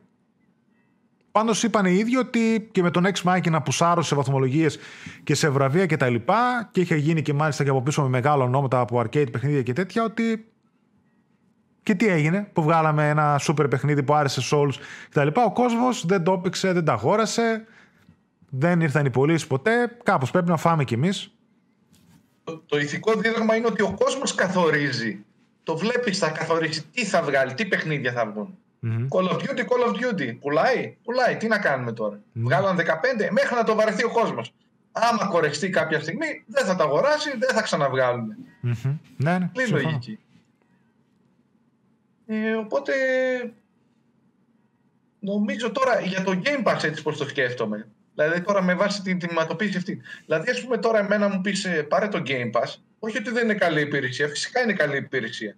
Πάντως 1.31 1.63
είπαν 1.63 1.85
οι 1.85 1.95
ίδιοι 1.95 2.17
ότι 2.17 2.69
και 2.71 2.81
με 2.81 2.91
τον 2.91 3.05
Ex 3.05 3.23
Machina 3.23 3.59
που 3.65 3.71
σάρωσε 3.71 4.07
σε 4.07 4.15
βαθμολογίες 4.15 4.79
και 5.23 5.35
σε 5.35 5.49
βραβεία 5.49 5.85
και 5.85 5.97
τα 5.97 6.09
λοιπά, 6.09 6.69
και 6.71 6.81
είχε 6.81 6.95
γίνει 6.95 7.21
και 7.21 7.33
μάλιστα 7.33 7.63
και 7.63 7.69
από 7.69 7.81
πίσω 7.81 8.01
με 8.01 8.09
μεγάλο 8.09 8.43
ονόματα 8.43 8.79
από 8.79 8.99
arcade 8.99 9.31
παιχνίδια 9.31 9.61
και 9.61 9.73
τέτοια, 9.73 10.03
ότι 10.03 10.51
και 11.83 11.95
τι 11.95 12.07
έγινε 12.07 12.49
που 12.53 12.63
βγάλαμε 12.63 13.09
ένα 13.09 13.37
σούπερ 13.37 13.67
παιχνίδι 13.67 14.03
που 14.03 14.13
άρεσε 14.13 14.41
σε 14.41 14.55
όλους 14.55 14.79
κτλ. 15.09 15.27
Ο 15.33 15.51
κόσμος 15.53 16.05
δεν 16.05 16.23
το 16.23 16.33
έπαιξε, 16.33 16.73
δεν 16.73 16.85
τα 16.85 16.93
αγόρασε, 16.93 17.63
δεν 18.49 18.81
ήρθαν 18.81 19.05
οι 19.05 19.09
πωλήσει 19.09 19.47
ποτέ. 19.47 19.97
Κάπως 20.03 20.31
πρέπει 20.31 20.49
να 20.49 20.57
φάμε 20.57 20.83
κι 20.83 20.93
εμείς. 20.93 21.36
Το, 22.47 22.63
το 22.65 22.77
ηθικό 22.77 23.13
δίδαγμα 23.13 23.55
είναι 23.55 23.67
ότι 23.67 23.81
ο 23.81 23.93
κόσμος 23.99 24.35
καθορίζει. 24.35 25.25
Το 25.63 25.77
βλέπεις, 25.77 26.17
θα 26.17 26.29
καθορίσει 26.29 26.83
τι 26.93 27.05
θα 27.05 27.21
βγάλει, 27.21 27.53
τι 27.53 27.65
παιχνίδια 27.65 28.11
θα 28.11 28.25
βγουν. 28.25 28.57
Mm-hmm. 28.83 29.07
Call 29.09 29.29
of 29.29 29.35
Duty, 29.35 29.59
Call 29.59 29.87
of 29.87 29.91
Duty. 29.91 30.37
Πουλάει, 30.39 30.97
πουλάει. 31.03 31.37
Τι 31.37 31.47
να 31.47 31.59
κάνουμε 31.59 31.91
τώρα. 31.91 32.15
Mm-hmm. 32.15 32.41
Βγάλαν 32.41 32.77
15 32.77 32.81
μέχρι 33.31 33.55
να 33.55 33.63
το 33.63 33.75
βαρεθεί 33.75 34.03
ο 34.03 34.11
κόσμος. 34.11 34.53
Άμα 34.91 35.25
κορεστεί 35.25 35.69
κάποια 35.69 35.99
στιγμή, 35.99 36.43
δεν 36.45 36.65
θα 36.65 36.75
τα 36.75 36.83
αγοράσει, 36.83 37.37
δεν 37.37 37.55
θα 37.55 37.61
ξαναβγάλουν. 37.61 38.35
Mm-hmm. 38.63 38.97
Ναι, 39.17 39.37
ναι. 39.37 39.65
λογική. 39.69 40.19
Ε, 42.25 42.53
οπότε 42.53 42.93
νομίζω 45.19 45.71
τώρα 45.71 45.99
για 45.99 46.23
το 46.23 46.41
Game 46.43 46.67
Pass 46.67 46.83
έτσι 46.83 47.01
πως 47.01 47.17
το 47.17 47.27
σκέφτομαι. 47.27 47.87
Δηλαδή 48.17 48.41
τώρα 48.41 48.61
με 48.61 48.73
βάση 48.73 49.01
την 49.01 49.19
τιμηματοποίηση 49.19 49.77
αυτή. 49.77 50.01
Δηλαδή 50.25 50.49
ας 50.49 50.61
πούμε 50.61 50.77
τώρα 50.77 50.99
εμένα 50.99 51.29
μου 51.29 51.41
πεις 51.41 51.65
ε, 51.65 51.83
πάρε 51.83 52.07
το 52.07 52.21
Game 52.25 52.51
Pass. 52.51 52.75
Όχι 52.99 53.17
ότι 53.17 53.31
δεν 53.31 53.43
είναι 53.43 53.53
καλή 53.53 53.81
υπηρεσία. 53.81 54.27
Φυσικά 54.27 54.61
είναι 54.61 54.73
καλή 54.73 54.97
υπηρεσία. 54.97 55.57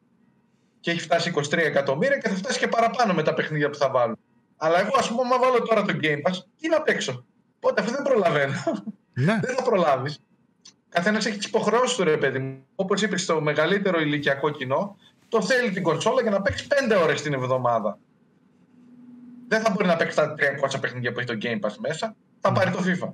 Και 0.79 0.91
έχει 0.91 0.99
φτάσει 0.99 1.33
23 1.35 1.57
εκατομμύρια 1.57 2.17
και 2.17 2.29
θα 2.29 2.35
φτάσει 2.35 2.59
και 2.59 2.67
παραπάνω 2.67 3.13
με 3.13 3.23
τα 3.23 3.33
παιχνίδια 3.33 3.69
που 3.69 3.77
θα 3.77 3.89
βάλουν. 3.89 4.17
Αλλά 4.57 4.79
εγώ 4.79 4.91
ας 4.97 5.09
πούμε 5.09 5.21
άμα 5.21 5.39
βάλω 5.39 5.61
τώρα 5.61 5.81
το 5.81 5.93
Game 6.01 6.21
Pass 6.29 6.37
τι 6.59 6.69
να 6.69 6.81
παίξω; 6.81 7.25
Πότε 7.59 7.81
αυτό 7.81 7.93
δεν 7.93 8.03
προλαβαίνω. 8.03 8.53
Ναι. 9.13 9.39
δεν 9.43 9.55
θα 9.55 9.63
προλάβεις. 9.63 10.19
Καθένας 10.89 11.25
έχει 11.25 11.37
τις 11.37 11.47
υποχρεώσεις 11.47 11.97
του 11.97 12.03
ρε 12.03 12.17
παιδί 12.17 12.39
μου. 12.39 12.65
Όπως 12.75 13.01
είπες 13.01 13.21
στο 13.21 13.41
μεγαλύτερο 13.41 13.99
ηλικιακό 13.99 14.49
κοινό, 14.49 14.97
το 15.29 15.41
θέλει 15.41 15.71
την 15.71 15.83
κονσόλα 15.83 16.21
για 16.21 16.31
να 16.31 16.41
παίξεις 16.41 16.67
5 16.89 17.01
ώρες 17.03 17.21
την 17.21 17.33
εβδομάδα. 17.33 17.97
Δεν 19.47 19.61
θα 19.61 19.69
μπορεί 19.69 19.87
να 19.87 19.95
παίξει 19.95 20.15
τα 20.15 20.35
300 20.75 20.81
παιχνίδια 20.81 21.11
που 21.11 21.19
έχει 21.19 21.27
το 21.27 21.37
Game 21.41 21.59
Pass 21.67 21.75
μέσα. 21.79 22.15
Θα 22.39 22.51
πάρει 22.51 22.71
το 22.71 22.79
FIFA. 22.85 23.09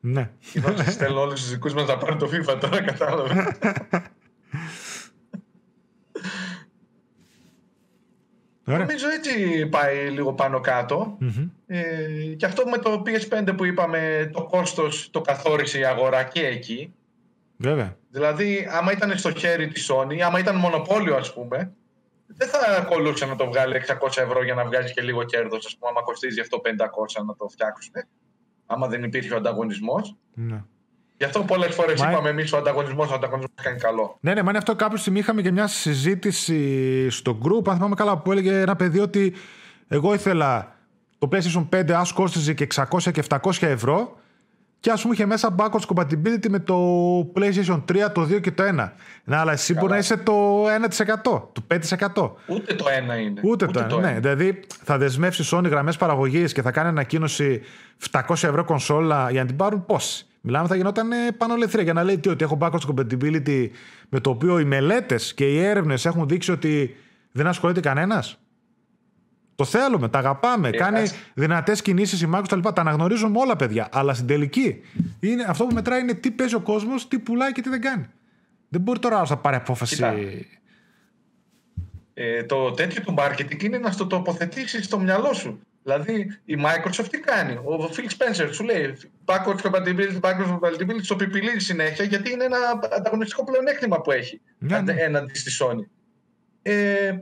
Ναι. 0.00 0.30
Είδα 0.52 0.84
στέλνω 0.84 1.20
όλους 1.20 1.40
τους 1.40 1.50
δικούς 1.50 1.74
μας 1.74 1.86
να 1.86 1.96
πάρουν 1.96 2.18
το 2.18 2.30
FIFA 2.32 2.58
τώρα, 2.60 2.82
κατάλαβε. 2.82 3.56
Νομίζω 8.64 9.08
έτσι 9.08 9.66
πάει 9.66 10.10
λίγο 10.10 10.32
πάνω 10.32 10.60
Ε, 11.66 12.34
και 12.36 12.46
αυτό 12.46 12.68
με 12.68 12.78
το 12.78 13.02
PS5 13.06 13.56
που 13.56 13.64
είπαμε, 13.64 14.30
το 14.32 14.44
κόστος 14.44 15.10
το 15.10 15.20
καθόρισε 15.20 15.78
η 15.78 15.84
αγορά 15.84 16.24
και 16.24 16.46
εκεί. 16.46 16.94
Βέβαια. 17.56 17.96
Δηλαδή, 18.10 18.68
άμα 18.70 18.92
ήταν 18.92 19.18
στο 19.18 19.32
χέρι 19.32 19.68
της 19.68 19.90
Sony, 19.92 20.18
άμα 20.18 20.38
ήταν 20.38 20.56
μονοπόλιο, 20.56 21.16
ας 21.16 21.34
πούμε, 21.34 21.72
δεν 22.36 22.48
θα 22.48 22.86
κολούσε 22.88 23.26
να 23.26 23.36
το 23.36 23.46
βγάλει 23.46 23.82
600 23.86 24.08
ευρώ 24.16 24.44
για 24.44 24.54
να 24.54 24.64
βγάζει 24.64 24.92
και 24.92 25.02
λίγο 25.02 25.24
κέρδος. 25.24 25.66
Α 25.66 25.78
πούμε, 25.78 25.90
άμα 25.90 26.02
κοστίζει 26.02 26.40
αυτό 26.40 26.60
500 26.64 27.24
να 27.26 27.34
το 27.36 27.48
φτιάξουν. 27.48 27.92
Άμα 28.66 28.86
δεν 28.86 29.02
υπήρχε 29.02 29.34
ο 29.34 29.36
ανταγωνισμός. 29.36 30.16
Ναι. 30.34 30.64
Γι' 31.16 31.24
αυτό 31.24 31.42
πολλές 31.42 31.74
φορές 31.74 32.00
μα... 32.00 32.10
είπαμε 32.10 32.28
εμείς 32.28 32.52
ο 32.52 32.56
ανταγωνισμός, 32.56 33.10
ο 33.10 33.14
ανταγωνισμός 33.14 33.54
κάνει 33.62 33.78
καλό. 33.78 34.18
Ναι, 34.20 34.34
ναι, 34.34 34.42
μα 34.42 34.48
είναι 34.48 34.58
αυτό. 34.58 34.76
Κάποια 34.76 34.96
στιγμή 34.96 35.18
είχαμε 35.18 35.42
και 35.42 35.50
μια 35.50 35.66
συζήτηση 35.66 37.10
στο 37.10 37.38
group, 37.42 37.68
αν 37.68 37.74
θυμάμαι 37.74 37.94
καλά, 37.94 38.18
που 38.18 38.32
έλεγε 38.32 38.60
ένα 38.60 38.76
παιδί 38.76 39.00
ότι 39.00 39.34
εγώ 39.88 40.14
ήθελα 40.14 40.76
το 41.18 41.28
PlayStation 41.32 41.68
5 41.72 41.90
ας 41.90 42.12
κόστιζε 42.12 42.54
και 42.54 42.66
600 42.74 43.12
και 43.12 43.24
700 43.28 43.38
ευρώ 43.60 44.18
και 44.80 44.90
ας 44.90 45.02
πούμε 45.02 45.14
είχε 45.14 45.26
μέσα 45.26 45.54
backwards 45.58 45.94
compatibility 45.94 46.48
με 46.48 46.58
το 46.58 46.76
PlayStation 47.34 47.82
3, 47.92 48.12
το 48.14 48.22
2 48.22 48.40
και 48.40 48.50
το 48.50 48.62
1. 48.62 48.92
Ναι, 49.24 49.36
αλλά 49.36 49.52
εσύ 49.52 49.74
μπορεί 49.74 49.92
να 49.92 49.98
είσαι 49.98 50.16
το 50.16 50.64
1%, 50.64 51.22
το 51.22 51.62
5%. 51.68 52.30
Ούτε 52.46 52.74
το 52.74 52.84
1 52.84 53.20
είναι. 53.20 53.40
Ούτε, 53.42 53.66
Ούτε 53.66 53.82
το 53.82 53.96
1. 53.96 54.00
Ναι, 54.00 54.18
δηλαδή 54.20 54.60
θα 54.82 54.98
δεσμεύσει 54.98 55.48
Sony 55.52 55.64
γραμμές 55.64 55.96
παραγωγής 55.96 56.52
και 56.52 56.62
θα 56.62 56.70
κάνει 56.70 56.88
ανακοίνωση 56.88 57.62
700 58.10 58.20
ευρώ 58.30 58.64
κονσόλα 58.64 59.30
για 59.30 59.40
να 59.40 59.46
την 59.46 59.56
πάρουν 59.56 59.86
πόσοι. 59.86 60.24
Μιλάμε 60.40 60.68
θα 60.68 60.76
γινόταν 60.76 61.08
πάνω 61.36 61.54
ελευθερία 61.54 61.84
για 61.84 61.92
να 61.92 62.02
λέει 62.02 62.18
τι, 62.18 62.28
ότι 62.28 62.44
έχω 62.44 62.58
backwards 62.60 62.94
compatibility 62.94 63.68
με 64.08 64.20
το 64.20 64.30
οποίο 64.30 64.58
οι 64.58 64.64
μελέτες 64.64 65.34
και 65.34 65.44
οι 65.44 65.58
έρευνες 65.58 66.06
έχουν 66.06 66.28
δείξει 66.28 66.50
ότι 66.50 66.96
δεν 67.32 67.46
ασχολείται 67.46 67.80
κανένας. 67.80 68.38
Το 69.60 69.66
θέλουμε, 69.66 70.08
τα 70.08 70.18
αγαπάμε. 70.18 70.68
Ε, 70.68 70.76
κάνει 70.76 71.10
δυνατές 71.34 71.82
κινήσεις 71.82 72.22
η 72.22 72.28
Microsoft 72.34 72.48
τα 72.48 72.56
λοιπά. 72.56 72.72
Τα 72.72 72.80
αναγνωρίζουμε 72.80 73.38
όλα, 73.38 73.56
παιδιά. 73.56 73.88
Αλλά 73.92 74.14
στην 74.14 74.26
τελική 74.26 74.80
είναι, 75.20 75.44
αυτό 75.48 75.64
που 75.66 75.74
μετράει 75.74 76.00
είναι 76.00 76.14
τι 76.14 76.30
παίζει 76.30 76.54
ο 76.54 76.60
κόσμος, 76.60 77.08
τι 77.08 77.18
πουλάει 77.18 77.52
και 77.52 77.60
τι 77.60 77.68
δεν 77.68 77.80
κάνει. 77.80 78.06
Δεν 78.68 78.80
μπορεί 78.80 78.98
τώρα 78.98 79.22
να 79.28 79.36
πάρει 79.36 79.56
απόφαση. 79.56 80.04
Ε, 82.14 82.44
το 82.44 82.70
τέτοιο 82.70 83.02
του 83.02 83.14
marketing 83.18 83.62
είναι 83.62 83.78
να 83.78 83.90
στο 83.90 84.06
τοποθετήσεις 84.06 84.84
στο 84.84 84.98
μυαλό 84.98 85.32
σου. 85.32 85.60
Δηλαδή 85.82 86.38
η 86.44 86.56
Microsoft 86.58 87.06
τι 87.10 87.18
κάνει; 87.18 87.52
Ο 87.52 87.90
Phil 87.96 88.10
Spencer 88.10 88.48
σου 88.52 88.64
λέει 88.64 88.96
backwards 89.24 89.70
compatibility, 89.70 90.20
backwards 90.20 90.58
compatibility, 90.58 91.02
το 91.06 91.16
πιπιλίζει 91.16 91.58
συνέχεια 91.58 92.04
γιατί 92.04 92.32
είναι 92.32 92.44
ένα 92.44 92.58
ανταγωνιστικό 92.96 93.44
πλεονέκτημα 93.44 94.00
που 94.00 94.10
έχει 94.10 94.40
ναι, 94.58 94.80
ναι. 94.80 94.92
έναντι 94.92 95.34
στη 95.34 95.50
Sony. 95.60 95.84
Ε, 96.62 97.12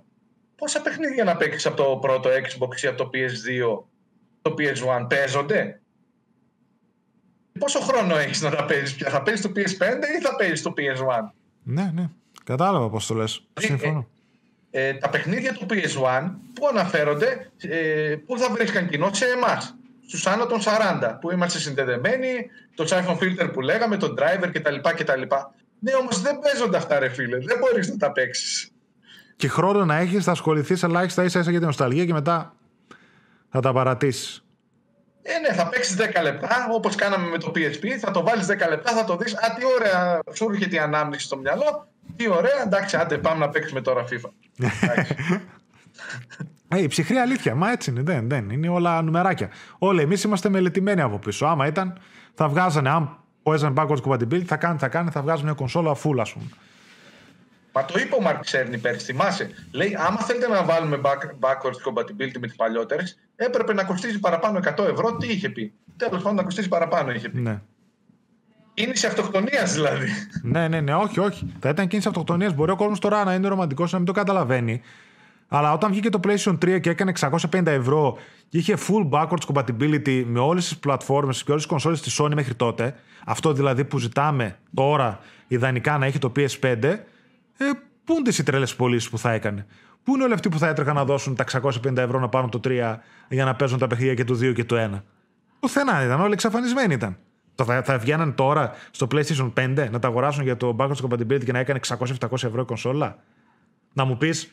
πόσα 0.59 0.81
παιχνίδια 0.83 1.25
να 1.25 1.37
παίξεις 1.37 1.67
από 1.67 1.77
το 1.77 1.97
πρώτο 1.97 2.31
Xbox 2.31 2.83
ή 2.83 2.87
από 2.87 3.03
το 3.03 3.11
PS2, 3.15 3.85
το 4.43 4.55
PS1 4.59 5.07
παίζονται; 5.09 5.81
Πόσο 7.59 7.81
χρόνο 7.81 8.17
έχεις 8.17 8.41
να 8.43 8.51
τα 8.51 8.65
παίζεις 8.65 8.95
πια, 8.95 9.11
θα 9.11 9.23
παίζεις 9.23 9.45
το 9.45 9.53
PS5 9.57 10.03
ή 10.19 10.21
θα 10.23 10.37
παίζεις 10.37 10.63
το 10.63 10.73
PS1. 10.77 11.31
Ναι, 11.63 11.91
ναι. 11.95 12.09
Κατάλαβα 12.45 12.89
πώς 12.91 13.07
το 13.07 13.15
λες. 13.15 13.47
Ε, 13.55 13.61
Συμφωνώ. 13.61 14.09
Ε, 14.71 14.87
ε, 14.89 14.95
τα 14.95 15.11
παιχνίδια 15.11 15.53
του 15.53 15.67
PS1 15.71 16.31
που 16.55 16.69
αναφέρονται, 16.69 17.51
ε, 17.59 18.17
πού 18.27 18.39
θα 18.39 18.51
βρίσκαν 18.51 18.89
κοινό; 18.89 19.15
Σε 19.15 19.25
εμάς, 19.27 19.77
στους 20.07 20.27
άνω 20.27 20.47
των 20.47 20.61
40, 20.61 21.19
που 21.21 21.31
είμαστε 21.31 21.59
συνδεδεμένοι, 21.59 22.51
το 22.75 22.85
siphon 22.89 23.19
filter 23.19 23.53
που 23.53 23.61
λέγαμε, 23.61 23.97
το 23.97 24.15
driver 24.19 24.51
κτλ. 24.53 24.77
κτλ. 24.97 25.23
Ναι, 25.81 25.93
όμως 25.95 26.21
δεν 26.21 26.39
παίζονται 26.39 26.77
αυτά, 26.77 26.99
ρε 26.99 27.09
φίλε. 27.09 27.39
Δεν 27.39 27.59
μπορείς 27.59 27.89
να 27.89 27.97
τα 27.97 28.13
παίξεις. 28.13 28.73
Και 29.39 29.49
χρόνο 29.49 29.85
να 29.85 29.97
έχεις, 29.97 30.25
θα 30.25 30.31
ασχοληθείς 30.31 30.83
ελάχιστα 30.83 31.25
ίσα 31.25 31.39
ίσα 31.39 31.51
για 31.51 31.59
την 31.59 31.69
νοσταλγία 31.69 32.05
και 32.05 32.13
μετά 32.13 32.55
θα 33.51 33.61
τα 33.61 33.73
παρατήσεις. 33.73 34.45
Ε, 35.23 35.39
ναι, 35.39 35.55
θα 35.55 35.69
παίξεις 35.69 35.97
10 35.97 36.23
λεπτά, 36.23 36.69
όπως 36.71 36.95
κάναμε 36.95 37.29
με 37.29 37.39
το 37.39 37.53
PSP. 37.55 37.87
Θα 38.01 38.11
το 38.11 38.23
βάλεις 38.23 38.47
10 38.47 38.69
λεπτά, 38.69 38.93
θα 38.93 39.05
το 39.05 39.17
δεις. 39.17 39.35
Α, 39.35 39.55
τι 39.59 39.65
ωραία, 39.79 40.21
σου 40.35 40.49
έρχεται 40.51 40.77
η 40.77 40.79
ανάμνηση 40.79 41.25
στο 41.25 41.37
μυαλό. 41.37 41.89
Τι 42.17 42.29
ωραία, 42.29 42.63
εντάξει, 42.65 42.97
άντε 42.97 43.19
πάμε 43.19 43.39
να 43.45 43.49
παίξουμε 43.51 43.81
τώρα 43.81 44.05
FIFA. 44.05 44.31
Ε, 46.71 46.83
η 46.83 46.87
ψυχρή 46.87 47.17
αλήθεια, 47.17 47.55
μα 47.55 47.71
έτσι 47.71 47.91
είναι, 47.91 48.03
δεν, 48.03 48.29
δεν. 48.29 48.51
Είναι 48.51 48.69
όλα 48.69 49.03
νουμεράκια. 49.03 49.49
Όλοι 49.79 50.03
εμείς 50.03 50.23
είμαστε 50.23 50.49
μελετημένοι 50.49 51.01
από 51.01 51.19
πίσω. 51.19 51.47
Άμα 51.47 51.67
ήταν, 51.67 51.99
θα 52.35 52.49
βγάζανε, 52.49 52.91
αν 52.91 53.19
παίζανε 53.43 53.75
backwards 53.77 54.03
compatibility, 54.03 54.45
θα 54.45 54.57
κάνει, 54.57 54.79
θα 54.79 54.89
κάνει, 54.89 55.11
θα 55.11 55.23
βγάζουν 55.23 55.45
μια 55.45 55.55
κονσόλα 55.55 55.95
full, 55.95 56.19
ας 56.19 56.33
πούμε. 56.33 56.47
Μα 57.79 57.85
το 57.85 57.99
είπε 57.99 58.15
ο 58.15 58.21
Μαρκ 58.21 58.45
Τσέρνι 58.45 58.79
πέρυσι, 58.79 59.05
θυμάσαι. 59.05 59.51
Λέει, 59.71 59.97
άμα 60.07 60.21
θέλετε 60.21 60.49
να 60.49 60.65
βάλουμε 60.65 61.01
backwards 61.41 61.81
compatibility 61.89 62.39
με 62.41 62.47
τις 62.47 62.57
παλιότερες, 62.57 63.19
έπρεπε 63.37 63.75
να 63.75 63.85
κοστίζει 63.85 64.19
παραπάνω 64.19 64.61
100 64.79 64.85
ευρώ. 64.85 65.17
Τι 65.17 65.27
είχε 65.27 65.49
πει. 65.49 65.73
Τέλος 65.97 66.23
πάντων, 66.23 66.37
να 66.37 66.43
κοστίζει 66.43 66.69
παραπάνω, 66.69 67.11
είχε 67.11 67.29
πει. 67.29 67.41
Ναι. 67.41 67.61
Κίνηση 68.75 69.07
αυτοκτονίας 69.07 69.73
δηλαδή. 69.73 70.09
ναι, 70.43 70.69
ναι, 70.69 70.81
ναι, 70.81 70.95
όχι, 70.95 71.21
όχι. 71.21 71.53
Θα 71.61 71.69
ήταν 71.69 71.89
κίνηση 71.89 72.09
αυτοκτονίας. 72.09 72.55
Μπορεί 72.55 72.71
ο 72.71 72.77
κόσμος 72.77 72.99
τώρα 72.99 73.25
να 73.25 73.35
είναι 73.35 73.49
ρομαντικός 73.49 73.93
να 73.93 73.99
μην 73.99 74.07
το 74.07 74.13
καταλαβαίνει. 74.13 74.83
Αλλά 75.49 75.73
όταν 75.73 75.91
βγήκε 75.91 76.09
το 76.09 76.21
PlayStation 76.25 76.53
3 76.53 76.81
και 76.81 76.91
έκανε 76.91 77.13
650 77.21 77.67
ευρώ 77.67 78.19
και 78.49 78.59
είχε 78.59 78.77
full 78.89 79.09
backwards 79.11 79.55
compatibility 79.55 80.25
με 80.27 80.39
όλες 80.39 80.65
τις 80.69 80.79
πλατφόρμες 80.79 81.43
και 81.43 81.51
όλες 81.51 81.63
τις 81.63 81.71
κονσόλες 81.71 82.01
της 82.01 82.21
Sony 82.21 82.35
μέχρι 82.35 82.55
τότε, 82.55 82.95
αυτό 83.25 83.53
δηλαδή 83.53 83.85
που 83.85 83.99
ζητάμε 83.99 84.57
τώρα 84.75 85.21
ιδανικά 85.49 85.99
να 85.99 86.07
έχει 86.07 86.19
το 86.19 86.33
PS5, 86.37 86.99
ε, 87.59 87.65
πού 88.05 88.15
είναι 88.19 88.33
οι 88.39 88.43
τρελέ 88.43 88.67
πωλήσεις 88.77 89.11
που 89.11 89.19
θα 89.19 89.33
έκανε; 89.33 89.67
Πού 90.03 90.15
είναι 90.15 90.25
όλοι 90.25 90.33
αυτοί 90.33 90.49
που 90.49 90.59
θα 90.59 90.69
έτρεχαν 90.69 90.95
να 90.95 91.05
δώσουν 91.05 91.35
τα 91.35 91.45
650 91.53 91.97
ευρώ 91.97 92.19
να 92.21 92.29
πάρουν 92.29 92.51
το 92.51 92.61
3 92.65 92.97
για 93.29 93.45
να 93.45 93.55
παίζουν 93.55 93.79
τα 93.79 93.87
παιχνίδια 93.87 94.15
και 94.15 94.25
το 94.25 94.35
2 94.35 94.55
και 94.55 94.65
το 94.65 94.77
1. 94.95 95.03
Πουθενά 95.61 96.05
ήταν, 96.05 96.21
όλοι 96.21 96.33
εξαφανισμένοι 96.33 96.95
ήταν. 96.95 97.17
Θα, 97.55 97.83
θα 97.83 97.99
βγαίναν 97.99 98.35
τώρα 98.35 98.73
στο 98.91 99.07
PlayStation 99.11 99.53
5 99.55 99.89
να 99.91 99.99
τα 99.99 100.09
αγοράσουν 100.09 100.43
για 100.43 100.57
το 100.57 100.77
backwards 100.79 101.09
compatibility 101.09 101.45
και 101.45 101.53
να 101.53 101.59
έκανε 101.59 101.81
600-700 101.87 102.33
ευρώ 102.33 102.65
κονσόλα; 102.65 103.19
Να 103.93 104.05
μου 104.05 104.17
πεις, 104.17 104.53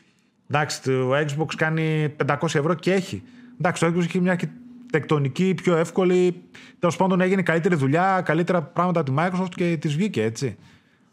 εντάξει, 0.50 0.82
το 0.82 1.10
Xbox 1.16 1.54
κάνει 1.56 2.14
500 2.26 2.36
ευρώ 2.42 2.74
και 2.74 2.92
έχει. 2.92 3.22
Εντάξει, 3.60 3.84
το 3.84 3.92
Xbox 3.92 4.02
έχει 4.02 4.20
μια 4.20 4.38
τεκτονική 4.90 5.54
πιο 5.54 5.76
εύκολη. 5.76 6.42
Τέλος 6.78 6.96
πάντων 6.96 7.20
έγινε 7.20 7.42
καλύτερη 7.42 7.74
δουλειά, 7.74 8.20
καλύτερα 8.24 8.62
πράγματα 8.62 9.00
από 9.00 9.10
τη 9.10 9.16
Microsoft 9.18 9.54
και 9.54 9.76
της 9.76 9.96
βγήκε 9.96 10.22
έτσι. 10.22 10.56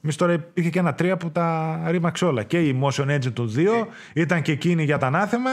Εμεί 0.04 0.14
τώρα 0.14 0.34
υπήρχε 0.34 0.70
και 0.70 0.80
ένα 0.80 0.96
3 1.00 1.16
που 1.20 1.32
τα 1.32 1.80
ρήμαξε 1.88 2.26
όλα. 2.26 2.44
Και 2.44 2.68
η 2.68 2.80
Motion 2.84 3.16
Engine 3.16 3.34
των 3.34 3.54
2 3.56 3.68
ήταν 4.14 4.42
και 4.42 4.52
εκείνη 4.52 4.84
για 4.84 4.98
τα 4.98 5.08
ανάθεμα. 5.08 5.50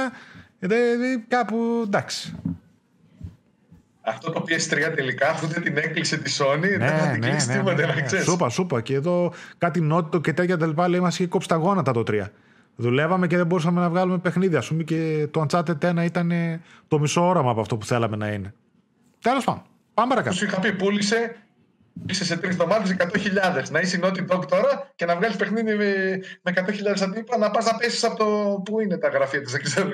Δηλαδή 0.59 1.25
κάπου 1.29 1.83
εντάξει. 1.85 2.35
Αυτό 4.01 4.31
το 4.31 4.45
PS3 4.47 4.93
τελικά, 4.95 5.29
αφού 5.33 5.47
δεν 5.47 5.63
την 5.63 5.77
έκλεισε 5.77 6.17
τη 6.17 6.37
Sony, 6.39 6.61
ναι, 6.61 6.69
δεν 6.69 6.99
θα 6.99 7.09
την 7.09 7.21
ναι, 7.21 7.31
κλείσει 7.31 7.49
ναι, 7.49 7.57
τίποτα, 7.57 7.75
ναι, 7.75 7.95
ναι, 7.95 8.07
ναι. 8.11 8.21
Σούπα, 8.21 8.49
σούπα. 8.49 8.81
Και 8.81 8.95
εδώ 8.95 9.33
κάτι 9.59 9.81
νότιο 9.81 10.21
και 10.21 10.33
τέτοια 10.33 10.57
τα 10.57 10.89
λέει, 10.89 11.01
μας 11.01 11.19
είχε 11.19 11.29
κόψει 11.29 11.49
τα 11.49 11.57
γόνατα 11.57 11.93
το 11.93 12.03
3. 12.07 12.23
Δουλεύαμε 12.77 13.27
και 13.27 13.37
δεν 13.37 13.47
μπορούσαμε 13.47 13.81
να 13.81 13.91
βγάλουμε 13.91 14.19
παιχνίδια. 14.19 14.59
Α 14.59 14.63
πούμε 14.69 14.83
και 14.83 15.29
το 15.31 15.47
Uncharted 15.49 16.01
1 16.01 16.05
ήταν 16.05 16.33
το 16.89 16.99
μισό 16.99 17.29
όραμα 17.29 17.51
από 17.51 17.61
αυτό 17.61 17.77
που 17.77 17.87
θέλαμε 17.87 18.17
να 18.17 18.29
είναι. 18.29 18.55
Τέλος 19.23 19.45
πάντων. 19.45 19.63
Πάμε 19.95 20.09
παρακάτω. 20.09 20.37
Σου 20.37 20.45
είχα 20.45 20.61
πει, 20.61 20.73
πούλησε 20.73 21.37
Είσαι 22.07 22.25
σε 22.25 22.37
τρεις 22.37 22.51
εβδομάδε 22.51 22.97
100.000. 22.99 23.71
Να 23.71 23.81
είσαι 23.81 24.01
Naughty 24.03 24.27
Dog 24.29 24.49
τώρα 24.49 24.93
και 24.95 25.05
να 25.05 25.17
βγάλεις 25.17 25.37
παιχνίδι 25.37 25.75
με, 25.75 26.21
με 26.43 26.53
100.000 26.55 27.03
αντίπα 27.03 27.39
να 27.39 27.51
πας 27.51 27.65
να 27.65 27.77
πέσεις 27.77 28.05
από 28.05 28.17
το. 28.17 28.61
Πού 28.65 28.81
είναι 28.81 28.97
τα 28.97 29.09
γραφεία 29.09 29.43
της, 29.43 29.53
δεν 29.53 29.63
ξέρω 29.63 29.93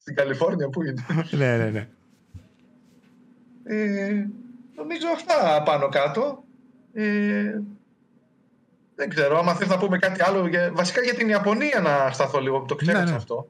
Στην 0.00 0.14
Καλιφόρνια, 0.14 0.68
πού 0.68 0.82
είναι. 0.82 1.04
ναι, 1.30 1.56
ναι, 1.56 1.70
ναι. 1.70 1.88
Ε, 3.64 4.26
νομίζω 4.76 5.06
αυτά 5.14 5.62
πάνω 5.62 5.88
κάτω. 5.88 6.44
Ε, 6.92 7.60
δεν 8.94 9.08
ξέρω, 9.08 9.38
άμα 9.38 9.54
θες 9.54 9.68
να 9.68 9.78
πούμε 9.78 9.98
κάτι 9.98 10.22
άλλο. 10.22 10.46
Για, 10.46 10.70
βασικά 10.72 11.02
για 11.02 11.14
την 11.14 11.28
Ιαπωνία 11.28 11.80
να 11.80 12.12
σταθώ 12.12 12.40
λίγο, 12.40 12.64
το 12.68 12.74
ξέχασα 12.74 13.04
ναι, 13.04 13.10
ναι. 13.10 13.16
αυτό. 13.16 13.48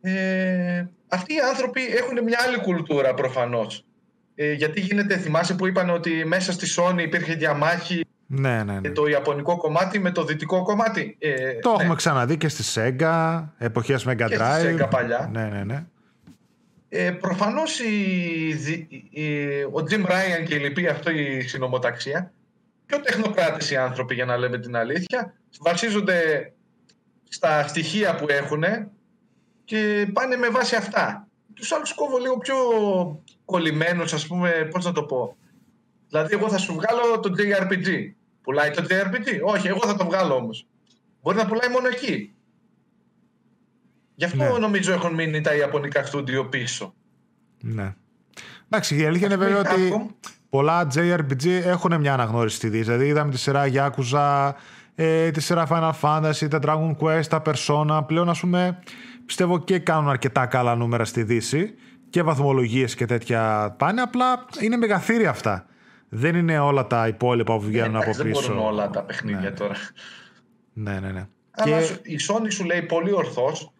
Ε, 0.00 0.84
αυτοί 1.08 1.34
οι 1.34 1.40
άνθρωποι 1.40 1.86
έχουν 1.86 2.22
μια 2.22 2.38
άλλη 2.46 2.60
κουλτούρα 2.60 3.14
προφανώς. 3.14 3.84
Ε, 4.34 4.52
γιατί 4.52 4.80
γίνεται, 4.80 5.16
θυμάσαι 5.16 5.54
που 5.54 5.66
είπαν 5.66 5.90
ότι 5.90 6.24
μέσα 6.24 6.52
στη 6.52 6.66
Sony 6.76 7.00
υπήρχε 7.00 7.34
διαμάχη 7.34 8.04
ναι, 8.26 8.62
ναι, 8.62 8.80
ναι. 8.80 8.90
το 8.90 9.06
ιαπωνικό 9.06 9.56
κομμάτι 9.56 9.98
με 9.98 10.10
το 10.10 10.24
δυτικό 10.24 10.62
κομμάτι; 10.62 11.16
Ε, 11.18 11.52
το 11.52 11.70
ναι. 11.70 11.76
έχουμε 11.80 11.94
ξαναδεί 11.94 12.36
και 12.36 12.48
στη 12.48 12.62
Sega, 12.74 13.44
εποχές 13.58 14.06
Mega 14.08 14.10
Drive. 14.10 14.28
Και 14.28 14.34
στη 14.34 14.76
Sega 14.78 14.90
παλιά. 14.90 15.28
Ναι, 15.32 15.44
ναι, 15.44 15.64
ναι. 15.64 15.84
Ε, 16.88 17.10
προφανώς 17.10 17.80
η, 17.80 18.48
η, 19.10 19.62
ο 19.62 19.84
Jim 19.90 20.06
Ryan 20.06 20.44
και 20.46 20.54
η 20.54 20.58
λοιπή 20.58 20.86
αυτό 20.86 21.10
η 21.10 21.40
συνομοταξία 21.40 22.32
πιο 22.86 23.00
τεχνοκράτες 23.00 23.70
οι 23.70 23.76
άνθρωποι 23.76 24.14
για 24.14 24.24
να 24.24 24.36
λέμε 24.36 24.58
την 24.58 24.76
αλήθεια 24.76 25.34
βασίζονται 25.60 26.52
στα 27.28 27.68
στοιχεία 27.68 28.14
που 28.14 28.26
έχουν 28.28 28.64
και 29.64 30.08
πάνε 30.12 30.36
με 30.36 30.48
βάση 30.48 30.76
αυτά. 30.76 31.23
Τους 31.54 31.72
άλλους 31.72 31.94
κόβω 31.94 32.18
λίγο 32.18 32.38
πιο 32.38 32.56
κολλημένους 33.44 34.12
ας 34.12 34.26
πούμε, 34.26 34.68
πώς 34.70 34.84
να 34.84 34.92
το 34.92 35.02
πω. 35.02 35.36
Δηλαδή 36.08 36.34
εγώ 36.34 36.48
θα 36.48 36.58
σου 36.58 36.74
βγάλω 36.74 37.20
το 37.20 37.32
JRPG. 37.36 37.88
Πουλάει 38.42 38.70
το 38.70 38.84
JRPG. 38.88 39.40
Όχι, 39.44 39.66
εγώ 39.66 39.86
θα 39.86 39.96
το 39.96 40.04
βγάλω 40.04 40.34
όμως. 40.34 40.66
Μπορεί 41.22 41.36
να 41.36 41.46
πουλάει 41.46 41.68
μόνο 41.68 41.88
εκεί. 41.88 42.34
Γι' 44.14 44.24
αυτό 44.24 44.52
ναι. 44.52 44.58
νομίζω 44.58 44.92
έχουν 44.92 45.14
μείνει 45.14 45.40
τα 45.40 45.54
Ιαπωνικά 45.54 46.04
στούντιο 46.04 46.48
πίσω. 46.48 46.94
Ναι. 47.60 47.94
Εντάξει, 48.68 48.96
η 48.96 49.04
αλήθεια 49.04 49.26
είναι 49.26 49.36
βέβαια 49.36 49.58
ότι 49.58 50.10
πολλά 50.48 50.86
JRPG 50.94 51.46
έχουν 51.46 52.00
μια 52.00 52.12
αναγνώριση 52.12 52.56
στη 52.56 52.68
Δύση. 52.68 52.82
Δηλαδή 52.82 53.06
είδαμε 53.06 53.30
τη 53.30 53.38
σειρά 53.38 53.64
Yakuza, 53.72 54.52
ε, 54.94 55.30
τη 55.30 55.40
σειρά 55.40 55.66
Final 55.70 55.92
Fantasy, 56.00 56.48
τα 56.50 56.58
Dragon 56.62 56.96
Quest, 56.98 57.26
τα 57.28 57.42
Persona. 57.46 58.02
Πλέον 58.06 58.28
ας 58.28 58.40
πούμε 58.40 58.78
πιστεύω 59.26 59.58
και 59.58 59.78
κάνουν 59.78 60.08
αρκετά 60.08 60.46
καλά 60.46 60.74
νούμερα 60.74 61.04
στη 61.04 61.22
Δύση 61.22 61.74
και 62.10 62.22
βαθμολογίες 62.22 62.94
και 62.94 63.06
τέτοια 63.06 63.74
πάνε. 63.78 64.00
Απλά 64.00 64.44
είναι 64.60 64.76
μεγαθύρια 64.76 65.30
αυτά. 65.30 65.66
Δεν 66.08 66.34
είναι 66.34 66.58
όλα 66.58 66.86
τα 66.86 67.08
υπόλοιπα 67.08 67.56
που 67.56 67.62
βγαίνουν 67.62 67.96
από 67.96 68.10
πίσω. 68.10 68.22
Δεν 68.22 68.30
μπορούν 68.30 68.58
όλα 68.58 68.90
τα 68.90 69.02
παιχνίδια 69.02 69.50
ναι. 69.50 69.56
τώρα. 69.56 69.74
Ναι, 70.72 71.00
ναι, 71.00 71.10
ναι. 71.10 71.28
Αλλά 71.50 71.80
και... 71.80 71.98
η 72.02 72.18
Sony 72.28 72.46
σου 72.48 72.64
λέει 72.64 72.82
πολύ 72.82 73.12
ορθώς 73.12 73.74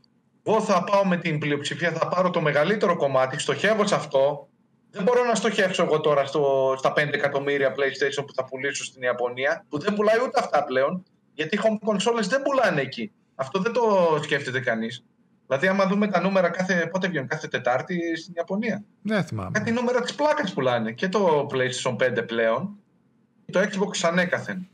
εγώ 0.46 0.60
θα 0.60 0.84
πάω 0.84 1.06
με 1.06 1.16
την 1.16 1.38
πλειοψηφία, 1.38 1.92
θα 1.92 2.08
πάρω 2.08 2.30
το 2.30 2.40
μεγαλύτερο 2.40 2.96
κομμάτι, 2.96 3.38
στοχεύω 3.38 3.86
σε 3.86 3.94
αυτό. 3.94 4.48
Δεν 4.90 5.02
μπορώ 5.02 5.24
να 5.24 5.34
στοχεύσω 5.34 5.82
εγώ 5.82 6.00
τώρα 6.00 6.24
στο, 6.24 6.74
στα 6.78 6.92
5 6.92 6.96
εκατομμύρια 6.96 7.74
PlayStation 7.74 8.24
που 8.26 8.34
θα 8.34 8.44
πουλήσω 8.44 8.84
στην 8.84 9.02
Ιαπωνία, 9.02 9.64
που 9.68 9.78
δεν 9.78 9.94
πουλάει 9.94 10.16
ούτε 10.22 10.40
αυτά 10.40 10.64
πλέον, 10.64 11.04
γιατί 11.34 11.56
οι 11.56 11.60
home 11.62 11.88
consoles 11.88 12.28
δεν 12.28 12.42
πουλάνε 12.42 12.80
εκεί. 12.80 13.12
Αυτό 13.34 13.58
δεν 13.58 13.72
το 13.72 13.82
σκέφτεται 14.22 14.60
κανείς. 14.60 15.04
Δηλαδή, 15.46 15.66
άμα 15.66 15.86
δούμε 15.86 16.06
τα 16.08 16.20
νούμερα 16.20 16.50
κάθε, 16.50 16.88
πότε 16.92 17.08
βγαίνουν, 17.08 17.28
κάθε 17.28 17.48
Τετάρτη 17.48 18.16
στην 18.16 18.32
Ιαπωνία. 18.36 18.84
Ναι, 19.02 19.22
θυμάμαι. 19.22 19.50
Κάτι 19.58 19.70
νούμερα 19.70 20.00
της 20.00 20.14
πλάκας 20.14 20.52
πουλάνε. 20.52 20.92
Και 20.92 21.08
το 21.08 21.46
PlayStation 21.52 21.96
5 21.96 22.26
πλέον, 22.26 22.78
το 23.52 23.60
Xbox 23.60 23.98
ανέκαθεν. 24.02 24.68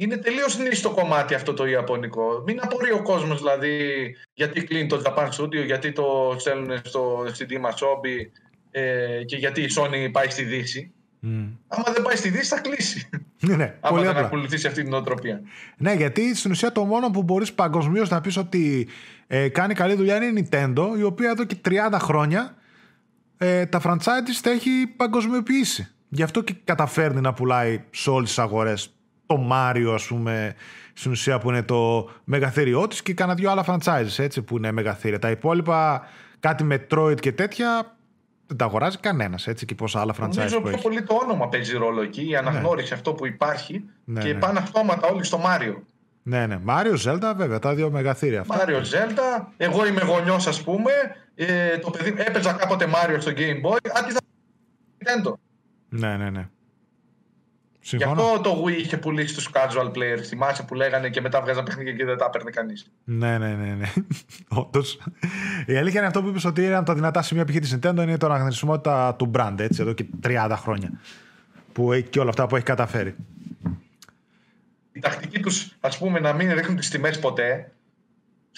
είναι 0.00 0.16
τελείως 0.16 0.58
νύστο 0.58 0.90
κομμάτι 0.90 1.34
αυτό 1.34 1.54
το 1.54 1.66
ιαπωνικό. 1.66 2.42
Μην 2.46 2.60
απορεί 2.62 2.92
ο 2.92 3.02
κόσμος 3.02 3.38
δηλαδή 3.38 4.16
γιατί 4.34 4.64
κλείνει 4.64 4.88
το 4.88 5.02
Japan 5.04 5.28
Studio, 5.28 5.64
γιατί 5.64 5.92
το 5.92 6.36
στέλνουν 6.38 6.80
στο 6.82 7.24
CD 7.24 7.52
Masobi 7.52 8.26
ε, 8.70 9.24
και 9.24 9.36
γιατί 9.36 9.62
η 9.62 9.68
Sony 9.76 10.08
πάει 10.12 10.30
στη 10.30 10.42
Δύση. 10.42 10.92
Mm. 11.22 11.48
Άμα 11.68 11.84
δεν 11.92 12.02
πάει 12.02 12.16
στη 12.16 12.28
Δύση 12.28 12.54
θα 12.54 12.60
κλείσει. 12.60 13.08
Ναι, 13.40 13.56
ναι, 13.56 13.74
Άμα 13.80 14.00
δεν 14.00 14.16
ακολουθήσει 14.16 14.66
αυτή 14.66 14.82
την 14.82 14.92
οτροπία. 14.92 15.40
Ναι, 15.76 15.92
γιατί 15.92 16.36
στην 16.36 16.50
ουσία 16.50 16.72
το 16.72 16.84
μόνο 16.84 17.10
που 17.10 17.22
μπορείς 17.22 17.52
παγκοσμίως 17.52 18.08
να 18.08 18.20
πεις 18.20 18.36
ότι 18.36 18.88
ε, 19.26 19.48
κάνει 19.48 19.74
καλή 19.74 19.94
δουλειά 19.94 20.16
είναι 20.16 20.40
η 20.40 20.48
Nintendo, 20.50 20.98
η 20.98 21.02
οποία 21.02 21.30
εδώ 21.30 21.44
και 21.44 21.56
30 21.64 21.98
χρόνια 22.00 22.56
ε, 23.38 23.66
τα 23.66 23.80
franchise 23.84 24.38
τα 24.42 24.50
έχει 24.50 24.86
παγκοσμιοποιήσει. 24.96 25.88
Γι' 26.08 26.22
αυτό 26.22 26.42
και 26.42 26.54
καταφέρνει 26.64 27.20
να 27.20 27.32
πουλάει 27.32 27.82
σε 27.90 28.10
όλες 28.10 28.28
τις 28.28 28.38
αγορές 28.38 28.92
το 29.26 29.36
Μάριο, 29.36 29.94
ας 29.94 30.06
πούμε, 30.06 30.54
στην 30.92 31.10
ουσία 31.10 31.38
που 31.38 31.48
είναι 31.48 31.62
το 31.62 32.10
μεγαθύριό 32.24 32.86
της 32.86 33.02
και 33.02 33.14
κάνα 33.14 33.34
δύο 33.34 33.50
άλλα 33.50 33.64
franchises 33.66 34.18
έτσι, 34.18 34.42
που 34.42 34.56
είναι 34.56 34.72
μεγαθύρια. 34.72 35.18
Τα 35.18 35.30
υπόλοιπα, 35.30 36.06
κάτι 36.40 36.66
Metroid 36.70 37.20
και 37.20 37.32
τέτοια, 37.32 37.96
δεν 38.48 38.56
τα 38.56 38.64
αγοράζει 38.64 38.98
κανένας 38.98 39.46
έτσι 39.46 39.66
και 39.66 39.74
πόσα 39.74 40.00
άλλα 40.00 40.14
franchise 40.20 40.34
Νομίζω 40.34 40.60
πιο 40.60 40.78
πολύ 40.78 41.02
το 41.02 41.14
όνομα 41.22 41.48
παίζει 41.48 41.76
ρόλο 41.76 42.02
εκεί, 42.02 42.28
η 42.28 42.36
αναγνώριση 42.36 42.88
ναι. 42.88 42.94
αυτό 42.94 43.12
που 43.12 43.26
υπάρχει 43.26 43.84
ναι, 44.04 44.20
και 44.20 44.32
ναι. 44.32 44.38
πάνε 44.38 44.58
αυτόματα 44.58 45.08
όλοι 45.08 45.24
στο 45.24 45.38
Μάριο. 45.38 45.82
Ναι, 46.22 46.46
ναι. 46.46 46.58
Μάριο, 46.62 46.96
Ζέλτα, 46.96 47.34
βέβαια, 47.34 47.58
τα 47.58 47.74
δύο 47.74 47.90
μεγαθύρια 47.90 48.40
αυτά. 48.40 48.56
Μάριο, 48.56 48.82
Ζέλτα. 48.82 49.52
Εγώ 49.56 49.86
είμαι 49.86 50.00
γονιός, 50.00 50.46
ας 50.46 50.62
πούμε. 50.62 50.92
Ε, 51.34 51.78
το 51.78 51.90
παιδί, 51.90 52.14
έπαιζα 52.16 52.52
κάποτε 52.52 52.86
Μάριο 52.86 53.20
στο 53.20 53.32
Game 53.36 53.70
Boy. 53.70 53.76
Α, 53.98 54.04
τι 54.04 54.12
θα. 54.12 55.38
Ναι, 55.88 56.16
ναι, 56.16 56.30
ναι. 56.30 56.48
Συμφωνώ. 57.80 58.22
Γι' 58.22 58.28
αυτό 58.28 58.40
το 58.40 58.64
Wii 58.64 58.76
είχε 58.78 58.96
πουλήσει 58.96 59.34
τους 59.34 59.50
casual 59.52 59.86
players. 59.86 60.22
Θυμάσαι 60.24 60.62
που 60.62 60.74
λέγανε 60.74 61.08
και 61.10 61.20
μετά 61.20 61.40
βγάζαν 61.40 61.64
παιχνίδια 61.64 61.92
και 61.92 62.04
δεν 62.04 62.16
τα 62.16 62.24
έπαιρνε 62.24 62.50
κανείς. 62.50 62.90
Ναι, 63.04 63.38
ναι, 63.38 63.48
ναι. 63.48 63.74
ναι. 63.74 63.92
Όντως. 64.48 64.98
Η 65.66 65.76
αλήθεια 65.76 65.98
είναι 65.98 66.08
αυτό 66.08 66.22
που 66.22 66.28
είπες 66.28 66.44
ότι 66.44 66.64
είναι 66.64 66.76
από 66.76 66.86
τα 66.86 66.94
δυνατά 66.94 67.22
σημεία 67.22 67.44
π.χ. 67.44 67.56
της 67.56 67.74
Nintendo 67.76 67.96
είναι 67.96 68.12
η 68.12 68.16
αναγνωρισιμότητα 68.22 69.14
του 69.14 69.30
brand 69.34 69.54
έτσι, 69.58 69.82
εδώ 69.82 69.92
και 69.92 70.06
30 70.26 70.54
χρόνια. 70.56 70.90
Που 71.72 71.92
έχει 71.92 72.02
και 72.08 72.20
όλα 72.20 72.28
αυτά 72.28 72.46
που 72.46 72.56
έχει 72.56 72.64
καταφέρει. 72.64 73.14
Η 74.92 75.00
τακτική 75.00 75.40
τους, 75.40 75.76
ας 75.80 75.98
πούμε, 75.98 76.20
να 76.20 76.32
μην 76.32 76.52
ρίχνουν 76.52 76.76
τις 76.76 76.90
τιμές 76.90 77.18
ποτέ. 77.18 77.72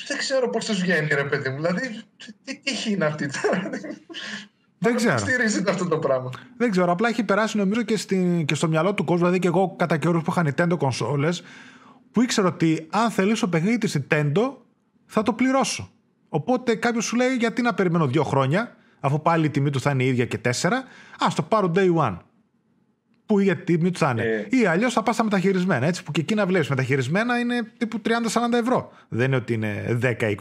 Δεν 0.06 0.18
ξέρω 0.18 0.50
πώς 0.50 0.64
του 0.64 0.74
βγαίνει, 0.74 1.08
ρε 1.08 1.24
παιδί 1.24 1.48
μου. 1.48 1.56
Δηλαδή, 1.56 2.02
τι 2.44 2.56
τύχη 2.60 2.92
είναι 2.92 3.04
αυτή 3.04 3.28
τώρα; 3.28 3.70
Δεν 4.82 4.96
ξέρω. 4.96 5.18
Στηρίζεται 5.18 5.70
αυτό 5.70 5.88
το 5.88 5.98
πράγμα. 5.98 6.30
Δεν 6.56 6.70
ξέρω. 6.70 6.92
Απλά 6.92 7.08
έχει 7.08 7.22
περάσει 7.22 7.56
νομίζω 7.56 7.82
και, 7.82 7.96
στην, 7.96 8.44
και 8.44 8.54
στο 8.54 8.68
μυαλό 8.68 8.94
του 8.94 9.04
κόσμου. 9.04 9.18
Δηλαδή 9.18 9.38
και 9.38 9.46
εγώ 9.46 9.74
κατά 9.78 9.96
καιρούς 9.96 10.22
που 10.22 10.30
είχα 10.30 10.44
Nintendo 10.46 10.78
κονσόλε, 10.78 11.28
που 12.12 12.22
ήξερα 12.22 12.48
ότι 12.48 12.86
αν 12.90 13.10
θελήσω 13.10 13.48
παιχνίδι 13.48 13.78
της 13.78 13.98
Nintendo, 13.98 14.54
θα 15.06 15.22
το 15.22 15.32
πληρώσω. 15.32 15.90
Οπότε 16.28 16.74
κάποιος 16.74 17.04
σου 17.04 17.16
λέει 17.16 17.34
γιατί 17.34 17.62
να 17.62 17.74
περιμένω 17.74 18.06
δύο 18.06 18.22
χρόνια, 18.22 18.76
αφού 19.00 19.22
πάλι 19.22 19.46
η 19.46 19.50
τιμή 19.50 19.70
του 19.70 19.80
θα 19.80 19.90
είναι 19.90 20.02
η 20.02 20.06
ίδια 20.06 20.24
και 20.24 20.38
τέσσερα, 20.38 20.84
ας 21.18 21.34
το 21.34 21.42
πάρω 21.42 21.72
day 21.74 21.94
one. 21.94 22.18
Που 23.26 23.38
η 23.38 23.56
τιμή 23.56 23.90
του 23.90 23.98
θα 23.98 24.10
είναι. 24.10 24.22
Ε. 24.22 24.46
Ή 24.50 24.66
αλλιώς 24.66 24.92
θα 24.92 25.02
πας 25.02 25.14
στα 25.14 25.24
μεταχειρισμένα. 25.24 25.86
Έτσι, 25.86 26.02
που 26.02 26.12
και 26.12 26.20
εκεί 26.20 26.34
να 26.34 26.46
βλέπεις 26.46 26.68
μεταχειρισμένα 26.68 27.38
είναι 27.38 27.62
τύπου 27.78 28.00
30-40 28.04 28.10
ευρώ. 28.60 28.92
Δεν 29.08 29.26
είναι 29.26 29.36
ότι 29.36 29.52
είναι 29.52 29.98
10-20. 30.02 30.34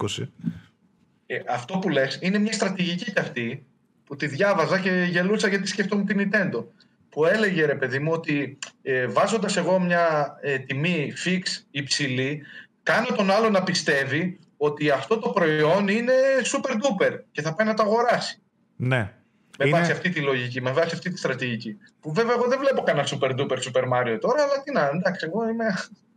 Ε, 1.25 1.35
αυτό 1.49 1.77
που 1.77 1.89
λες 1.89 2.19
είναι 2.21 2.39
μια 2.39 2.53
στρατηγική 2.53 3.11
κι 3.11 3.19
αυτή 3.19 3.65
που 4.09 4.15
τη 4.15 4.27
διάβαζα 4.27 4.79
και 4.79 5.07
γελούσα 5.09 5.47
γιατί 5.47 5.67
σκεφτόμουν 5.67 6.05
την 6.05 6.17
Nintendo. 6.31 6.65
Που 7.09 7.25
έλεγε 7.25 7.65
ρε 7.65 7.75
παιδί 7.75 7.99
μου 7.99 8.11
ότι 8.11 8.57
ε, 8.81 9.07
βάζοντας 9.07 9.57
εγώ 9.57 9.79
μια 9.79 10.37
ε, 10.41 10.57
τιμή 10.57 11.13
fix 11.25 11.41
υψηλή, 11.71 12.41
κάνω 12.83 13.07
τον 13.15 13.31
άλλο 13.31 13.49
να 13.49 13.63
πιστεύει 13.63 14.39
ότι 14.57 14.89
αυτό 14.89 15.19
το 15.19 15.29
προϊόν 15.29 15.87
είναι 15.87 16.13
super 16.43 16.71
duper 16.71 17.19
και 17.31 17.41
θα 17.41 17.55
πάει 17.55 17.67
να 17.67 17.73
το 17.73 17.83
αγοράσει. 17.83 18.41
Ναι. 18.75 19.13
Με 19.57 19.67
είναι... 19.67 19.77
βάση 19.77 19.91
αυτή 19.91 20.09
τη 20.09 20.19
λογική, 20.19 20.61
με 20.61 20.71
βάση 20.71 20.95
αυτή 20.95 21.09
τη 21.09 21.17
στρατηγική. 21.17 21.77
Που 21.99 22.13
βέβαια 22.13 22.33
εγώ 22.33 22.47
δεν 22.47 22.59
βλέπω 22.59 22.81
κανένα 22.81 23.07
super 23.07 23.29
duper 23.29 23.57
Super 23.57 23.83
Mario 23.83 24.17
τώρα, 24.19 24.43
αλλά 24.43 24.63
τι 24.63 24.71
να, 24.71 24.89
εντάξει, 24.93 25.25
εγώ 25.27 25.49
είμαι. 25.49 25.65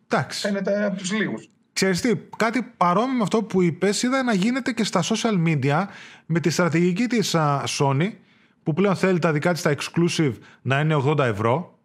Εντάξει. 0.09 0.41
Φαίνεται 0.41 0.85
από 0.85 0.97
τους 0.97 1.13
λίγους. 1.13 1.49
Ξέρεις 1.73 2.01
τι, 2.01 2.13
κάτι 2.37 2.73
παρόμοιο 2.77 3.17
με 3.17 3.23
αυτό 3.23 3.43
που 3.43 3.63
είπες 3.63 4.03
είδα 4.03 4.23
να 4.23 4.35
γίνεται 4.35 4.73
και 4.73 4.85
στα 4.85 5.03
social 5.03 5.47
media 5.47 5.85
με 6.27 6.41
τη 6.41 6.51
στρατηγική 6.51 7.07
της 7.07 7.37
Sony 7.79 8.11
που 8.63 8.73
πλέον 8.73 8.97
θέλει 8.97 9.19
τα 9.19 9.33
δικά 9.33 9.53
της 9.53 9.63
τα 9.63 9.75
exclusive 9.75 10.33
να 10.63 10.81
είναι 10.81 11.03
80 11.07 11.19
ευρώ 11.19 11.79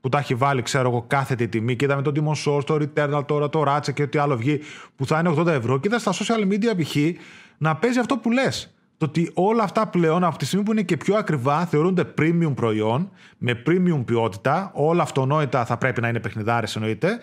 που 0.00 0.08
τα 0.08 0.18
έχει 0.18 0.34
βάλει 0.34 0.62
ξέρω 0.62 0.88
εγώ 0.88 1.04
κάθε 1.06 1.34
τη 1.34 1.48
τιμή. 1.48 1.76
Και 1.76 1.84
είδαμε 1.84 2.02
το 2.02 2.12
Demon 2.14 2.44
Souls, 2.44 2.64
το 2.64 2.74
Returnal 2.74 3.22
τώρα, 3.26 3.48
το 3.48 3.64
Ratchet 3.66 3.92
και 3.94 4.02
ό,τι 4.02 4.18
άλλο 4.18 4.36
βγει 4.36 4.60
που 4.96 5.06
θα 5.06 5.18
είναι 5.18 5.34
80 5.38 5.46
ευρώ. 5.46 5.78
Και 5.78 5.88
είδα 5.88 5.98
στα 5.98 6.12
social 6.12 6.52
media 6.52 6.82
π.χ. 6.82 6.96
να 7.58 7.76
παίζει 7.76 7.98
αυτό 7.98 8.16
που 8.16 8.30
λες. 8.30 8.72
Το 8.98 9.04
ότι 9.04 9.30
όλα 9.34 9.62
αυτά 9.62 9.86
πλέον 9.86 10.24
από 10.24 10.38
τη 10.38 10.44
στιγμή 10.44 10.64
που 10.64 10.72
είναι 10.72 10.82
και 10.82 10.96
πιο 10.96 11.16
ακριβά 11.16 11.66
θεωρούνται 11.66 12.14
premium 12.18 12.52
προϊόν 12.54 13.10
με 13.38 13.62
premium 13.66 14.02
ποιότητα 14.04 14.70
όλα 14.74 15.02
αυτονόητα 15.02 15.64
θα 15.64 15.76
πρέπει 15.76 16.00
να 16.00 16.08
είναι 16.08 16.20
παιχνιδάρες 16.20 16.76
εννοείται 16.76 17.20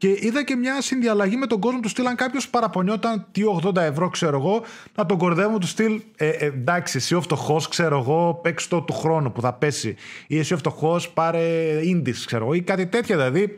και 0.00 0.18
είδα 0.20 0.44
και 0.44 0.56
μια 0.56 0.80
συνδιαλλαγή 0.80 1.36
με 1.36 1.46
τον 1.46 1.60
κόσμο 1.60 1.80
του 1.80 1.88
στυλ. 1.88 2.06
Αν 2.06 2.16
κάποιος 2.16 2.48
παραπονιόταν 2.48 3.26
τι 3.32 3.42
80 3.64 3.76
ευρώ, 3.76 4.08
ξέρω 4.08 4.36
εγώ, 4.36 4.62
να 4.94 5.06
τον 5.06 5.18
κορδεύω 5.18 5.58
του 5.58 5.66
στυλ. 5.66 6.00
Ε, 6.16 6.28
ε, 6.28 6.46
εντάξει, 6.46 6.96
εσύ 6.96 7.14
ο 7.14 7.20
φτωχό, 7.20 7.60
ξέρω 7.70 7.98
εγώ, 7.98 8.40
παίξει 8.42 8.68
το 8.68 8.80
του 8.80 8.92
χρόνου 8.92 9.32
που 9.32 9.40
θα 9.40 9.52
πέσει. 9.52 9.96
Ή 10.26 10.38
εσύ 10.38 10.54
ο 10.54 10.56
φτωχό, 10.56 11.00
πάρε 11.14 11.42
ίντις, 11.82 12.24
ξέρω 12.24 12.44
εγώ, 12.44 12.54
ή 12.54 12.62
κάτι 12.62 12.86
τέτοια 12.86 13.16
δηλαδή. 13.16 13.56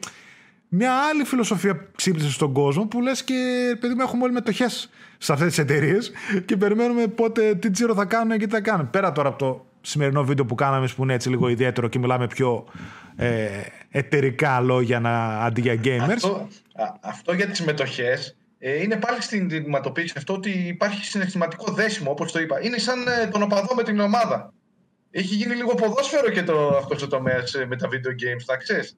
Μια 0.68 0.92
άλλη 1.10 1.24
φιλοσοφία 1.24 1.88
ξύπνησε 1.96 2.30
στον 2.30 2.52
κόσμο 2.52 2.86
που 2.86 3.00
λες 3.00 3.24
και 3.24 3.34
παιδί 3.80 3.94
μου 3.94 4.02
έχουμε 4.02 4.24
όλοι 4.24 4.32
μετοχές 4.32 4.90
σε 5.18 5.32
αυτές 5.32 5.48
τις 5.48 5.58
εταιρείες 5.58 6.12
και 6.44 6.56
περιμένουμε 6.56 7.06
πότε 7.06 7.54
τι 7.54 7.70
τσίρο 7.70 7.94
θα 7.94 8.04
κάνουν 8.04 8.38
και 8.38 8.46
τι 8.46 8.52
θα 8.52 8.60
κάνουν. 8.60 8.90
Πέρα 8.90 9.12
τώρα 9.12 9.28
από 9.28 9.38
το 9.38 9.66
σημερινό 9.80 10.24
βίντεο 10.24 10.44
που 10.44 10.54
κάναμε 10.54 10.88
που 10.96 11.02
είναι 11.02 11.14
έτσι 11.14 11.28
λίγο 11.28 11.48
ιδιαίτερο 11.48 11.88
και 11.88 11.98
μιλάμε 11.98 12.26
πιο 12.26 12.64
ε, 13.16 13.48
εταιρικά 13.90 14.60
λόγια 14.60 15.00
να, 15.00 15.38
αντί 15.38 15.60
για 15.60 15.80
gamers. 15.84 16.12
Αυτό, 16.12 16.48
αυτό 17.00 17.32
για 17.32 17.46
τις 17.46 17.60
μετοχές 17.60 18.36
ε, 18.58 18.82
είναι 18.82 18.96
πάλι 18.96 19.22
στην 19.22 19.48
δημοτοποίηση 19.48 20.14
αυτό 20.16 20.34
ότι 20.34 20.50
υπάρχει 20.50 21.04
συναισθηματικό 21.04 21.72
δέσιμο 21.72 22.10
όπως 22.10 22.32
το 22.32 22.40
είπα. 22.40 22.62
Είναι 22.62 22.78
σαν 22.78 23.06
ε, 23.08 23.26
τον 23.26 23.42
οπαδό 23.42 23.74
με 23.74 23.82
την 23.82 24.00
ομάδα. 24.00 24.52
Έχει 25.10 25.34
γίνει 25.34 25.54
λίγο 25.54 25.74
ποδόσφαιρο 25.74 26.30
και 26.30 26.42
το, 26.42 26.68
αυτός 26.68 27.02
ο 27.02 27.08
τομέας 27.08 27.54
ε, 27.54 27.66
με 27.66 27.76
τα 27.76 27.88
video 27.88 28.10
games, 28.10 28.42
θα 28.46 28.56
ξέρεις. 28.56 28.96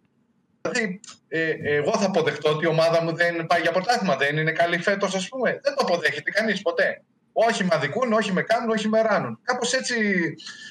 Δηλαδή, 0.61 1.01
ε, 1.29 1.51
εγώ 1.61 1.99
θα 1.99 2.07
αποδεχτώ 2.07 2.51
ότι 2.51 2.65
η 2.65 2.69
ομάδα 2.69 3.03
μου 3.03 3.15
δεν 3.15 3.47
πάει 3.47 3.61
για 3.61 3.71
πρωτάθλημα, 3.73 4.17
δεν 4.17 4.37
είναι 4.37 4.53
καλή 4.53 4.79
φέτος, 4.79 5.15
ας 5.15 5.29
πούμε. 5.29 5.51
Δεν 5.63 5.75
το 5.75 5.85
αποδέχεται 5.87 6.31
κανείς 6.31 6.63
ποτέ. 6.63 7.03
Όχι 7.33 7.65
με 7.65 7.71
αδικούν, 7.73 8.13
όχι 8.13 8.33
με 8.33 8.43
κάνουν, 8.43 8.71
όχι 8.71 8.89
με 8.89 9.03
ράνουν. 9.03 9.39
Κάπως 9.43 9.73
έτσι 9.73 9.95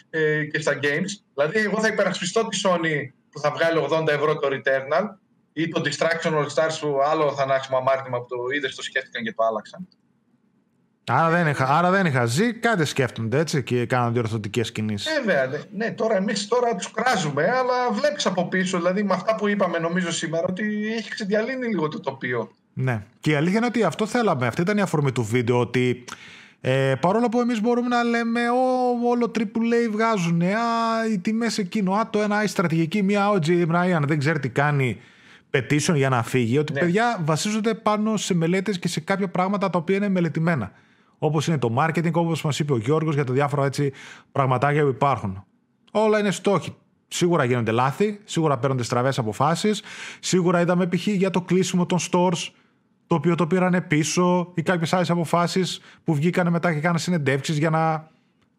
ε, 0.10 0.46
και 0.46 0.60
στα 0.60 0.80
games. 0.82 1.24
Δηλαδή, 1.34 1.60
εγώ 1.60 1.80
θα 1.80 1.88
υπερασπιστώ 1.88 2.48
τη 2.48 2.62
Sony 2.64 3.14
που 3.34 3.40
θα 3.40 3.52
βγάλει 3.52 3.88
80 3.90 4.08
ευρώ 4.08 4.40
το 4.40 4.48
Returnal 4.52 5.06
ή 5.54 5.68
το 5.68 5.82
Distraction 5.86 6.32
All 6.32 6.48
Stars 6.56 6.78
που 6.82 7.00
άλλο 7.06 7.34
θανάσιμο 7.34 7.78
αμάρτημα 7.78 8.20
που 8.20 8.26
το 8.30 8.36
είδες, 8.56 8.76
το 8.76 8.82
σκέφτηκαν 8.82 9.24
και 9.24 9.34
το 9.34 9.44
άλλαξαν. 9.44 9.88
Άρα 11.08 11.30
δεν, 11.30 11.48
είχα, 11.48 11.78
άρα 11.78 11.92
δεν 11.92 12.06
είχα 12.06 12.26
ζει, 12.26 12.54
κάτι 12.54 12.86
σκέφτονται 12.86 13.40
έτσι 13.40 13.64
και 13.64 13.86
κάνουν 13.86 14.14
διορθωτικές 14.14 14.72
κινήσεις. 14.72 15.14
Βέβαια. 15.14 15.48
Ναι, 15.48 15.58
ναι 15.72 15.92
τώρα 15.92 16.16
εμείς 16.16 16.48
τώρα 16.48 16.76
τους 16.76 16.92
κράζουμε, 16.92 17.50
αλλά 17.50 17.92
βλέπεις 17.92 18.26
από 18.26 18.48
πίσω, 18.48 18.78
δηλαδή 18.78 19.04
με 19.04 19.14
αυτά 19.14 19.36
που 19.36 19.48
είπαμε 19.48 19.78
νομίζω 19.78 20.12
σήμερα, 20.12 20.46
ότι 20.50 20.94
έχει 20.98 21.10
ξεδιαλύνει 21.10 21.68
λίγο 21.68 21.88
το 21.88 22.00
τοπίο. 22.00 22.52
Ναι. 22.74 23.04
Και 23.20 23.32
η 23.32 23.36
αλήθεια 23.36 23.58
είναι 23.58 23.66
ότι 23.66 23.84
αυτό 23.84 24.06
θέλαμε. 24.06 24.48
Αυτή 24.48 24.62
ήταν 24.62 24.78
η 24.78 24.82
αφορμή 24.82 25.12
του 25.12 25.24
βίντεο, 25.24 25.60
ότι 25.60 26.04
ε, 26.66 26.96
παρόλο 27.00 27.30
που 27.30 27.40
εμείς 27.40 27.62
μπορούμε 27.62 27.88
να 27.88 28.04
λέμε 28.04 28.50
ό, 28.50 29.10
όλο 29.10 29.32
AAA 29.40 29.92
βγάζουν, 29.92 30.42
α, 30.42 30.56
οι 31.14 31.20
τιμές 31.20 31.58
εκείνο, 31.58 31.94
α, 31.94 32.10
το 32.10 32.20
ένα, 32.20 32.44
η 32.44 32.48
στρατηγική, 32.48 33.04
μία 33.04 33.30
ο 33.30 33.38
Jim 33.46 33.68
Ryan 33.68 34.02
δεν 34.08 34.20
ξέρει 34.20 34.40
τι 34.40 34.50
κάνει 34.50 35.00
petition 35.52 35.94
για 35.96 36.10
να 36.10 36.24
φύγει, 36.24 36.58
ότι 36.58 36.74
ναι. 36.74 36.80
παιδιά 36.80 37.22
βασίζονται 37.24 37.74
πάνω 37.74 38.18
σε 38.18 38.34
μελέτες 38.34 38.80
και 38.80 38.88
σε 38.88 39.00
κάποια 39.00 39.28
πράγματα 39.28 39.70
τα 39.70 39.78
οποία 39.78 39.96
είναι 39.96 40.10
μελετημένα. 40.10 40.72
Όπως 41.18 41.48
είναι 41.48 41.58
το 41.58 41.76
marketing, 41.78 42.12
όπως 42.14 42.42
μας 42.42 42.60
είπε 42.60 42.74
ο 42.74 42.78
Γιώργος 42.78 43.14
για 43.16 43.24
τα 43.24 43.34
διάφορα 43.34 43.66
έτσι 43.66 43.92
πραγματάκια 44.32 44.82
που 44.84 44.90
υπάρχουν. 44.90 45.46
Όλα 45.92 46.20
είναι 46.20 46.32
στόχοι. 46.32 46.76
Σίγουρα 47.08 47.44
γίνονται 47.44 47.72
λάθη, 47.72 48.20
σίγουρα 48.24 48.58
παίρνονται 48.58 48.84
στραβές 48.84 49.18
αποφάσεις, 49.18 49.82
σίγουρα 50.20 50.62
είδαμε 50.62 50.88
π.χ. 50.88 51.08
για 51.08 51.30
το 51.30 51.42
κλείσιμο 51.42 51.86
των 51.86 52.00
stores 52.12 52.50
το 53.14 53.20
οποίο 53.20 53.36
το 53.36 53.48
πήρανε 53.48 53.82
πίσω 53.82 54.52
ή 54.56 54.62
κάποιες 54.62 54.94
άλλες 54.94 55.10
αποφάσεις 55.10 55.82
που 56.04 56.14
βγήκαν 56.14 56.50
μετά 56.50 56.74
και 56.74 56.80
κάνανε 56.80 57.00
συνεντεύξεις 57.00 57.58
για 57.58 57.70
να 57.70 58.10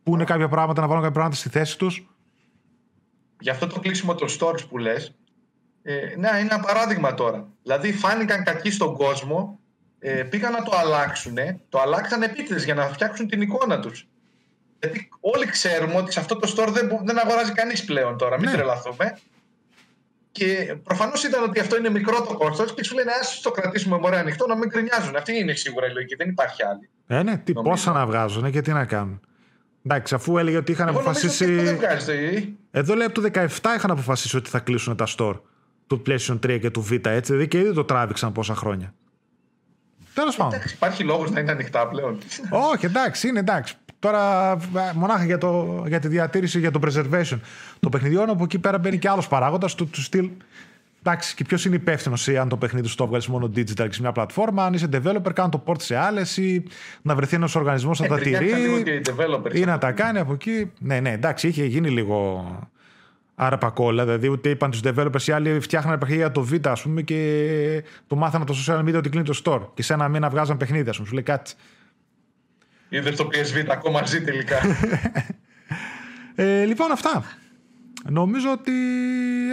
πούνε 0.03 0.25
κάποια 0.25 0.49
πράγματα, 0.49 0.81
να 0.81 0.87
βάλουν 0.87 1.03
κάποια 1.03 1.19
πράγματα 1.19 1.41
στη 1.41 1.49
θέση 1.49 1.79
τους. 1.79 2.07
Για 3.41 3.53
αυτό 3.53 3.67
το 3.67 3.81
κλείσιμο 3.81 4.15
των 4.15 4.29
stores 4.29 4.69
που 4.69 4.79
λες, 4.79 5.15
ε, 5.83 5.95
ναι, 5.95 6.29
είναι 6.29 6.49
ένα 6.51 6.61
παράδειγμα 6.61 7.15
τώρα. 7.15 7.49
Δηλαδή, 7.63 7.93
φάνηκαν 7.93 8.45
κακοί 8.45 8.71
στον 8.71 8.97
κόσμο, 8.97 9.59
ε, 9.99 10.23
πήγαν 10.23 10.53
να 10.53 10.63
το 10.63 10.77
αλλάξουν, 10.77 11.37
το 11.69 11.81
αλλάξαν 11.81 12.23
επίτηδε 12.23 12.65
για 12.65 12.75
να 12.75 12.87
φτιάξουν 12.87 13.29
την 13.29 13.41
εικόνα 13.41 13.81
τους. 13.81 14.09
Γιατί 14.81 15.09
όλοι 15.21 15.47
ξέρουμε 15.47 15.95
ότι 15.95 16.13
σε 16.13 16.21
αυτό 16.21 16.37
το 16.37 16.55
store 16.57 16.69
δεν, 16.69 17.01
δεν 17.05 17.19
αγοράζει 17.19 17.53
κανείς 17.53 17.85
πλέον 17.85 18.19
τώρα, 18.19 18.39
μην 18.39 18.51
ναι. 18.51 18.55
τρελαθούμε. 18.57 19.19
Και 20.35 20.77
προφανώς 20.83 21.25
ήταν 21.25 21.43
ότι 21.43 21.61
αυτό 21.61 21.77
είναι 21.77 21.91
μικρό 21.91 22.23
το 22.23 22.35
κόστος 22.37 22.75
και 22.75 22.85
σου 22.85 22.95
λένε 22.95 23.11
Α 23.11 23.15
το 23.43 23.51
κρατήσουμε 23.51 23.99
μωρέ 23.99 24.17
ανοιχτό 24.17 24.47
να 24.47 24.57
μην 24.57 24.69
κρινιάζουν. 24.69 25.17
Αυτή 25.17 25.39
είναι 25.39 25.53
σίγουρα 25.53 25.87
η 25.87 25.93
λογική, 25.93 26.15
δεν 26.15 26.29
υπάρχει 26.29 26.65
άλλη. 26.65 26.89
Ε, 27.07 27.23
ναι, 27.23 27.37
τι, 27.37 27.53
πόσα 27.53 27.93
να 27.93 28.07
βγάζουν 28.07 28.51
και 28.51 28.61
τι 28.61 28.73
να 28.73 28.85
κάνουν. 28.85 29.21
Εντάξει, 29.85 30.15
αφού 30.15 30.39
έλεγε 30.39 30.57
ότι 30.57 30.73
είχαν 30.73 30.89
Εγώ 30.89 30.99
αποφασίσει. 30.99 31.55
Δεν 31.55 31.77
βγάζετε, 31.77 32.49
Εδώ 32.71 32.95
λέει 32.95 33.07
από 33.07 33.21
το 33.21 33.31
17 33.33 33.47
είχαν 33.77 33.91
αποφασίσει 33.91 34.37
ότι 34.37 34.51
θα 34.51 34.59
κλείσουν 34.59 34.97
τα 34.97 35.07
store 35.17 35.41
του 35.87 36.03
PlayStation 36.07 36.39
3 36.47 36.61
και 36.61 36.71
του 36.71 36.87
Vita, 36.91 37.07
έτσι. 37.07 37.33
Δηλαδή 37.33 37.49
και 37.49 37.59
ήδη 37.59 37.73
το 37.73 37.85
τράβηξαν 37.85 38.33
πόσα 38.33 38.55
χρόνια. 38.55 38.95
Τέλος 40.15 40.37
πάντων. 40.37 40.61
Υπάρχει 40.73 41.05
λόγος 41.05 41.31
να 41.31 41.41
είναι 41.41 41.51
ανοιχτά 41.51 41.89
πλέον. 41.89 42.19
Όχι, 42.51 42.87
εντάξει, 42.87 43.29
είναι 43.29 43.39
εντάξει. 43.39 43.77
Τώρα 44.05 44.57
μονάχα 44.95 45.25
για, 45.25 45.39
το, 45.39 45.85
για 45.87 46.01
τη 46.01 46.09
διατήρηση, 46.09 46.59
για 46.59 46.71
το 46.71 46.81
preservation 46.85 47.39
των 47.81 47.91
παιχνιδιών, 47.91 48.31
από 48.31 48.45
εκεί 48.45 48.59
πέρα 48.59 48.79
μπαίνει 48.79 48.99
και 48.99 49.09
άλλος 49.09 49.29
παράγοντας 49.29 49.75
του, 49.75 49.87
του 49.87 50.03
στυλ. 50.03 50.31
Εντάξει, 51.03 51.35
και 51.35 51.45
ποιος 51.45 51.65
είναι 51.65 51.75
υπεύθυνος 51.75 52.27
ή 52.27 52.37
αν 52.37 52.49
το 52.49 52.57
παιχνίδι 52.57 52.89
σου 52.89 52.97
το 52.97 53.07
βγάλει 53.07 53.25
μόνο 53.29 53.51
digital 53.57 53.75
και 53.75 53.93
σε 53.93 54.01
μια 54.01 54.13
πλατφόρμα, 54.13 54.65
αν 54.65 54.73
είσαι 54.73 54.89
developer, 54.93 55.33
κάνει 55.35 55.51
το 55.51 55.63
port 55.67 55.81
σε 55.81 55.97
άλλες 55.97 56.37
ή 56.37 56.63
να 57.03 57.15
βρεθεί 57.15 57.35
ένας 57.35 57.55
οργανισμός 57.55 58.01
να 58.01 58.07
τα 58.07 58.19
τηρεί. 58.19 58.51
Ή 59.53 59.65
να 59.65 59.79
τα 59.79 59.93
κάνει 59.93 60.19
από 60.19 60.33
εκεί. 60.33 60.71
Ναι, 60.79 61.01
ναι, 61.01 61.11
εντάξει, 61.11 61.49
είχε 61.49 61.65
γίνει 61.65 61.89
λίγο 61.91 62.45
αρπακόλα. 63.35 64.05
Δηλαδή, 64.05 64.29
ούτε 64.29 64.49
είπαν 64.49 64.71
τους 64.71 64.81
developers 64.85 65.23
οι 65.27 65.33
άλλοι 65.33 65.61
φτιάχναν 65.61 65.99
παιχνίδια 65.99 66.31
το 66.33 66.47
Vita, 66.53 66.67
ας 66.67 66.83
πούμε, 66.83 67.03
και 67.03 67.83
το 68.07 68.17
μάθανε 68.17 68.45
το 68.45 68.55
social 68.67 68.81
media 68.81 68.95
ότι 68.97 69.09
κλείνει 69.09 69.27
το 69.27 69.41
store. 69.45 69.61
Και 69.75 69.83
σε 69.83 69.93
ένα 69.93 70.09
μήνα 70.09 70.29
βγάζαν 70.29 70.57
παιχνίδια, 70.57 70.91
ας 70.91 70.97
πούμε. 70.97 71.09
Σου 71.09 71.15
λέει 71.15 71.23
κάτι. 71.23 71.53
Είδε 72.95 73.11
το 73.11 73.29
PSV 73.33 73.67
ακόμα 73.71 74.07
ζει 74.07 74.23
τελικά. 74.23 74.57
ε, 76.35 76.65
λοιπόν, 76.65 76.93
αυτά. 76.93 77.25
νομίζω 78.09 78.51
ότι 78.53 78.73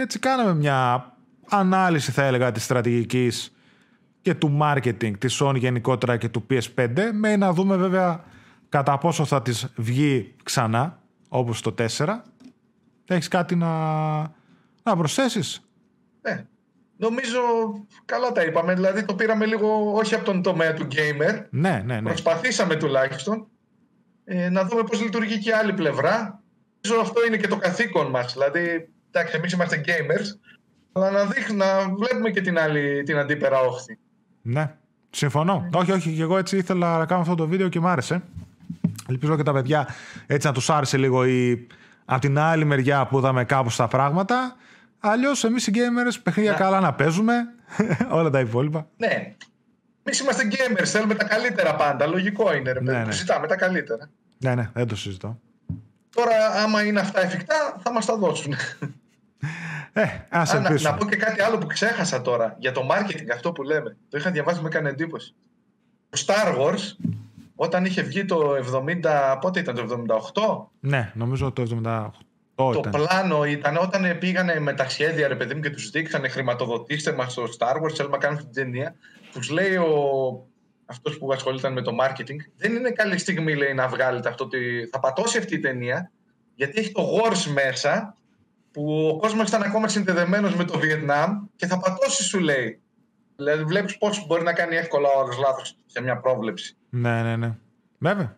έτσι 0.00 0.18
κάναμε 0.18 0.54
μια 0.54 1.12
ανάλυση 1.48 2.10
θα 2.10 2.22
έλεγα 2.24 2.52
της 2.52 2.64
στρατηγικής 2.64 3.54
και 4.22 4.34
του 4.34 4.58
marketing 4.62 5.18
της 5.18 5.42
Sony 5.42 5.56
γενικότερα 5.56 6.16
και 6.16 6.28
του 6.28 6.46
PS5 6.50 7.10
με 7.12 7.36
να 7.36 7.52
δούμε 7.52 7.76
βέβαια 7.76 8.24
κατά 8.68 8.98
πόσο 8.98 9.24
θα 9.24 9.42
της 9.42 9.72
βγει 9.76 10.34
ξανά 10.42 10.98
όπως 11.28 11.60
το 11.60 11.74
4. 11.96 12.20
Έχεις 13.06 13.28
κάτι 13.28 13.56
να, 13.56 14.20
να 14.82 14.96
προσθέσεις; 14.96 15.62
Ναι. 16.20 16.44
Νομίζω 16.96 17.40
καλά 18.04 18.32
τα 18.32 18.42
είπαμε. 18.42 18.74
Δηλαδή 18.74 19.04
το 19.04 19.14
πήραμε 19.14 19.46
λίγο 19.46 19.92
όχι 19.94 20.14
από 20.14 20.24
τον 20.24 20.42
τομέα 20.42 20.74
του 20.74 20.86
gamer. 20.90 21.44
Ναι, 21.50 21.82
ναι, 21.84 22.00
ναι. 22.00 22.02
Προσπαθήσαμε 22.02 22.76
τουλάχιστον 22.76 23.46
ε, 24.24 24.48
να 24.48 24.64
δούμε 24.64 24.82
πώς 24.82 25.02
λειτουργεί 25.02 25.38
και 25.38 25.50
η 25.50 25.52
άλλη 25.52 25.72
πλευρά. 25.72 26.42
Νομίζω 26.82 27.08
αυτό 27.08 27.26
είναι 27.26 27.36
και 27.36 27.48
το 27.48 27.56
καθήκον 27.56 28.10
μας. 28.10 28.32
Δηλαδή, 28.32 28.88
εντάξει, 29.10 29.36
εμείς 29.36 29.52
είμαστε 29.52 29.80
gamers, 29.86 30.52
αλλά 30.92 31.10
να, 31.10 31.24
δείχνει, 31.24 31.56
να 31.56 31.66
βλέπουμε 31.88 32.30
και 32.30 32.40
την 32.40 32.58
άλλη, 32.58 33.02
την 33.02 33.18
αντίπερα 33.18 33.60
όχθη. 33.60 33.98
Ναι, 34.42 34.74
συμφωνώ. 35.10 35.68
Όχι, 35.72 35.92
όχι, 35.92 36.12
και 36.14 36.22
εγώ 36.22 36.38
έτσι 36.38 36.56
ήθελα 36.56 36.98
να 36.98 37.06
κάνω 37.06 37.20
αυτό 37.20 37.34
το 37.34 37.46
βίντεο 37.46 37.68
και 37.68 37.80
μ' 37.80 37.86
άρεσε. 37.86 38.22
Ελπίζω 39.08 39.36
και 39.36 39.42
τα 39.42 39.52
παιδιά 39.52 39.88
έτσι 40.26 40.46
να 40.46 40.52
τους 40.52 40.70
άρεσε 40.70 40.96
λίγο 40.96 41.24
η... 41.24 41.66
από 42.04 42.20
την 42.20 42.38
άλλη 42.38 42.64
μεριά 42.64 43.06
που 43.06 43.18
είδαμε 43.18 43.44
κάπως 43.44 43.76
τα 43.76 43.88
πράγματα. 43.88 44.56
Αλλιώς 45.04 45.44
εμείς 45.44 45.66
οι 45.66 45.72
gamers 45.74 46.14
παιχνίδια 46.22 46.52
καλά 46.52 46.80
να 46.80 46.94
παίζουμε. 46.94 47.34
Όλα 48.10 48.30
τα 48.30 48.40
υπόλοιπα. 48.40 48.86
Ναι. 48.96 49.34
Εμείς 50.02 50.20
είμαστε 50.20 50.48
gamers, 50.50 50.84
θέλουμε 50.84 51.14
τα 51.14 51.24
καλύτερα 51.24 51.74
πάντα. 51.76 52.06
Λογικό 52.06 52.54
είναι, 52.54 52.72
ρε 52.72 52.78
παιδί. 52.80 52.96
Ναι, 52.96 53.04
ναι. 53.04 53.12
Ζητάμε 53.12 53.46
τα 53.46 53.56
καλύτερα. 53.56 54.10
Ναι, 54.38 54.54
ναι, 54.54 54.70
δεν 54.72 54.86
το 54.86 54.96
συζητώ. 54.96 55.38
Τώρα, 56.14 56.46
άμα 56.64 56.84
είναι 56.84 57.00
αυτά 57.00 57.22
εφικτά, 57.22 57.76
θα 57.82 57.92
μας 57.92 58.06
τα 58.06 58.16
δώσουν. 58.16 58.54
Ε, 59.94 60.04
ας 60.28 60.54
Α, 60.54 60.60
να, 60.60 60.80
να 60.80 60.94
πω 60.94 61.04
και 61.04 61.16
κάτι 61.16 61.42
άλλο 61.42 61.58
που 61.58 61.66
ξέχασα 61.66 62.22
τώρα 62.22 62.56
για 62.58 62.72
το 62.72 62.86
marketing, 62.90 63.26
αυτό 63.32 63.52
που 63.52 63.62
λέμε. 63.62 63.96
Το 64.08 64.18
είχα 64.18 64.30
διαβάσει, 64.30 64.60
με 64.60 64.68
έκανε 64.68 64.88
εντύπωση. 64.88 65.34
Το 66.10 66.22
Star 66.26 66.58
Wars, 66.58 67.10
όταν 67.54 67.84
είχε 67.84 68.02
βγει 68.02 68.24
το 68.24 68.54
70, 69.02 69.38
πότε 69.40 69.60
ήταν 69.60 69.74
το 69.74 70.04
78? 70.80 70.88
Ναι, 70.88 71.12
νομίζω 71.14 71.52
το 71.52 71.80
78. 71.84 72.08
Το 72.70 72.80
πλάνο 72.90 73.44
ήταν 73.44 73.76
όταν 73.76 74.18
πήγανε 74.18 74.60
με 74.60 74.72
τα 74.72 74.88
σχέδια, 74.88 75.28
ρε 75.28 75.34
παιδί 75.34 75.54
μου, 75.54 75.60
και 75.60 75.70
τους 75.70 75.90
δείξανε 75.90 76.28
χρηματοδοτήστε 76.28 77.12
μας 77.12 77.32
στο 77.32 77.44
Star 77.58 77.82
Wars, 77.82 77.94
θέλουμε 77.94 78.16
να 78.16 78.22
κάνουμε 78.22 78.42
την 78.42 78.52
ταινία. 78.52 78.94
Τους 79.32 79.50
λέει 79.50 79.76
ο... 79.76 79.90
αυτός 80.86 81.18
που 81.18 81.32
ασχολείται 81.32 81.70
με 81.70 81.82
το 81.82 81.96
marketing, 82.00 82.36
δεν 82.56 82.74
είναι 82.74 82.90
καλή 82.90 83.18
στιγμή 83.18 83.54
λέει, 83.54 83.74
να 83.74 83.88
βγάλετε 83.88 84.28
αυτό. 84.28 84.44
Ότι 84.44 84.88
θα 84.92 85.00
πατώσει 85.00 85.38
αυτή 85.38 85.54
η 85.54 85.60
ταινία, 85.60 86.10
γιατί 86.54 86.80
έχει 86.80 86.92
το 86.92 87.02
Wars 87.16 87.52
μέσα, 87.52 88.16
που 88.72 89.08
ο 89.14 89.18
κόσμος 89.18 89.48
ήταν 89.48 89.62
ακόμα 89.62 89.88
συνδεδεμένος 89.88 90.54
με 90.54 90.64
το 90.64 90.78
Βιετνάμ 90.78 91.44
και 91.56 91.66
θα 91.66 91.78
πατώσει, 91.78 92.22
σου 92.22 92.38
λέει. 92.38 92.80
Δηλαδή, 93.36 93.64
βλέπεις 93.64 93.98
πώς 93.98 94.26
μπορεί 94.26 94.42
να 94.42 94.52
κάνει 94.52 94.76
εύκολα 94.76 95.08
ο 95.08 95.40
λάθος 95.40 95.76
σε 95.86 96.02
μια 96.02 96.16
πρόβλεψη. 96.16 96.76
Ναι, 96.90 97.22
ναι, 97.22 97.36
ναι. 97.36 97.54
Βέβαια. 97.98 98.36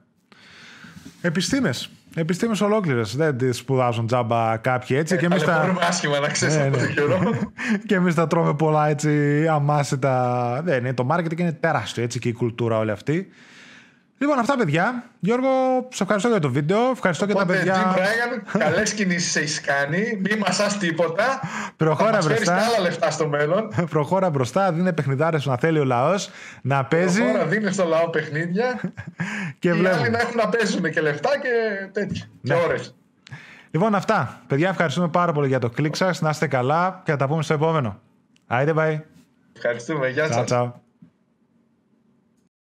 Επιστήμες. 1.21 1.91
Επιστήμες 2.17 2.61
ολόκληρες. 2.61 3.17
Δεν 3.17 3.37
τις 3.37 3.57
σπουδάζουν 3.57 4.07
τζάμπα 4.07 4.57
κάποιοι 4.57 4.97
έτσι. 5.01 5.15
Ε, 5.15 5.19
και 5.19 5.27
εμείς 5.27 5.43
τα... 5.43 5.77
άσχημα 5.89 6.19
να 6.19 6.29
ξέρεις 6.29 6.57
ναι, 6.57 6.69
ναι. 6.69 6.87
καιρό. 6.87 7.21
και 7.87 7.95
εμείς 7.95 8.15
τα 8.15 8.27
τρώμε 8.27 8.55
πολλά 8.55 8.89
έτσι 8.89 9.47
αμάσιτα. 9.51 10.61
Δεν 10.65 10.79
είναι. 10.79 10.95
Το 10.95 11.07
marketing 11.11 11.39
είναι 11.39 11.53
τεράστιο 11.53 12.03
έτσι 12.03 12.19
και 12.19 12.29
η 12.29 12.33
κουλτούρα 12.33 12.79
όλη 12.79 12.91
αυτή. 12.91 13.29
Λοιπόν, 14.19 14.39
αυτά 14.39 14.57
παιδιά. 14.57 15.05
Γιώργο, 15.21 15.49
σε 15.93 16.03
ευχαριστώ 16.03 16.29
για 16.29 16.39
το 16.39 16.51
βίντεο. 16.51 16.91
Ευχαριστώ 16.91 17.25
Οπότε, 17.25 17.45
και 17.45 17.51
τα 17.51 17.59
παιδιά. 17.59 17.95
Jim 17.95 17.99
Brian, 17.99 18.59
καλές 18.59 18.95
κινήσεις 18.95 19.37
έχεις 19.37 19.61
κάνει. 19.61 20.21
Μην 20.21 20.39
μασάς 20.39 20.79
τίποτα. 20.79 21.41
Προχώρα 21.77 22.21
θα 22.21 22.29
μπροστά. 22.29 22.55
άλλα 22.55 22.81
λεφτά 22.81 23.11
στο 23.11 23.29
μέλλον. 23.29 23.69
Προχώρα 23.91 24.31
μπροστά. 24.31 24.73
Δίνει 24.73 24.93
παιχνιδάρες 24.93 25.45
που 25.45 25.51
να 25.51 25.57
θέλει 25.57 25.79
ο 25.79 25.85
λαός 25.85 26.31
να 26.63 26.85
παίζει. 26.85 27.23
Προχώρα, 27.23 27.47
δίνει 27.47 27.73
στο 27.73 27.85
λαό 27.85 28.09
παιχνίδια. 28.09 28.81
και 29.59 29.69
οι 29.69 29.71
άλλοι 29.71 30.11
να 30.11 30.19
έχουν 30.19 30.37
να 30.37 30.49
παίζουν 30.49 30.91
και 30.91 31.01
λεφτά 31.01 31.31
και 31.39 31.49
τέτοια. 31.93 32.25
Ναι. 32.41 32.55
Και 32.55 32.61
ώρες. 32.61 32.95
Λοιπόν, 33.71 33.95
αυτά. 33.95 34.43
Παιδιά, 34.47 34.69
ευχαριστούμε 34.69 35.09
πάρα 35.09 35.33
πολύ 35.33 35.49
για 35.49 35.59
το 35.59 35.71
κλικ 35.71 35.97
σας. 35.97 36.21
Να 36.21 36.31
είστε 36.31 36.47
καλά 36.47 37.01
και 37.05 37.11
θα 37.11 37.17
τα 37.17 37.27
πούμε 37.29 37.43
στο 37.43 37.55
επόμενο. 37.55 38.01
Άιντε, 38.47 38.73
bye. 38.77 39.01
Ευχαριστούμε. 39.57 40.09
Γεια 40.09 40.33
σας. 40.33 40.73